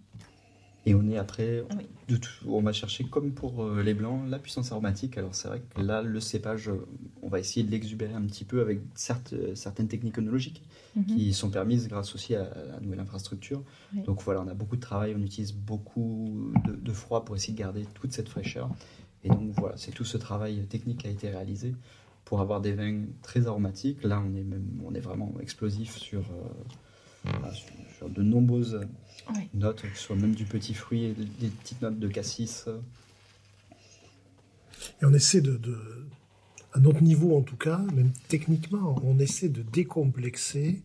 Et 0.89 0.95
on 0.95 1.07
est 1.11 1.19
après, 1.19 1.63
oui. 1.77 1.85
de 2.09 2.17
tout- 2.17 2.31
on 2.49 2.63
va 2.63 2.73
chercher 2.73 3.05
comme 3.05 3.33
pour 3.33 3.63
euh, 3.63 3.83
les 3.83 3.93
blancs 3.93 4.23
la 4.31 4.39
puissance 4.39 4.73
aromatique. 4.73 5.19
Alors 5.19 5.35
c'est 5.35 5.49
vrai 5.49 5.61
que 5.75 5.81
là 5.83 6.01
le 6.01 6.19
cépage, 6.21 6.71
euh, 6.71 6.87
on 7.23 7.29
va 7.29 7.39
essayer 7.41 7.65
de 7.65 7.71
l'exubérer 7.71 8.15
un 8.15 8.23
petit 8.23 8.45
peu 8.45 8.63
avec 8.63 8.81
certes, 8.95 9.35
euh, 9.35 9.55
certaines 9.55 9.89
techniques 9.89 10.19
œnologiques 10.19 10.63
Mhm. 10.97 11.05
qui 11.05 11.33
sont 11.35 11.51
permises 11.51 11.87
grâce 11.89 12.15
aussi 12.15 12.35
à 12.35 12.45
la 12.73 12.81
nouvelle 12.81 13.01
infrastructure. 13.01 13.63
Oui. 13.95 14.03
Donc 14.05 14.23
voilà, 14.23 14.41
on 14.41 14.49
a 14.49 14.55
beaucoup 14.55 14.77
de 14.77 14.81
travail, 14.81 15.15
on 15.15 15.23
utilise 15.23 15.53
beaucoup 15.53 16.51
de, 16.67 16.73
de 16.75 16.93
froid 16.93 17.25
pour 17.27 17.37
essayer 17.37 17.53
de 17.53 17.59
garder 17.59 17.85
toute 17.93 18.13
cette 18.13 18.31
fraîcheur. 18.31 18.71
Et 19.25 19.29
donc 19.29 19.51
voilà, 19.59 19.77
c'est 19.77 19.93
tout 19.93 20.05
ce 20.07 20.17
travail 20.17 20.65
technique 20.71 20.99
qui 21.01 21.07
a 21.07 21.11
été 21.11 21.29
réalisé 21.29 21.75
pour 22.25 22.41
avoir 22.41 22.63
des 22.63 22.73
vins 22.73 23.03
très 23.23 23.47
aromatiques. 23.47 24.03
Là, 24.05 24.23
on 24.27 24.35
est, 24.35 24.43
même, 24.45 24.81
on 24.85 24.95
est 24.95 25.01
vraiment 25.01 25.35
explosif 25.41 25.97
sur, 25.99 26.21
euh, 26.21 27.33
voilà, 27.39 27.53
sur, 27.53 27.67
sur 27.99 28.09
de 28.09 28.23
nombreuses 28.23 28.81
Oui. 29.35 29.49
notes, 29.55 29.83
que 29.83 29.97
ce 29.97 30.03
soit 30.05 30.17
même 30.17 30.35
du 30.35 30.45
petit 30.45 30.73
fruit 30.75 31.05
et 31.05 31.15
des 31.15 31.49
petites 31.49 31.83
notes 31.83 31.99
de 31.99 32.09
cassis. 32.09 32.67
Et 35.03 35.05
on 35.05 35.13
essaie 35.13 35.41
de, 35.41 35.57
de, 35.57 35.77
à 36.73 36.81
notre 36.81 37.03
niveau 37.03 37.37
en 37.37 37.43
tout 37.43 37.57
cas, 37.57 37.79
même 37.95 38.13
techniquement, 38.29 38.97
on 39.05 39.19
essaie 39.19 39.49
de 39.49 39.63
décomplexer 39.63 40.81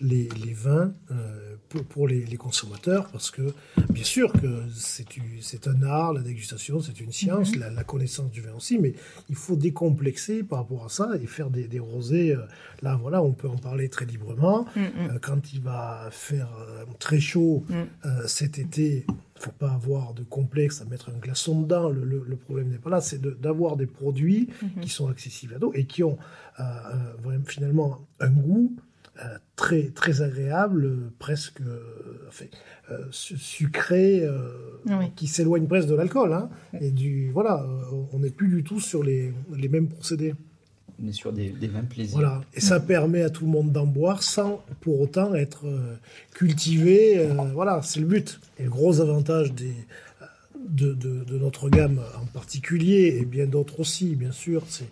les, 0.00 0.28
les 0.44 0.52
vins 0.52 0.92
euh, 1.10 1.56
pour, 1.68 1.84
pour 1.84 2.08
les, 2.08 2.24
les 2.24 2.36
consommateurs 2.36 3.08
parce 3.10 3.30
que 3.30 3.52
bien 3.90 4.04
sûr 4.04 4.32
que 4.32 4.62
c'est 5.40 5.66
un 5.68 5.82
art, 5.82 6.12
la 6.12 6.20
dégustation, 6.22 6.80
c'est 6.80 7.00
une 7.00 7.12
science, 7.12 7.54
la, 7.56 7.70
la 7.70 7.84
connaissance 7.84 8.30
du 8.30 8.40
vin 8.40 8.52
aussi, 8.54 8.78
mais 8.78 8.94
il 9.28 9.36
faut 9.36 9.56
décomplexer 9.56 10.42
par 10.42 10.60
rapport 10.60 10.84
à 10.84 10.88
ça 10.88 11.10
et 11.22 11.26
faire 11.26 11.50
des, 11.50 11.66
des 11.68 11.78
rosés. 11.80 12.32
euh, 12.34 12.40
là, 12.82 12.96
voilà, 13.00 13.22
on 13.22 13.32
peut 13.32 13.48
en 13.48 13.56
parler 13.56 13.88
très 13.88 14.04
librement. 14.06 14.66
Mm, 14.76 14.80
mm. 14.80 14.86
Euh, 15.10 15.18
quand 15.20 15.52
il 15.52 15.60
va 15.60 16.08
faire 16.10 16.48
très 16.98 17.20
chaud 17.20 17.64
Mm. 17.68 18.08
cet 18.26 18.58
été, 18.58 19.06
il 19.08 19.40
faut 19.42 19.50
pas 19.52 19.72
avoir 19.72 20.14
de 20.14 20.22
complexe 20.22 20.80
à 20.80 20.84
mettre 20.84 21.10
un 21.10 21.18
glaçon 21.18 21.60
dedans. 21.62 21.88
Le, 21.90 22.04
le- 22.04 22.24
le 22.26 22.36
problème 22.36 22.68
n'est 22.68 22.78
pas 22.78 22.90
là, 22.90 23.00
c'est 23.00 23.20
de- 23.20 23.30
d'avoir 23.40 23.76
des 23.76 23.86
produits 23.86 24.48
Mhm. 24.62 24.80
qui 24.82 24.88
sont 24.88 25.08
accessibles 25.08 25.54
à 25.54 25.58
tous 25.58 25.72
et 25.74 25.84
qui 25.86 26.02
ont 26.02 26.18
finalement 27.46 28.06
un 28.20 28.30
goût 28.30 28.74
euh, 29.22 29.38
très 29.56 29.84
très 29.90 30.22
agréable, 30.22 30.84
euh, 30.86 30.96
presque 31.18 31.60
euh, 31.60 31.78
enfin, 32.28 32.46
euh, 32.90 33.04
sucré, 33.10 34.22
euh, 34.24 34.48
Oui. 34.86 35.06
qui 35.16 35.26
s'éloigne 35.28 35.66
presque 35.66 35.88
de 35.88 35.94
l'alcool. 35.94 36.32
hein. 36.32 36.48
et 36.80 36.90
du 36.90 37.30
voilà, 37.30 37.64
on 38.12 38.18
n'est 38.18 38.30
plus 38.30 38.48
du 38.48 38.62
tout 38.64 38.80
sur 38.80 39.02
les, 39.04 39.32
les 39.56 39.68
mêmes 39.68 39.88
procédés. 39.88 40.34
On 41.02 41.08
est 41.08 41.12
sur 41.12 41.32
des, 41.32 41.50
des 41.50 41.66
vins 41.68 41.82
plaisir. 41.82 42.14
Voilà, 42.18 42.40
et 42.54 42.60
ça 42.60 42.78
permet 42.80 43.22
à 43.22 43.30
tout 43.30 43.44
le 43.44 43.50
monde 43.50 43.72
d'en 43.72 43.86
boire 43.86 44.22
sans 44.22 44.64
pour 44.80 45.00
autant 45.00 45.34
être 45.34 45.64
cultivé. 46.32 47.18
euh, 47.18 47.34
voilà, 47.52 47.82
c'est 47.82 48.00
le 48.00 48.06
but. 48.06 48.40
Et 48.58 48.64
le 48.64 48.70
gros 48.70 49.00
avantage 49.00 49.52
des, 49.54 49.74
de, 50.68 50.94
de- 50.94 51.24
de 51.24 51.38
notre 51.38 51.68
gamme 51.68 52.00
en 52.20 52.26
particulier, 52.26 53.18
et 53.20 53.24
bien 53.24 53.46
d'autres 53.46 53.80
aussi, 53.80 54.14
bien 54.14 54.32
sûr, 54.32 54.64
c'est 54.68 54.88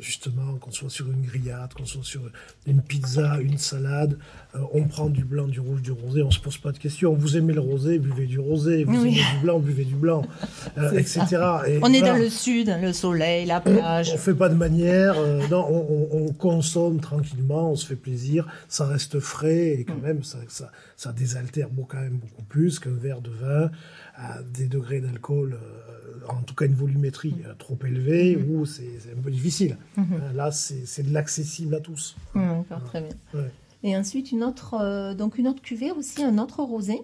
justement 0.00 0.54
qu'on 0.60 0.70
soit 0.70 0.90
sur 0.90 1.06
une 1.10 1.22
grillade, 1.22 1.72
qu'on 1.74 1.84
soit 1.86 2.04
sur 2.04 2.22
une 2.66 2.80
pizza, 2.82 3.38
une 3.40 3.58
salade, 3.58 4.18
euh, 4.54 4.58
on 4.72 4.84
prend 4.84 5.08
du 5.10 5.24
blanc, 5.24 5.46
du 5.46 5.60
rouge, 5.60 5.82
du 5.82 5.92
rosé, 5.92 6.22
on 6.22 6.30
se 6.30 6.40
pose 6.40 6.56
pas 6.58 6.72
de 6.72 6.78
questions. 6.78 7.14
Vous 7.14 7.36
aimez 7.36 7.52
le 7.52 7.60
rosé, 7.60 7.98
buvez 7.98 8.26
du 8.26 8.38
rosé. 8.38 8.84
Vous 8.84 8.92
Oui. 9.02 9.08
aimez 9.08 9.34
du 9.34 9.42
blanc, 9.42 9.58
buvez 9.58 9.84
du 9.84 9.94
blanc, 9.94 10.22
euh, 10.78 10.92
etc. 10.92 11.20
Et 11.66 11.78
On 11.82 11.92
est 11.92 11.98
voilà. 12.00 12.12
dans 12.14 12.16
le 12.18 12.30
sud, 12.30 12.74
le 12.80 12.92
soleil, 12.92 13.46
la 13.46 13.60
plage. 13.60 14.10
On 14.14 14.18
fait 14.18 14.34
pas 14.34 14.48
de 14.48 14.54
manière, 14.54 15.14
euh, 15.18 15.46
non, 15.48 15.66
on, 15.68 16.16
on- 16.16 16.26
on 16.28 16.32
consomme 16.32 17.00
tranquillement, 17.00 17.72
on 17.72 17.76
se 17.76 17.86
fait 17.86 17.96
plaisir, 17.96 18.46
ça 18.68 18.86
reste 18.86 19.18
frais 19.20 19.68
et 19.78 19.84
quand 19.84 20.00
même 20.02 20.22
ça, 20.22 20.38
ça, 20.48 20.70
ça 20.96 21.12
désaltère 21.12 21.68
beaucoup, 21.68 21.88
quand 21.96 22.00
même 22.00 22.18
beaucoup 22.18 22.42
plus 22.44 22.78
qu'un 22.78 22.90
verre 22.90 23.20
de 23.20 23.30
vin 23.30 23.70
à 24.18 24.42
des 24.42 24.66
degrés 24.66 25.00
d'alcool, 25.00 25.58
euh, 25.62 26.26
en 26.28 26.42
tout 26.42 26.54
cas 26.54 26.66
une 26.66 26.74
volumétrie 26.74 27.34
euh, 27.46 27.54
trop 27.58 27.78
élevée 27.86 28.36
où 28.36 28.66
c'est 28.66 28.98
c'est 28.98 29.12
un 29.16 29.22
peu 29.22 29.30
difficile. 29.30 29.76
Mhm. 29.96 30.06
Euh, 30.12 30.32
Là, 30.34 30.50
c'est 30.50 30.84
c'est 30.86 31.04
de 31.04 31.12
l'accessible 31.12 31.74
à 31.76 31.80
tous. 31.80 32.16
Mm, 32.34 32.40
D'accord, 32.68 32.84
très 32.84 33.00
bien. 33.02 33.10
Ouais. 33.34 33.50
Et 33.84 33.96
ensuite, 33.96 34.32
une 34.32 34.42
autre, 34.42 34.74
euh, 34.74 35.14
donc 35.14 35.38
une 35.38 35.46
autre 35.48 35.62
cuvée 35.62 35.92
aussi, 35.92 36.22
un 36.24 36.36
autre 36.38 36.62
rosé. 36.62 36.98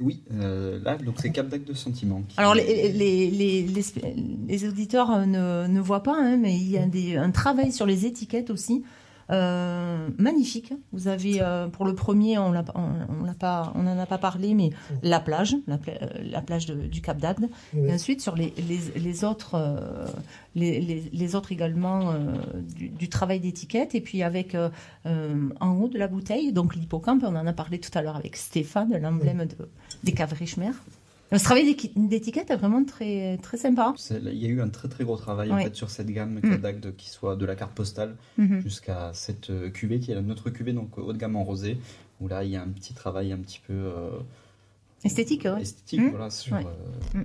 Oui, 0.00 0.22
euh, 0.32 0.78
là, 0.82 0.96
donc 0.96 1.16
c'est 1.20 1.30
Cap 1.30 1.48
d'Ac 1.48 1.64
de 1.64 1.74
Sentiment. 1.74 2.22
qui- 2.26 2.38
Alors, 2.38 2.54
les, 2.54 2.90
les, 2.92 3.30
les, 3.30 3.62
les, 3.66 3.84
les 4.48 4.64
auditeurs 4.68 5.26
ne, 5.26 5.66
ne 5.66 5.80
voient 5.80 6.02
pas, 6.02 6.16
hein, 6.16 6.38
mais 6.38 6.56
il 6.56 6.70
y 6.70 6.78
a 6.78 6.86
des, 6.86 7.16
un 7.16 7.30
travail 7.32 7.70
sur 7.72 7.84
les 7.84 8.06
étiquettes 8.06 8.48
aussi. 8.48 8.82
Euh, 9.30 10.08
magnifique. 10.18 10.72
Vous 10.92 11.06
avez 11.06 11.40
euh, 11.42 11.68
pour 11.68 11.84
le 11.84 11.94
premier, 11.94 12.38
on 12.38 12.50
l'a, 12.50 12.64
on, 12.74 13.20
on 13.20 13.24
l'a 13.24 13.34
pas, 13.34 13.72
on 13.76 13.82
n'en 13.82 13.98
a 13.98 14.06
pas 14.06 14.18
parlé, 14.18 14.54
mais 14.54 14.70
la 15.02 15.20
plage, 15.20 15.56
la, 15.66 15.76
pla- 15.78 15.92
euh, 16.02 16.06
la 16.30 16.40
plage 16.40 16.64
de- 16.66 16.86
du 16.86 17.02
Cap 17.02 17.18
d'Agde. 17.18 17.48
Oui. 17.74 17.88
Et 17.88 17.92
ensuite 17.92 18.20
sur 18.22 18.34
les, 18.34 18.54
les, 18.68 18.98
les 18.98 19.24
autres, 19.24 19.54
euh, 19.54 20.06
les, 20.54 21.34
autres 21.34 21.52
également 21.52 22.14
du, 22.76 22.88
du 22.88 23.08
travail 23.10 23.40
d'étiquette. 23.40 23.94
Et 23.94 24.00
puis 24.00 24.22
avec 24.22 24.56
en 25.04 25.72
haut 25.74 25.88
de 25.88 25.98
la 25.98 26.08
bouteille, 26.08 26.52
donc 26.52 26.74
l'hippocampe, 26.74 27.22
on 27.24 27.36
en 27.36 27.46
a 27.46 27.52
parlé 27.52 27.78
tout 27.78 27.96
à 27.96 28.02
l'heure 28.02 28.16
avec 28.16 28.36
Stéphane, 28.36 28.96
l'emblème 28.96 29.44
de, 29.44 29.68
des 30.02 30.12
caves. 30.12 30.30
Ce 31.32 31.44
travail 31.44 31.76
d'étiquette 31.96 32.50
est 32.50 32.56
vraiment 32.56 32.84
très, 32.84 33.38
très 33.38 33.56
sympa. 33.56 33.94
Il 34.10 34.34
y 34.38 34.46
a 34.46 34.48
eu 34.48 34.60
un 34.60 34.68
très 34.68 34.88
très 34.88 35.04
gros 35.04 35.16
travail 35.16 35.52
en 35.52 35.58
fait 35.58 35.74
sur 35.76 35.88
cette 35.90 36.08
gamme 36.08 36.40
Mm. 36.42 36.56
D'Agde, 36.56 36.96
qui 36.96 37.08
soit 37.10 37.36
de 37.36 37.46
la 37.46 37.54
carte 37.56 37.72
postale 37.72 38.16
Mhm. 38.38 38.60
jusqu'à 38.62 39.10
cette 39.14 39.50
euh, 39.50 39.70
cuvée 39.70 40.00
qui 40.00 40.10
est 40.12 40.20
notre 40.22 40.50
cuvée 40.50 40.72
donc 40.72 40.98
haut 40.98 41.12
de 41.12 41.18
gamme 41.18 41.36
en 41.36 41.44
rosé 41.44 41.78
où 42.20 42.26
là 42.28 42.42
il 42.44 42.50
y 42.50 42.56
a 42.56 42.62
un 42.62 42.68
petit 42.68 42.94
travail 42.94 43.32
un 43.32 43.38
petit 43.38 43.60
peu 43.66 43.72
euh, 43.74 44.10
Esthétique, 45.04 45.44
ouais. 45.44 45.62
esthétique 45.62 46.00
Mm. 46.00 46.10
voilà 46.10 46.30
sur 46.30 46.56
Ouais. 46.56 46.66
euh, 47.16 47.20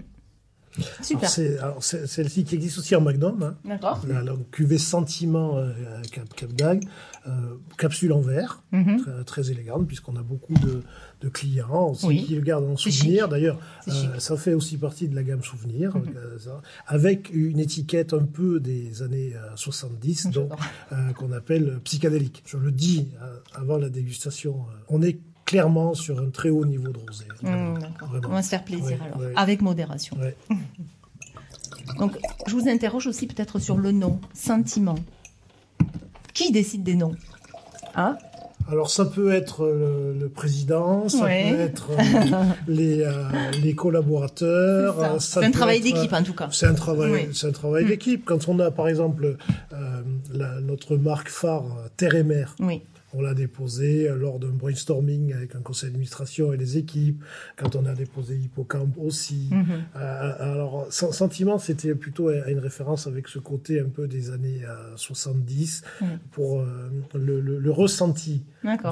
Super. 1.01 1.29
Alors, 1.63 1.81
c'est- 1.81 2.05
Celle-ci 2.05 2.43
qui 2.43 2.55
existe 2.55 2.77
aussi 2.79 2.97
en 2.97 3.01
Magnum, 3.01 3.41
hein. 3.41 3.55
D'accord. 3.63 4.01
la, 4.05 4.21
la 4.21 4.33
cuvée 4.51 4.77
Sentiment 4.77 5.57
euh, 5.57 5.71
Cap, 6.11 6.33
Cap 6.35 6.51
d'Agde, 6.51 6.83
euh, 7.27 7.31
capsule 7.77 8.11
en 8.11 8.19
verre. 8.19 8.61
Mhm. 8.73 8.97
très, 9.01 9.23
très 9.23 9.51
élégante, 9.51 9.87
puisqu'on 9.87 10.17
a 10.17 10.21
beaucoup 10.21 10.53
de, 10.55 10.83
de 11.25 11.29
clients 11.29 11.89
aussi 11.89 12.05
Oui. 12.05 12.23
qui 12.23 12.35
le 12.35 12.41
gardent 12.41 12.69
en 12.69 12.77
souvenir. 12.77 13.27
D'ailleurs, 13.27 13.57
euh, 13.87 13.91
ça 14.19 14.37
fait 14.37 14.53
aussi 14.53 14.77
partie 14.77 15.07
de 15.09 15.15
la 15.15 15.23
gamme 15.23 15.43
souvenir, 15.43 15.95
Mhm. 15.97 16.13
euh, 16.15 16.37
avec 16.85 17.31
une 17.33 17.59
étiquette 17.59 18.13
un 18.13 18.25
peu 18.25 18.59
des 18.59 19.01
années 19.01 19.33
euh, 19.35 19.55
70, 19.55 20.27
donc 20.31 20.33
J'adore. 20.51 20.59
euh, 20.91 21.13
qu'on 21.13 21.31
appelle 21.31 21.79
psychédélique. 21.83 22.43
Je 22.45 22.57
le 22.57 22.71
dis 22.71 23.07
avant 23.55 23.77
la 23.77 23.89
dégustation, 23.89 24.65
on 24.87 25.01
est 25.01 25.17
clairement 25.45 25.93
sur 25.95 26.19
un 26.19 26.29
très 26.29 26.49
haut 26.49 26.65
niveau 26.65 26.89
de 26.91 26.97
rosé. 26.99 27.25
Mmh. 27.41 27.79
On 28.25 28.29
va 28.29 28.43
se 28.43 28.49
faire 28.49 28.63
plaisir 28.63 28.85
Ouais, 29.01 29.05
alors, 29.07 29.19
ouais. 29.19 29.33
avec 29.35 29.61
modération. 29.61 30.15
Ouais. 30.19 30.35
Donc, 31.99 32.17
je 32.47 32.53
vous 32.55 32.67
interroge 32.67 33.07
aussi 33.07 33.25
peut-être 33.27 33.57
sur 33.59 33.77
le 33.77 33.91
nom, 33.91 34.19
sentiment. 34.33 34.95
Qui 36.33 36.51
décide 36.51 36.83
des 36.83 36.95
noms? 36.95 37.15
Hein? 37.95 38.17
Alors 38.71 38.89
ça 38.89 39.05
peut 39.05 39.31
être 39.31 39.65
le, 39.67 40.13
le 40.19 40.27
président, 40.29 41.07
ça 41.07 41.23
Ouais. 41.25 41.51
peut 41.51 41.59
être 41.59 41.89
euh, 41.91 42.43
les, 42.67 43.01
euh, 43.03 43.11
les 43.61 43.75
collaborateurs. 43.75 45.21
C'est 45.21 45.39
euh, 45.39 45.43
un 45.43 45.51
travail 45.51 45.81
d'équipe 45.81 46.11
en 46.13 46.23
tout 46.23 46.33
cas. 46.33 46.49
C'est 46.51 46.65
un 46.65 46.73
travail, 46.73 47.29
c'est 47.33 47.47
un 47.47 47.51
travail 47.51 47.85
Mm. 47.85 47.87
d'équipe. 47.87 48.25
Quand 48.25 48.47
on 48.49 48.59
a, 48.59 48.71
par 48.71 48.87
exemple, 48.87 49.37
euh, 49.73 49.75
la- 50.33 50.59
notre 50.61 50.97
marque 50.97 51.29
phare 51.29 51.63
euh, 51.65 51.87
Terre 51.97 52.15
et 52.15 52.23
Mer, 52.23 52.55
Oui. 52.59 52.81
On 53.17 53.21
l'a 53.21 53.33
déposée 53.33 54.09
euh, 54.09 54.15
lors 54.15 54.39
d'un 54.39 54.49
brainstorming 54.49 55.33
avec 55.33 55.55
un 55.55 55.61
conseil 55.61 55.89
d'administration 55.89 56.53
et 56.53 56.57
les 56.57 56.77
équipes. 56.77 57.23
Quand 57.55 57.75
on 57.75 57.85
a 57.85 57.93
déposé 57.93 58.35
Hippocampe 58.37 58.97
aussi. 58.97 59.49
Mhm. 59.51 59.83
Euh, 59.95 60.33
alors, 60.53 60.87
Sen- 60.91 61.11
Sentiment, 61.11 61.57
c'était 61.57 61.95
plutôt 61.95 62.27
à 62.29 62.49
une 62.51 62.59
référence 62.59 63.07
avec 63.07 63.27
ce 63.27 63.39
côté 63.39 63.79
un 63.79 63.89
peu 63.89 64.07
des 64.07 64.29
années 64.31 64.61
euh, 64.65 64.95
70 64.97 65.83
Mm. 66.01 66.05
pour 66.31 66.59
euh, 66.61 66.89
le, 67.13 67.39
le- 67.41 67.59
le 67.59 67.71
ressenti 67.71 68.43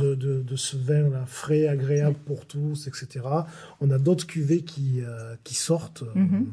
de, 0.01 0.15
de- 0.15 0.41
de 0.41 0.55
ce 0.55 0.77
vin 0.77 1.09
là 1.09 1.25
frais, 1.25 1.67
agréable 1.67 2.15
pour 2.25 2.45
tous, 2.45 2.87
etc. 2.87 3.25
On 3.81 3.91
a 3.91 3.97
d'autres 3.99 4.25
cuvées 4.27 4.61
qui, 4.61 5.01
euh, 5.01 5.35
qui 5.43 5.55
sortent. 5.55 6.03
euh, 6.03 6.19
Mhm. 6.19 6.47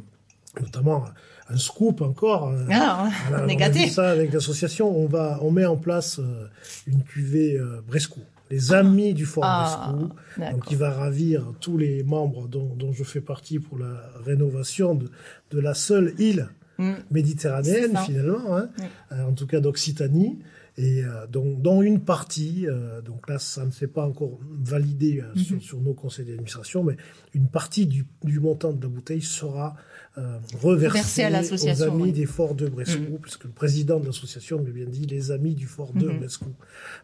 notamment 0.61 1.05
un 1.51 1.57
scoop 1.57 2.01
encore. 2.03 2.49
euh, 2.49 2.65
Ah, 2.71 3.09
voilà, 3.29 3.45
on 3.45 3.49
est 3.49 3.89
ça 3.89 4.11
avec 4.11 4.33
l'association. 4.33 4.97
On 4.97 5.07
va, 5.07 5.39
on 5.43 5.51
met 5.51 5.67
en 5.67 5.77
place 5.77 6.19
euh, 6.19 6.47
une 6.87 7.03
cuvée 7.03 7.57
euh, 7.57 7.81
Brescou. 7.87 8.21
Les 8.51 8.73
amis 8.73 9.15
du 9.15 9.27
fort 9.27 9.45
Ah, 9.47 9.93
Brescou. 9.93 10.53
Donc, 10.53 10.65
qui 10.67 10.75
va 10.75 10.91
ravir 10.91 11.53
tous 11.61 11.77
les 11.79 12.03
membres 12.03 12.49
dont, 12.49 12.75
dont 12.77 12.93
je 12.93 13.05
fais 13.05 13.21
partie 13.21 13.59
pour 13.59 13.79
la 13.79 14.01
rénovation 14.25 14.95
de, 14.95 15.09
de 15.51 15.61
la 15.61 15.75
seule 15.75 16.15
île 16.19 16.49
Mm. 16.79 16.95
méditerranéenne, 17.11 17.95
finalement, 18.07 18.57
hein, 18.57 18.71
Oui. 18.79 18.85
euh, 19.13 19.25
en 19.29 19.33
tout 19.35 19.47
cas 19.47 19.61
d'Occitanie, 19.61 20.39
et 20.79 21.05
euh, 21.05 21.27
dont, 21.31 21.55
dont 21.59 21.83
une 21.83 22.01
partie, 22.01 22.67
euh, 22.67 23.03
donc 23.03 23.29
là, 23.29 23.39
ça 23.39 23.67
ne 23.67 23.71
s'est 23.71 23.87
pas 23.87 24.07
encore 24.07 24.39
validé 24.51 25.21
euh, 25.21 25.39
sur, 25.39 25.61
sur 25.61 25.79
nos 25.83 25.93
conseils 25.93 26.25
d'administration, 26.25 26.83
mais 26.83 26.97
une 27.35 27.49
partie 27.49 27.87
du, 27.87 28.07
du 28.25 28.41
montant 28.41 28.73
de 28.73 28.81
la 28.81 28.89
bouteille 28.89 29.21
sera 29.21 29.77
euh, 30.19 30.39
à 30.63 30.67
aux 30.67 31.83
amis 31.83 32.03
oui. 32.03 32.13
des 32.13 32.27
forts 32.27 32.55
de 32.55 32.69
Brescou, 32.69 33.03
Mhm. 33.13 33.19
puisque 33.19 33.45
le 33.45 33.51
président 33.51 34.01
de 34.01 34.07
l'association 34.07 34.59
m'a 34.63 34.71
bien 34.71 34.87
dit 34.87 35.07
les 35.07 35.31
amis 35.31 35.55
du 35.55 35.67
fort 35.67 35.93
de 35.93 36.09
Mhm. 36.09 36.19
Brescou. 36.19 36.53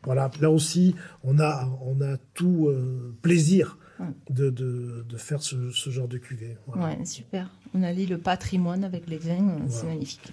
Voilà, 0.04 0.30
là 0.40 0.50
aussi, 0.50 0.94
on 1.22 1.38
a, 1.38 1.68
on 1.84 2.00
a 2.00 2.16
tout 2.34 2.66
euh, 2.68 3.14
plaisir 3.22 3.78
Ouais. 3.98 4.06
de, 4.28 4.50
de, 4.50 5.04
de 5.08 5.16
faire 5.16 5.42
ce, 5.42 5.70
ce 5.70 5.88
genre 5.90 6.08
de 6.08 6.18
cuvée. 6.18 6.56
Voilà. 6.66 6.98
Ouais, 6.98 7.04
super. 7.06 7.48
On 7.74 7.82
allie 7.82 8.04
le 8.06 8.18
patrimoine 8.18 8.84
avec 8.84 9.08
les 9.08 9.16
vins, 9.18 9.48
euh, 9.50 9.58
c'est 9.68 9.86
magnifique. 9.86 10.32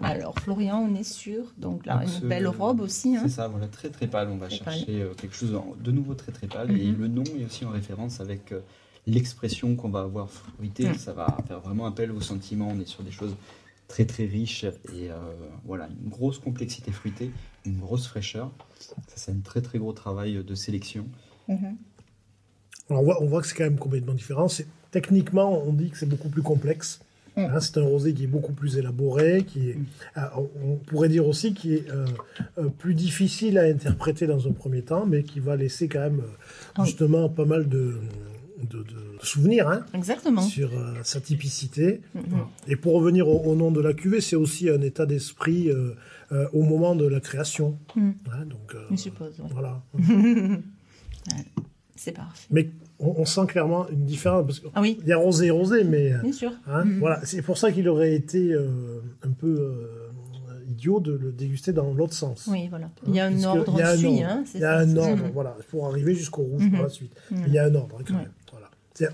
Alors, 0.00 0.38
Florian, 0.40 0.78
on 0.90 0.94
est 0.96 1.04
sûr. 1.04 1.52
Donc 1.56 1.86
là, 1.86 1.98
Donc, 2.04 2.08
une 2.22 2.28
belle 2.28 2.48
robe 2.48 2.80
aussi. 2.80 3.16
Hein. 3.16 3.20
C'est 3.24 3.30
ça, 3.34 3.48
voilà, 3.48 3.68
très 3.68 3.88
très 3.90 4.06
pâle. 4.08 4.28
On 4.30 4.36
va 4.36 4.48
Très 4.48 4.58
chercher 4.58 5.02
euh, 5.02 5.14
quelque 5.14 5.34
chose 5.36 5.56
de 5.82 5.90
nouveau 5.92 6.14
très 6.14 6.32
très 6.32 6.48
pâle. 6.48 6.70
Et 6.78 6.90
Mhm. 6.90 6.98
le 7.00 7.08
nom 7.08 7.24
est 7.38 7.44
aussi 7.44 7.64
en 7.64 7.70
référence 7.70 8.20
avec 8.20 8.50
euh, 8.52 8.60
l'expression 9.06 9.76
qu'on 9.76 9.88
va 9.90 10.00
avoir 10.02 10.30
fruitée. 10.30 10.88
Mhm. 10.88 10.94
Ça 10.94 11.12
va 11.12 11.36
faire 11.46 11.60
vraiment 11.60 11.86
appel 11.86 12.10
au 12.12 12.20
sentiment. 12.20 12.68
On 12.70 12.80
est 12.80 12.86
sur 12.88 13.02
des 13.02 13.10
choses 13.10 13.34
très 13.88 14.04
très 14.06 14.24
riches 14.24 14.64
et 14.64 15.10
euh, 15.10 15.16
voilà, 15.64 15.88
une 16.02 16.08
grosse 16.08 16.38
complexité 16.38 16.90
fruitée, 16.90 17.30
une 17.66 17.78
grosse 17.78 18.06
fraîcheur. 18.06 18.50
Ça, 18.78 18.94
c'est 19.16 19.32
un 19.32 19.40
très 19.44 19.60
très 19.60 19.78
gros 19.78 19.92
travail 19.92 20.42
de 20.42 20.54
sélection. 20.54 21.06
Mhm. 21.48 21.76
Alors, 22.90 23.02
on, 23.02 23.04
voit, 23.04 23.22
on 23.22 23.26
voit 23.26 23.40
que 23.40 23.46
c'est 23.46 23.54
quand 23.54 23.64
même 23.64 23.78
complètement 23.78 24.14
différent. 24.14 24.48
C'est- 24.48 24.66
Techniquement, 24.90 25.60
on 25.66 25.72
dit 25.72 25.90
que 25.90 25.98
c'est 25.98 26.06
beaucoup 26.08 26.28
plus 26.28 26.42
complexe. 26.42 27.00
Mm. 27.36 27.40
Hein, 27.40 27.58
c'est 27.60 27.78
un 27.78 27.82
rosé 27.82 28.14
qui 28.14 28.24
est 28.24 28.28
beaucoup 28.28 28.52
plus 28.52 28.76
élaboré, 28.76 29.42
qui 29.42 29.70
est, 29.70 29.74
Mm. 29.74 29.86
ah, 30.14 30.32
on- 30.38 30.76
pourrait 30.76 31.08
dire 31.08 31.26
aussi 31.26 31.52
qui 31.52 31.74
est 31.74 31.90
euh, 31.90 32.06
euh, 32.58 32.68
plus 32.68 32.94
difficile 32.94 33.58
à 33.58 33.62
interpréter 33.64 34.28
dans 34.28 34.46
un 34.46 34.52
premier 34.52 34.82
temps, 34.82 35.04
mais 35.04 35.24
qui 35.24 35.40
va 35.40 35.56
laisser 35.56 35.88
quand 35.88 35.98
même 35.98 36.20
euh, 36.78 36.84
justement 36.84 37.28
pas 37.28 37.44
mal 37.44 37.68
de, 37.68 37.98
de- 38.70 38.82
de 38.82 38.94
souvenirs 39.22 39.68
hein, 39.68 39.84
Exactement. 39.94 40.42
sur 40.42 40.70
euh, 40.72 40.94
sa 41.02 41.20
typicité. 41.20 42.00
Mhm. 42.14 42.22
Et 42.68 42.76
pour 42.76 42.94
revenir 42.94 43.28
au, 43.28 43.40
au 43.50 43.54
nom 43.54 43.70
de 43.70 43.80
la 43.80 43.92
cuvée, 43.94 44.20
c'est 44.20 44.36
aussi 44.36 44.68
un 44.70 44.80
état 44.80 45.06
d'esprit 45.06 45.70
euh, 45.70 45.94
euh, 46.32 46.46
au 46.52 46.62
moment 46.62 46.94
de 46.96 47.06
la 47.06 47.20
création. 47.20 47.78
Mm. 47.96 48.10
Hein, 48.32 48.44
donc, 48.46 48.76
Je 48.90 48.96
suppose, 48.96 49.38
ouais. 49.40 49.46
voilà. 49.52 49.82
C'est 51.96 52.12
parfait. 52.12 52.46
Mais 52.50 52.70
on, 52.98 53.14
on 53.18 53.24
sent 53.24 53.46
clairement 53.46 53.88
une 53.88 54.04
différence. 54.04 54.44
Parce 54.46 54.60
que 54.60 54.66
Ah 54.74 54.80
oui, 54.82 54.98
il 55.02 55.08
y 55.08 55.12
a 55.12 55.16
rosé 55.16 55.46
et 55.46 55.50
rosé, 55.50 55.84
mais 55.84 56.12
bien 56.22 56.32
sûr. 56.32 56.52
hein, 56.66 56.84
Mhm. 56.84 56.98
voilà, 56.98 57.20
c'est 57.24 57.40
pour 57.42 57.56
ça 57.56 57.72
qu'il 57.72 57.88
aurait 57.88 58.14
été 58.14 58.54
un 59.22 59.30
peu 59.30 59.90
idiot 60.68 60.98
de 61.00 61.12
le 61.12 61.30
déguster 61.32 61.72
dans 61.72 61.92
l'autre 61.94 62.14
sens. 62.14 62.48
Oui, 62.50 62.68
voilà. 62.68 62.90
Il 63.06 63.14
y 63.14 63.20
a 63.20 63.26
un 63.26 63.30
Puisque 63.32 63.46
ordre 63.46 63.72
il 63.74 63.78
y 63.78 63.82
a 63.82 63.90
un 63.90 63.96
suit, 63.96 64.06
ordre. 64.06 64.24
hein, 64.28 64.44
Il 64.54 64.60
y 64.60 64.64
a 64.64 64.78
ça, 64.78 64.78
un 64.80 64.96
ordre, 64.96 65.24
voilà, 65.32 65.56
pour 65.70 65.86
arriver 65.86 66.14
jusqu'au 66.14 66.42
rouge 66.42 66.70
par 66.72 66.82
la 66.82 66.88
suite. 66.88 67.12
Mhm. 67.30 67.44
Il 67.46 67.52
y 67.52 67.58
a 67.58 67.64
un 67.64 67.74
ordre 67.74 67.98
quand 68.06 68.14
Ouais. 68.14 68.20
même. 68.20 68.30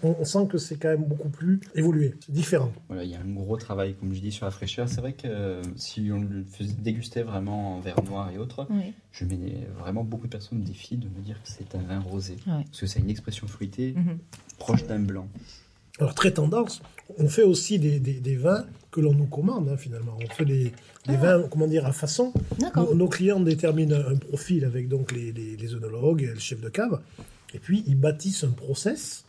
On, 0.02 0.14
on 0.20 0.24
sent 0.26 0.46
que 0.50 0.58
c'est 0.58 0.76
quand 0.76 0.88
même 0.88 1.04
beaucoup 1.04 1.30
plus 1.30 1.58
évolué, 1.74 2.14
c'est 2.20 2.32
différent. 2.32 2.70
Voilà, 2.88 3.02
il 3.04 3.10
y 3.10 3.14
a 3.14 3.18
un 3.20 3.32
gros 3.32 3.56
travail, 3.56 3.94
comme 3.94 4.12
je 4.14 4.20
dis, 4.20 4.30
sur 4.30 4.44
la 4.44 4.50
fraîcheur. 4.50 4.88
C'est 4.90 5.00
vrai 5.00 5.14
que 5.14 5.26
euh, 5.26 5.62
si 5.76 6.10
on 6.12 6.20
le 6.20 6.44
faisait 6.44 6.74
déguster 6.74 7.22
vraiment 7.22 7.76
en 7.76 7.80
verre 7.80 8.02
noir 8.04 8.30
et 8.30 8.36
autres, 8.36 8.66
Oui. 8.70 8.92
je 9.12 9.24
mets 9.24 9.66
vraiment 9.78 10.04
beaucoup 10.04 10.26
de 10.26 10.32
personnes 10.32 10.60
au 10.60 10.64
défi 10.64 10.98
de 10.98 11.06
me 11.08 11.20
dire 11.24 11.36
que 11.42 11.48
c'est 11.48 11.74
un 11.74 11.82
vin 11.82 11.98
rosé. 11.98 12.34
Ouais. 12.46 12.62
Parce 12.66 12.80
que 12.80 12.86
c'est 12.86 13.00
une 13.00 13.08
expression 13.08 13.46
fruitée 13.46 13.94
Mhm. 13.96 14.18
proche 14.58 14.84
d'un 14.86 14.98
blanc. 15.00 15.28
Alors, 15.98 16.14
très 16.14 16.32
tendance, 16.32 16.82
on 17.18 17.28
fait 17.28 17.42
aussi 17.42 17.78
des, 17.78 18.00
des- 18.00 18.20
des 18.20 18.36
vins 18.36 18.66
que 18.90 19.00
l'on 19.00 19.14
nous 19.14 19.26
commande, 19.26 19.68
hein, 19.70 19.76
finalement. 19.78 20.16
On 20.22 20.28
fait 20.34 20.44
des, 20.44 20.64
des 20.64 20.72
Ah. 21.08 21.16
vins, 21.38 21.48
comment 21.50 21.66
dire, 21.66 21.86
à 21.86 21.92
façon. 21.92 22.34
Nos, 22.76 22.94
nos 22.94 23.08
clients 23.08 23.40
déterminent 23.40 23.96
un, 23.96 24.16
profil 24.16 24.66
avec 24.66 24.88
donc 24.88 25.12
les, 25.12 25.32
les, 25.32 25.56
les 25.56 25.74
œnologues 25.74 26.22
et 26.22 26.26
le 26.34 26.38
chef 26.38 26.60
de 26.60 26.68
cave. 26.68 27.00
Et 27.54 27.58
puis, 27.58 27.82
ils 27.86 27.96
bâtissent 27.98 28.44
un 28.44 28.50
process 28.50 29.24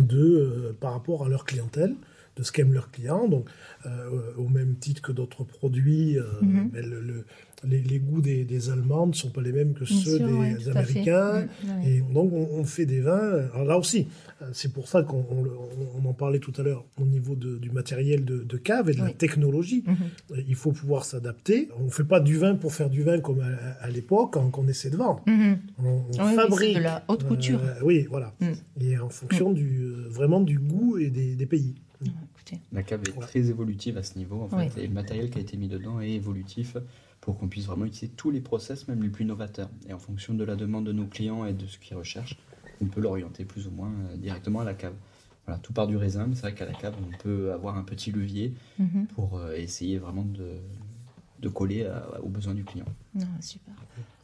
de, 0.00 0.18
euh, 0.18 0.72
par 0.78 0.92
rapport 0.92 1.24
à 1.24 1.28
leur 1.28 1.44
clientèle, 1.44 1.94
de 2.36 2.42
ce 2.42 2.50
qu'aiment 2.52 2.72
leurs 2.72 2.90
clients. 2.90 3.28
Donc, 3.28 3.48
euh, 3.86 4.08
au 4.36 4.48
même 4.48 4.76
titre 4.76 5.02
que 5.02 5.12
d'autres 5.12 5.44
produits, 5.44 6.18
euh, 6.18 6.24
le- 6.72 7.00
le- 7.00 7.24
les, 7.64 7.80
les 7.80 7.98
goûts 7.98 8.20
des, 8.20 8.44
des 8.44 8.70
Allemands 8.70 9.06
ne 9.06 9.12
sont 9.12 9.30
pas 9.30 9.40
les 9.42 9.52
mêmes 9.52 9.72
que 9.74 9.84
Bien 9.84 9.96
ceux 9.96 10.18
sûr, 10.18 10.26
des. 10.28 10.68
Américains. 10.70 11.46
Ouais. 11.64 11.88
Et 11.88 12.00
donc, 12.00 12.32
on, 12.32 12.48
on 12.58 12.64
fait 12.64 12.86
des 12.86 13.00
vins. 13.00 13.48
Alors 13.54 13.64
là 13.64 13.78
aussi, 13.78 14.08
c'est 14.52 14.72
pour 14.72 14.88
ça 14.88 15.02
qu'on 15.02 15.24
on 15.30 15.44
on- 15.44 16.04
on 16.04 16.08
en 16.08 16.12
parlait 16.12 16.38
tout 16.40 16.52
à 16.58 16.62
l'heure 16.62 16.84
au 17.00 17.04
niveau 17.06 17.34
de- 17.36 17.58
du 17.58 17.70
matériel 17.70 18.24
de, 18.24 18.42
de 18.42 18.56
cave 18.56 18.90
et 18.90 18.94
de 18.94 19.00
la 19.02 19.10
technologie. 19.12 19.84
Mhm. 19.86 19.96
Euh, 20.32 20.42
Il 20.48 20.54
faut 20.56 20.72
pouvoir 20.72 21.04
s'adapter. 21.04 21.68
On 21.78 21.84
ne 21.84 21.90
fait 21.90 22.04
pas 22.04 22.20
du 22.20 22.36
vin 22.36 22.54
pour 22.56 22.72
faire 22.74 22.90
du 22.90 23.02
vin 23.02 23.20
comme 23.20 23.40
à, 23.40 23.84
à 23.84 23.90
l'époque, 23.90 24.32
quand 24.32 24.50
qu'on 24.50 24.66
essaie 24.68 24.90
de 24.90 24.96
vendre. 24.96 25.22
Mhm. 25.26 25.58
On, 25.78 25.88
on 25.88 26.26
oui, 26.28 26.34
fabrique. 26.34 26.76
de 26.76 26.82
la 26.82 27.04
haute 27.08 27.24
couture. 27.26 27.60
euh, 27.62 27.74
oui, 27.84 28.06
voilà. 28.10 28.34
Mm. 28.40 28.46
Et 28.82 28.98
en 28.98 29.08
fonction 29.08 29.52
du, 29.52 29.82
euh, 29.82 30.06
vraiment 30.10 30.40
du 30.40 30.58
goût 30.58 30.98
et 30.98 31.10
des, 31.10 31.34
des 31.36 31.46
pays. 31.46 31.74
La 32.72 32.82
cave 32.82 33.00
est 33.06 33.12
Ouais. 33.12 33.20
très 33.20 33.48
évolutive 33.48 33.96
à 33.96 34.02
ce 34.02 34.18
niveau, 34.18 34.42
en 34.42 34.48
fait, 34.48 34.56
Oui. 34.76 34.82
et 34.84 34.86
le 34.88 34.92
matériel 34.92 35.30
qui 35.30 35.38
a 35.38 35.40
été 35.40 35.56
mis 35.56 35.68
dedans 35.68 36.00
est 36.00 36.10
évolutif 36.10 36.76
pour 37.22 37.38
qu'on 37.38 37.48
puisse 37.48 37.64
vraiment 37.66 37.86
utiliser 37.86 38.12
tous 38.16 38.30
les 38.30 38.40
process, 38.40 38.86
même 38.88 39.02
les 39.02 39.08
plus 39.08 39.24
novateurs. 39.24 39.70
Et 39.88 39.94
en 39.94 39.98
fonction 39.98 40.34
de 40.34 40.44
la 40.44 40.54
demande 40.56 40.84
de 40.84 40.92
nos 40.92 41.06
clients 41.06 41.46
et 41.46 41.54
de 41.54 41.66
ce 41.66 41.78
qu'ils 41.78 41.96
recherchent, 41.96 42.36
on 42.82 42.86
peut 42.86 43.00
l'orienter 43.00 43.44
plus 43.46 43.66
ou 43.66 43.70
moins 43.70 43.90
euh, 44.10 44.16
directement 44.16 44.60
à 44.60 44.64
la 44.64 44.74
cave. 44.74 44.92
Voilà, 45.46 45.58
tout 45.60 45.72
part 45.72 45.86
du 45.86 45.96
raisin, 45.96 46.26
mais 46.26 46.34
c'est 46.34 46.42
vrai 46.42 46.54
qu'à 46.54 46.66
la 46.66 46.72
cave, 46.74 46.94
on 47.00 47.16
peut 47.22 47.52
avoir 47.52 47.76
un 47.78 47.82
petit 47.84 48.12
levier 48.12 48.52
Mhm. 48.78 49.06
pour 49.14 49.38
euh, 49.38 49.54
essayer 49.54 49.98
vraiment 49.98 50.24
de, 50.24 50.48
de 51.40 51.48
coller 51.48 51.84
à- 51.86 52.20
aux 52.22 52.28
besoins 52.28 52.54
du 52.54 52.64
client. 52.64 52.84
Non, 53.14 53.26
super. 53.40 53.74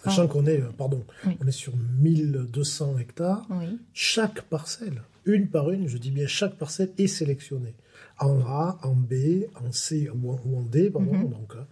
Sachant 0.05 0.23
Ah. 0.25 0.29
qu'on 0.29 0.47
est, 0.47 0.61
euh, 0.61 0.71
pardon, 0.77 1.05
Oui. 1.27 1.37
on 1.43 1.47
est 1.47 1.53
sur 1.53 1.73
1200 1.77 2.99
hectares. 2.99 3.47
Oui. 3.51 3.79
Chaque 3.95 4.43
parcelle, 4.43 5.03
une 5.25 5.49
par 5.49 5.71
une, 5.71 5.87
je 5.89 5.99
dis 5.99 6.11
bien 6.11 6.27
chaque 6.27 6.57
parcelle, 6.57 6.91
est 6.99 7.07
sélectionnée. 7.07 7.75
En 8.21 8.41
A, 8.41 8.79
en 8.83 8.95
B, 8.95 9.45
en 9.65 9.71
C 9.73 10.09
ou 10.11 10.33
en, 10.33 10.41
ou 10.45 10.59
en 10.59 10.63
D, 10.63 10.91
pardon. 10.91 11.13
Mhm. 11.15 11.31
Donc, 11.31 11.55
euh, 11.57 11.63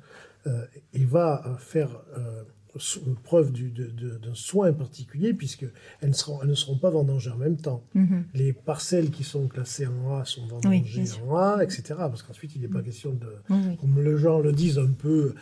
il 0.93 1.07
va 1.07 1.43
euh, 1.47 1.57
faire 1.57 1.91
euh, 2.19 2.43
preuve 3.25 3.53
du- 3.53 3.71
d'un 3.71 4.35
soin 4.35 4.71
particulier, 4.75 5.33
puisqu'elles 5.33 5.71
ne 6.03 6.13
seront, 6.13 6.43
elles 6.43 6.49
ne 6.51 6.55
seront 6.55 6.77
pas 6.77 6.91
vendangées 6.91 7.31
en 7.31 7.39
même 7.39 7.57
temps. 7.57 7.83
Mhm. 7.95 8.25
Les 8.35 8.53
parcelles 8.53 9.11
qui 9.11 9.25
sont 9.25 9.49
classées 9.49 9.87
en 9.87 10.15
A 10.19 10.27
sont 10.27 10.47
vendangées 10.47 11.05
en 11.27 11.37
A, 11.37 11.63
etc. 11.65 11.83
Parce 11.97 12.23
qu'ensuite, 12.23 12.55
il 12.55 12.61
n'est 12.61 12.69
pas 12.69 12.83
question 12.83 13.15
de, 13.15 13.27
Oui, 13.49 13.77
comme 13.81 14.03
les 14.05 14.19
gens 14.19 14.41
le 14.41 14.53
disent 14.53 14.79
un 14.79 14.91
peu 14.93 15.35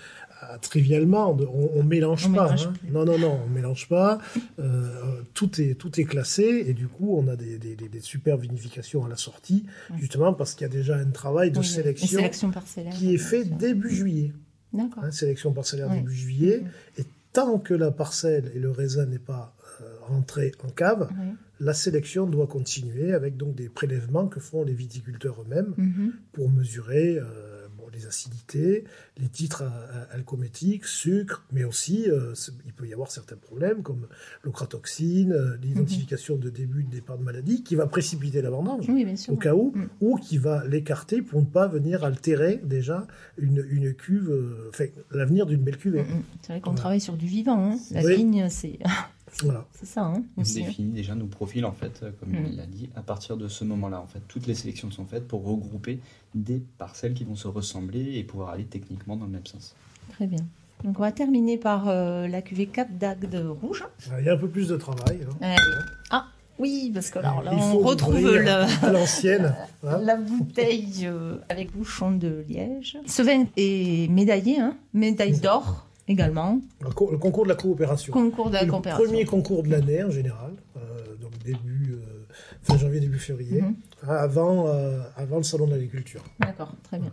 euh, 0.44 0.58
trivialement, 0.60 1.34
de- 1.34 1.44
on, 1.46 1.70
on 1.74 1.82
mélange 1.82 2.26
On 2.28 2.32
pas. 2.34 2.44
mélange 2.44 2.66
hein. 2.68 2.72
plus. 2.78 2.90
Non, 2.92 3.04
non, 3.04 3.18
non, 3.18 3.40
on 3.44 3.48
mélange 3.50 3.88
pas. 3.88 4.18
Euh, 4.60 5.20
tout 5.34 5.60
est 5.60 5.74
tout 5.74 5.98
est 6.00 6.04
classé 6.04 6.64
et 6.68 6.72
du 6.72 6.86
coup, 6.86 7.16
on 7.18 7.26
a 7.26 7.34
des, 7.34 7.58
des, 7.58 7.74
des- 7.74 7.88
des 7.88 8.00
super 8.00 8.36
vinifications 8.36 9.04
à 9.04 9.08
la 9.08 9.16
sortie, 9.16 9.64
Ouais. 9.90 9.96
justement 9.98 10.34
parce 10.34 10.54
qu'il 10.54 10.62
y 10.68 10.70
a 10.70 10.72
déjà 10.72 10.96
un 10.96 11.10
travail 11.10 11.50
de 11.50 11.62
sélection 11.62 12.06
sélection 12.18 12.52
qui 12.92 13.12
est 13.12 13.18
fait 13.18 13.44
début 13.44 13.90
juillet. 13.90 14.32
Hein, 14.78 15.10
sélection 15.10 15.52
parcellaire 15.52 15.88
début 15.90 16.14
juillet. 16.14 16.60
Mhm. 16.62 16.68
Et 16.98 17.04
tant 17.32 17.58
que 17.58 17.74
la 17.74 17.90
parcelle 17.90 18.50
et 18.54 18.58
le 18.58 18.70
raisin 18.70 19.06
n'est 19.06 19.18
pas 19.18 19.54
euh, 19.80 19.84
rentré 20.02 20.52
en 20.64 20.68
cave, 20.70 21.08
Oui. 21.18 21.34
la 21.60 21.74
sélection 21.74 22.26
doit 22.26 22.46
continuer 22.46 23.12
avec 23.12 23.36
donc 23.36 23.54
des 23.54 23.68
prélèvements 23.68 24.28
que 24.28 24.38
font 24.40 24.64
les 24.64 24.72
viticulteurs 24.74 25.42
eux-mêmes 25.42 25.74
Mhm. 25.76 26.12
pour 26.32 26.50
mesurer 26.50 27.18
euh, 27.18 27.53
les 27.94 28.06
acidités, 28.06 28.84
les 29.18 29.28
titres 29.28 29.62
a- 29.62 30.12
alcoométiques, 30.14 30.84
sucre, 30.84 31.44
mais 31.52 31.64
aussi 31.64 32.10
euh, 32.10 32.32
il 32.66 32.72
peut 32.72 32.86
y 32.86 32.92
avoir 32.92 33.10
certains 33.10 33.36
problèmes 33.36 33.82
comme 33.82 34.06
l'ocratoxine, 34.42 35.32
euh, 35.32 35.56
l'identification 35.62 36.36
de 36.36 36.50
début 36.50 36.84
de 36.84 36.90
départ 36.90 37.18
de 37.18 37.22
maladie 37.24 37.62
qui 37.62 37.74
va 37.74 37.86
précipiter 37.86 38.42
la 38.42 38.50
vendange 38.50 38.86
Oui, 38.88 39.06
au 39.28 39.36
cas 39.36 39.54
où, 39.54 39.72
Mm. 39.74 39.88
ou 40.00 40.16
qui 40.16 40.38
va 40.38 40.66
l'écarter 40.66 41.22
pour 41.22 41.40
ne 41.40 41.46
pas 41.46 41.66
venir 41.68 42.04
altérer 42.04 42.60
déjà 42.64 43.06
une, 43.38 43.64
une 43.70 43.94
cuve, 43.94 44.30
euh, 44.30 44.68
enfin 44.70 44.84
l'avenir 45.10 45.46
d'une 45.46 45.62
belle 45.62 45.78
cuvée. 45.78 46.02
Mhm. 46.02 46.22
C'est 46.42 46.48
vrai 46.52 46.60
qu'on 46.60 46.70
Voilà. 46.70 46.80
travaille 46.80 47.00
sur 47.00 47.16
du 47.16 47.26
vivant. 47.26 47.72
hein. 47.72 47.78
La 47.90 48.02
Oui. 48.02 48.16
vigne, 48.16 48.48
c'est 48.50 48.78
Voilà. 49.42 49.64
c'est 49.72 49.86
ça. 49.86 50.02
Hein, 50.02 50.22
On 50.36 50.42
hein. 50.42 50.44
définit 50.54 50.90
déjà 50.92 51.14
nos 51.14 51.26
profils, 51.26 51.64
en 51.64 51.72
fait, 51.72 52.00
euh, 52.02 52.10
comme 52.20 52.30
Mm. 52.30 52.46
il 52.50 52.56
l'a 52.56 52.66
dit, 52.66 52.88
à 52.96 53.02
partir 53.02 53.36
de 53.36 53.48
ce 53.48 53.64
moment-là. 53.64 54.00
En 54.00 54.06
fait, 54.06 54.20
toutes 54.28 54.46
les 54.46 54.54
sélections 54.54 54.90
sont 54.90 55.04
faites 55.06 55.26
pour 55.26 55.44
regrouper 55.44 55.98
des 56.34 56.62
parcelles 56.78 57.14
qui 57.14 57.24
vont 57.24 57.36
se 57.36 57.48
ressembler 57.48 58.16
et 58.18 58.24
pouvoir 58.24 58.50
aller 58.50 58.64
techniquement 58.64 59.16
dans 59.16 59.24
le 59.26 59.32
même 59.32 59.46
sens. 59.46 59.74
Très 60.12 60.26
bien. 60.26 60.40
Donc 60.84 60.98
on 60.98 61.02
va 61.02 61.12
terminer 61.12 61.56
par 61.56 61.88
euh, 61.88 62.26
la 62.28 62.42
cuvée 62.42 62.66
Cap 62.66 62.88
d'Agde 62.98 63.34
rouge. 63.62 63.84
Il 64.18 64.24
y 64.24 64.28
a 64.28 64.34
un 64.34 64.36
peu 64.36 64.48
plus 64.48 64.68
de 64.68 64.76
travail. 64.76 65.20
hein. 65.40 65.54
Euh, 65.56 65.82
ah, 66.10 66.26
Oui, 66.58 66.90
parce 66.92 67.10
que 67.10 67.20
alors 67.20 67.42
là, 67.42 67.52
on 67.54 67.78
retrouve 67.78 68.36
à 68.36 68.90
l'ancienne. 68.92 69.54
hein. 69.84 69.98
la 70.02 70.16
bouteille 70.16 71.06
euh, 71.06 71.36
avec 71.48 71.72
bouchon 71.72 72.12
de 72.12 72.44
liège. 72.48 72.98
Ce 73.06 73.22
vin 73.22 73.44
est 73.56 74.10
médaillé, 74.10 74.60
hein, 74.60 74.76
médaille 74.92 75.38
d'or 75.40 75.83
également, 76.08 76.60
Le 76.80 76.90
co- 76.90 77.10
le 77.10 77.18
concours 77.18 77.44
de 77.44 77.48
la 77.48 77.54
coopération. 77.54 78.12
concours 78.12 78.48
de 78.50 78.54
la 78.54 78.64
le 78.64 78.70
coopération. 78.70 79.04
premier 79.04 79.24
concours 79.24 79.62
de 79.62 79.70
l'année 79.70 80.02
en 80.04 80.10
général, 80.10 80.52
euh, 80.76 80.80
donc 81.20 81.32
début 81.44 81.92
euh, 81.94 82.24
fin 82.62 82.76
janvier, 82.76 83.00
début 83.00 83.18
février, 83.18 83.62
Mhm. 83.62 83.74
avant, 84.08 84.66
euh, 84.68 85.00
avant 85.16 85.38
le 85.38 85.42
salon 85.42 85.66
de 85.66 85.72
l'agriculture. 85.72 86.22
D'accord, 86.40 86.72
très 86.82 86.98
bien. 86.98 87.12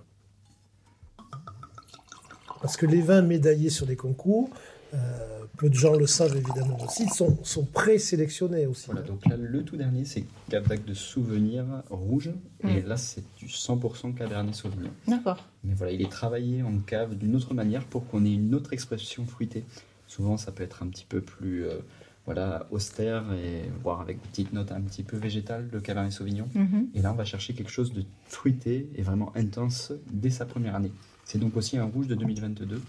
Parce 2.61 2.77
que 2.77 2.85
les 2.85 3.01
vins 3.01 3.21
médaillés 3.23 3.69
sur 3.71 3.87
des 3.87 3.95
concours, 3.95 4.49
euh, 4.93 5.45
peu 5.57 5.69
de 5.69 5.73
gens 5.75 5.95
le 5.95 6.07
savent 6.07 6.35
évidemment 6.35 6.77
aussi, 6.83 7.07
sont, 7.07 7.37
sont 7.43 7.65
présélectionnés 7.65 8.65
aussi. 8.65 8.87
Voilà, 8.87 9.01
donc 9.01 9.25
là, 9.27 9.37
le 9.37 9.63
tout 9.63 9.77
dernier, 9.77 10.05
c'est 10.05 10.25
d'Agde 10.49 10.85
de 10.85 10.93
Souvenir 10.93 11.65
rouge. 11.89 12.31
Et 12.67 12.81
là, 12.81 12.97
c'est 12.97 13.23
du 13.37 13.47
100% 13.47 14.13
Cabernet 14.13 14.53
Sauvignon. 14.53 14.91
D'accord. 15.07 15.47
Mais 15.63 15.73
voilà, 15.73 15.93
il 15.93 16.01
est 16.01 16.11
travaillé 16.11 16.61
en 16.63 16.77
cave 16.79 17.15
d'une 17.15 17.35
autre 17.35 17.53
manière 17.53 17.85
pour 17.85 18.07
qu'on 18.07 18.25
ait 18.25 18.33
une 18.33 18.53
autre 18.53 18.73
expression 18.73 19.25
fruitée. 19.25 19.63
Souvent, 20.07 20.37
ça 20.37 20.51
peut 20.51 20.63
être 20.63 20.83
un 20.83 20.87
petit 20.87 21.05
peu 21.07 21.21
plus 21.21 21.65
euh, 21.65 21.79
voilà, 22.25 22.67
austère 22.71 23.23
et 23.33 23.69
voire 23.81 24.01
avec 24.01 24.17
une 24.17 24.29
petite 24.29 24.53
note 24.53 24.71
un 24.71 24.81
petit 24.81 25.03
peu 25.03 25.17
végétale 25.17 25.69
de 25.69 25.79
Cabernet 25.79 26.11
Sauvignon. 26.11 26.47
Mhm. 26.53 26.89
Et 26.93 27.01
là, 27.01 27.11
on 27.13 27.15
va 27.15 27.25
chercher 27.25 27.53
quelque 27.53 27.71
chose 27.71 27.93
de 27.93 28.03
fruité 28.25 28.89
et 28.95 29.01
vraiment 29.01 29.31
intense 29.35 29.93
dès 30.11 30.29
sa 30.29 30.45
première 30.45 30.75
année. 30.75 30.91
C'est 31.23 31.39
donc 31.39 31.55
aussi 31.55 31.77
un 31.77 31.85
rouge 31.85 32.07
de 32.07 32.15
2022. 32.15 32.81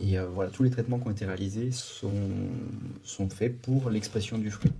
Et 0.00 0.18
euh, 0.18 0.26
voilà, 0.26 0.50
tous 0.50 0.62
les 0.62 0.70
traitements 0.70 0.98
qui 0.98 1.06
ont 1.08 1.10
été 1.12 1.24
réalisés 1.26 1.70
sont, 1.72 2.10
sont 3.02 3.28
faits 3.30 3.60
pour 3.62 3.90
l'expression 3.90 4.38
du 4.38 4.50
fruit. 4.50 4.72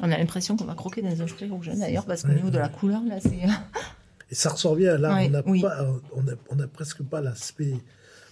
On 0.00 0.10
a 0.10 0.18
l'impression 0.18 0.56
qu'on 0.56 0.64
va 0.64 0.74
croquer 0.74 1.02
dans 1.02 1.22
un 1.22 1.26
fruit 1.26 1.48
rouge 1.48 1.68
hein, 1.68 1.74
d'ailleurs, 1.78 2.06
parce 2.06 2.22
qu'au 2.22 2.32
niveau 2.32 2.50
de 2.50 2.58
la 2.58 2.68
couleur, 2.68 3.02
là, 3.08 3.20
c'est. 3.20 3.38
Et 4.30 4.34
ça 4.34 4.48
ressort 4.50 4.76
bien. 4.76 4.96
Là, 4.96 5.14
Ouais, 5.14 5.26
on 5.26 5.30
n'a 5.30 5.42
oui. 5.46 5.60
pas, 5.60 5.86
on 6.14 6.20
a, 6.26 6.32
on 6.50 6.58
a 6.58 6.66
presque 6.66 7.02
pas 7.02 7.20
l'aspect 7.20 7.74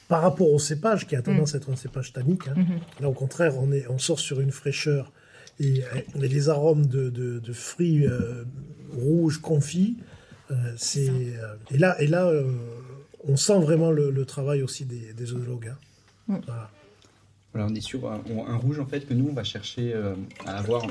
par 0.08 0.22
rapport 0.22 0.50
au 0.50 0.58
cépage 0.58 1.06
qui 1.06 1.14
a 1.14 1.22
tendance 1.22 1.54
à 1.54 1.58
être 1.58 1.70
un 1.70 1.76
cépage 1.76 2.12
tannique. 2.12 2.48
hein. 2.48 2.54
Mhm. 2.56 2.80
Là, 3.00 3.08
au 3.08 3.12
contraire, 3.12 3.54
on, 3.58 3.70
est, 3.70 3.86
on 3.88 3.98
sort 3.98 4.18
sur 4.18 4.40
une 4.40 4.50
fraîcheur 4.50 5.12
et, 5.60 5.82
et 6.16 6.28
les 6.28 6.48
arômes 6.48 6.86
de, 6.86 7.10
de- 7.10 7.38
de 7.38 7.52
fruits 7.52 8.06
euh, 8.06 8.44
rouges 8.92 9.38
confits. 9.40 9.98
euh, 10.50 10.54
c'est 10.76 11.08
euh, 11.10 11.54
et 11.70 11.76
là, 11.78 12.00
et 12.00 12.06
là, 12.06 12.26
euh, 12.26 12.50
on 13.26 13.36
sent 13.36 13.58
vraiment 13.60 13.90
le, 13.90 14.10
le 14.10 14.24
travail 14.24 14.62
aussi 14.62 14.84
des, 14.84 15.12
des 15.12 15.32
œnologues. 15.32 15.68
hein. 15.68 15.78
Mm. 16.28 16.40
Voilà. 16.46 16.70
Voilà, 17.52 17.66
on 17.68 17.74
est 17.74 17.80
sur 17.80 18.08
un, 18.08 18.20
un 18.46 18.56
rouge 18.56 18.78
en 18.78 18.86
fait 18.86 19.04
que 19.06 19.12
nous 19.12 19.26
on 19.28 19.32
va 19.32 19.42
chercher 19.42 19.92
euh, 19.92 20.14
à 20.46 20.58
avoir 20.58 20.86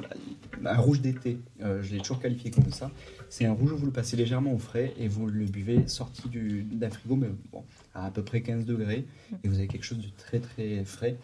un 0.65 0.77
rouge 0.77 0.99
d'été. 0.99 1.37
Euh, 1.61 1.81
je 1.81 1.93
l'ai 1.93 1.99
toujours 2.01 2.19
qualifié 2.19 2.51
comme 2.51 2.69
ça. 2.73 2.91
C'est 3.29 3.45
un 3.45 3.53
rouge 3.53 3.71
où 3.71 3.77
vous 3.77 3.85
le 3.85 3.93
passez 3.93 4.17
légèrement 4.17 4.51
au 4.53 4.57
frais 4.59 4.93
et 4.99 5.07
vous 5.07 5.27
le 5.27 5.45
buvez 5.45 5.87
sorti 5.87 6.27
du- 6.27 6.63
d'un 6.63 6.89
frigo, 6.89 7.15
mais 7.15 7.29
bon, 7.53 7.63
à 7.93 8.07
à 8.07 8.11
peu 8.11 8.23
près 8.23 8.41
15 8.41 8.65
degrés. 8.65 9.05
Et 9.43 9.47
vous 9.47 9.55
avez 9.57 9.67
quelque 9.67 9.85
chose 9.85 9.99
de 9.99 10.09
très 10.17 10.39
très 10.39 10.83
frais. 10.83 11.15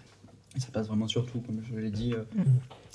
Et 0.55 0.61
ça 0.61 0.67
passe 0.71 0.87
vraiment 0.87 1.09
sur 1.09 1.25
tout, 1.25 1.41
comme 1.41 1.61
je 1.69 1.75
l'ai 1.75 1.91
dit. 1.91 2.13
euh, 2.13 2.23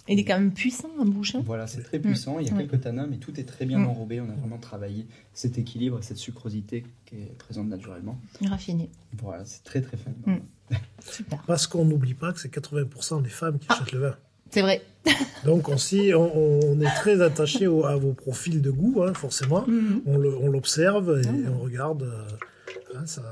Il 0.09 0.19
est 0.19 0.25
quand 0.25 0.39
même 0.39 0.53
puissant 0.53 0.89
en 0.99 1.05
bouche. 1.05 1.35
hein. 1.35 1.43
Voilà, 1.45 1.67
c'est 1.67 1.83
très 1.83 1.99
puissant. 1.99 2.39
Il 2.41 2.47
y 2.47 2.51
a 2.51 2.55
Mm. 2.55 2.59
quelques 2.59 2.81
tanins, 2.81 3.07
mais 3.09 3.19
tout 3.19 3.39
est 3.39 3.45
très 3.45 3.67
bien 3.67 3.79
Mm. 3.79 3.87
enrobé. 3.89 4.21
On 4.21 4.29
a 4.31 4.35
vraiment 4.35 4.59
travaillé 4.59 5.07
cet 5.35 5.59
équilibre 5.59 5.99
et 5.99 6.03
cette 6.03 6.17
sucrosité 6.17 6.85
qui 7.07 7.17
est 7.17 7.37
présente 7.39 7.69
naturellement. 7.69 8.19
Raffiné. 8.45 8.91
Voilà, 9.23 9.45
c'est 9.45 9.63
très 9.63 9.81
très 9.83 9.97
fin. 9.97 10.11
Mm. 10.27 10.39
Super. 11.05 11.43
Parce 11.47 11.67
qu'on 11.67 11.85
n'oublie 11.85 12.15
pas 12.15 12.33
que 12.33 12.41
c'est 12.41 12.49
80% 12.53 13.21
des 13.23 13.29
femmes 13.29 13.59
qui 13.59 13.67
achètent 13.71 13.93
le 13.93 13.99
vin. 14.01 14.17
C'est 14.51 14.63
vrai. 14.63 14.83
Donc 15.45 15.69
aussi, 15.69 16.13
on, 16.15 16.61
on 16.65 16.81
est 16.81 16.95
très 16.97 17.21
attaché 17.23 17.67
au- 17.69 17.85
à 17.85 17.97
vos 17.97 18.13
profils 18.13 18.61
de 18.61 18.71
goût, 18.71 19.03
hein, 19.05 19.15
forcément. 19.15 19.65
On 20.07 20.19
le- 20.19 20.37
on 20.37 20.49
l'observe 20.49 21.21
et 21.25 21.29
Ah. 21.29 21.51
on 21.55 21.59
regarde. 21.63 22.03
euh, 22.03 22.97
hein, 22.97 23.07
ça... 23.07 23.23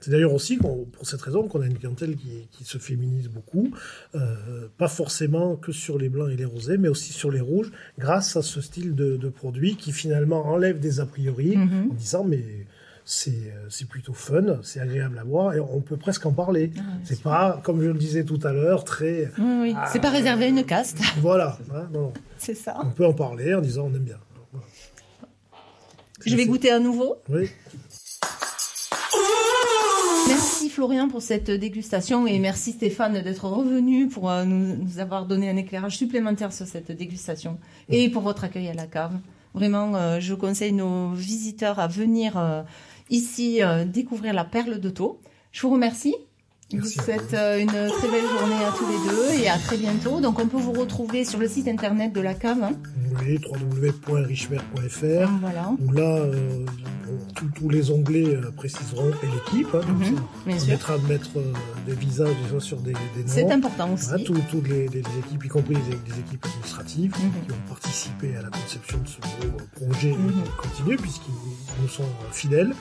C'est 0.00 0.10
d'ailleurs 0.10 0.34
aussi 0.34 0.56
pour 0.58 0.86
cette 1.02 1.22
raison 1.22 1.48
qu'on 1.48 1.62
a 1.62 1.66
une 1.66 1.78
clientèle 1.78 2.16
qui, 2.16 2.46
qui 2.52 2.64
se 2.64 2.76
féminise 2.78 3.28
beaucoup, 3.28 3.70
euh, 4.14 4.68
pas 4.76 4.88
forcément 4.88 5.56
que 5.56 5.72
sur 5.72 5.98
les 5.98 6.08
blancs 6.10 6.30
et 6.30 6.36
les 6.36 6.44
rosés, 6.44 6.76
mais 6.76 6.88
aussi 6.88 7.12
sur 7.14 7.30
les 7.30 7.40
rouges, 7.40 7.72
grâce 7.98 8.36
à 8.36 8.42
ce 8.42 8.60
style 8.60 8.94
de, 8.94 9.16
de 9.16 9.28
produit 9.30 9.76
qui 9.76 9.92
finalement 9.92 10.46
enlève 10.46 10.78
des 10.80 11.00
a 11.00 11.06
priori 11.06 11.56
Mhm. 11.56 11.88
en 11.90 11.94
disant 11.94 12.24
mais 12.24 12.44
c'est 13.08 13.30
euh, 13.30 13.66
c'est 13.70 13.88
plutôt 13.88 14.12
fun, 14.12 14.58
c'est 14.62 14.80
agréable 14.80 15.18
à 15.18 15.24
boire 15.24 15.54
et 15.54 15.60
on 15.60 15.80
peut 15.80 15.96
presque 15.96 16.26
en 16.26 16.32
parler. 16.32 16.72
Ah, 16.78 16.82
c'est 17.04 17.22
pas, 17.22 17.60
comme 17.64 17.80
je 17.80 17.86
le 17.88 17.94
disais 17.98 18.24
tout 18.24 18.40
à 18.42 18.52
l'heure, 18.52 18.84
très 18.84 19.30
Oui, 19.38 19.58
oui. 19.62 19.74
C'est 19.92 20.00
pas 20.00 20.10
réservé 20.10 20.44
à 20.44 20.48
une 20.48 20.64
caste. 20.64 20.98
voilà. 21.22 21.56
hein, 21.74 21.88
non, 21.92 22.00
non. 22.02 22.12
C'est 22.36 22.54
ça. 22.54 22.76
On 22.84 22.90
peut 22.90 23.06
en 23.06 23.14
parler 23.14 23.54
en 23.54 23.60
disant 23.62 23.84
on 23.90 23.94
aime 23.94 24.02
bien. 24.04 24.18
Voilà. 24.52 24.66
Je 26.24 26.34
vais 26.34 26.46
goûter 26.46 26.70
à 26.70 26.80
nouveau. 26.80 27.16
Oui. 27.28 27.48
Florian 30.68 31.08
pour 31.08 31.22
cette 31.22 31.50
dégustation 31.50 32.26
et 32.26 32.38
merci 32.38 32.72
Stéphane 32.72 33.22
d'être 33.22 33.44
revenu 33.46 34.08
pour 34.08 34.30
euh, 34.30 34.44
nous, 34.44 34.76
nous 34.76 34.98
avoir 34.98 35.26
donné 35.26 35.48
un 35.48 35.56
éclairage 35.56 35.96
supplémentaire 35.96 36.52
sur 36.52 36.66
cette 36.66 36.92
dégustation 36.92 37.58
et 37.88 38.08
pour 38.10 38.22
votre 38.22 38.44
accueil 38.44 38.68
à 38.68 38.74
la 38.74 38.86
cave. 38.86 39.14
Vraiment, 39.54 39.94
euh, 39.94 40.20
je 40.20 40.34
conseille 40.34 40.72
nos 40.72 41.12
visiteurs 41.12 41.78
à 41.78 41.86
venir 41.86 42.36
euh, 42.36 42.62
ici 43.10 43.60
découvrir 43.86 44.34
la 44.34 44.44
perle 44.44 44.80
de 44.80 44.90
Taux. 44.90 45.20
Je 45.52 45.62
vous 45.62 45.70
remercie. 45.70 46.14
Je 46.72 46.78
vous 46.78 46.86
souhaite 46.86 47.32
euh, 47.34 47.60
une 47.60 47.68
très 47.68 48.08
belle 48.08 48.24
journée 48.38 48.64
à 48.64 48.72
tous 48.76 48.86
les 48.88 49.08
deux 49.08 49.40
et 49.44 49.48
à 49.48 49.56
très 49.56 49.76
bientôt. 49.76 50.20
Donc 50.20 50.40
on 50.40 50.48
peut 50.48 50.56
vous 50.58 50.72
retrouver 50.72 51.24
sur 51.24 51.38
le 51.38 51.46
site 51.46 51.68
internet 51.68 52.12
de 52.12 52.20
la 52.20 52.34
cave. 52.34 52.58
hein. 52.60 52.72
Oui, 53.22 53.38
www.richmer.fr. 53.48 55.30
Voilà. 55.40 55.70
où 55.78 55.92
là, 55.92 56.02
euh, 56.02 56.64
bon, 57.06 57.18
tous- 57.54 57.68
les 57.68 57.90
onglets 57.92 58.34
euh, 58.34 58.50
préciseront 58.50 59.10
et 59.22 59.26
l'équipe. 59.26 59.72
hein, 59.74 59.80
Mhm, 59.86 60.16
on 60.48 60.58
sûr. 60.58 60.68
mettra 60.68 60.98
de 60.98 61.06
mettre 61.06 61.30
euh, 61.36 61.52
des 61.86 61.94
visages 61.94 62.34
déjà 62.42 62.58
sur 62.58 62.78
des, 62.80 62.92
des 62.92 62.98
noms. 63.22 63.26
C'est 63.26 63.50
important 63.52 63.92
aussi. 63.94 64.08
Voilà, 64.08 64.24
tout- 64.24 64.34
toutes 64.50 64.68
les, 64.68 64.88
les- 64.88 65.02
les 65.02 65.18
équipes, 65.20 65.44
y 65.44 65.48
compris 65.48 65.74
les, 65.74 66.12
les 66.12 66.18
équipes 66.20 66.44
administratives, 66.46 67.12
qui- 67.12 67.22
Mhm. 67.26 67.32
qui 67.46 67.52
ont 67.52 67.68
participé 67.68 68.36
à 68.36 68.42
la 68.42 68.48
conception 68.50 68.98
de 68.98 69.08
ce 69.08 69.18
gros 69.20 69.56
projet 69.86 70.10
et 70.10 70.14
qui 70.14 70.50
continuent 70.58 70.98
puisqu'ils 70.98 71.32
nous 71.80 71.88
sont 71.88 72.04
fidèles. 72.32 72.72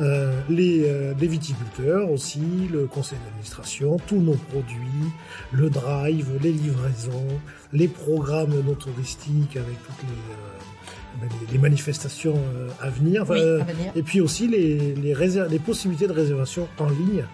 Euh, 0.00 0.40
les, 0.48 0.84
euh, 0.88 1.12
les 1.20 1.26
viticulteurs 1.26 2.08
aussi, 2.10 2.40
le 2.72 2.86
conseil 2.86 3.18
d'administration, 3.24 3.96
tous 4.06 4.20
nos 4.20 4.34
produits, 4.34 5.10
le 5.50 5.70
drive, 5.70 6.30
les 6.40 6.52
livraisons, 6.52 7.26
les 7.72 7.88
programmes 7.88 8.54
non 8.64 8.74
touristiques 8.74 9.56
avec 9.56 9.76
toutes 9.84 10.02
les, 10.04 11.24
euh, 11.26 11.28
les, 11.48 11.52
les 11.52 11.58
manifestations 11.58 12.36
euh, 12.36 12.68
à 12.80 12.90
venir. 12.90 13.24
Oui, 13.28 13.38
Euh, 13.40 13.60
à 13.60 13.64
venir. 13.64 13.92
et 13.96 14.02
puis 14.02 14.20
aussi 14.20 14.46
les, 14.46 14.94
les 14.94 15.58
possibilités 15.58 16.06
de 16.06 16.12
réservation 16.12 16.68
en 16.78 16.88
ligne 16.90 17.24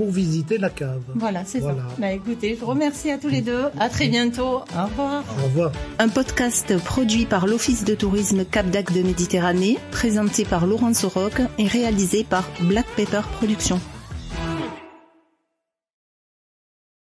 pour 0.00 0.10
visiter 0.10 0.56
la 0.56 0.70
cave. 0.70 1.02
Voilà, 1.14 1.42
c'est 1.44 1.58
Voilà. 1.60 1.76
ça. 1.90 1.96
Bah 1.98 2.10
écoutez, 2.12 2.54
je 2.54 2.60
vous 2.60 2.70
remercie 2.70 3.10
à 3.10 3.18
tous 3.18 3.28
les 3.28 3.42
deux. 3.42 3.64
À 3.78 3.90
très 3.90 4.08
bientôt. 4.08 4.60
Au 4.76 4.84
revoir. 4.86 5.22
Au 5.38 5.44
revoir. 5.44 5.72
Un 5.98 6.08
podcast 6.08 6.74
produit 6.78 7.26
par 7.26 7.46
l'Office 7.46 7.84
de 7.84 7.94
tourisme 7.94 8.46
Cap 8.46 8.70
d'Agde 8.70 8.94
de 8.94 9.02
Méditerranée, 9.02 9.76
présenté 9.90 10.46
par 10.46 10.66
Laurence 10.66 11.04
Roque 11.04 11.42
et 11.58 11.66
réalisé 11.66 12.24
par 12.24 12.48
Black 12.62 12.86
Pepper 12.96 13.20
Productions. 13.36 13.78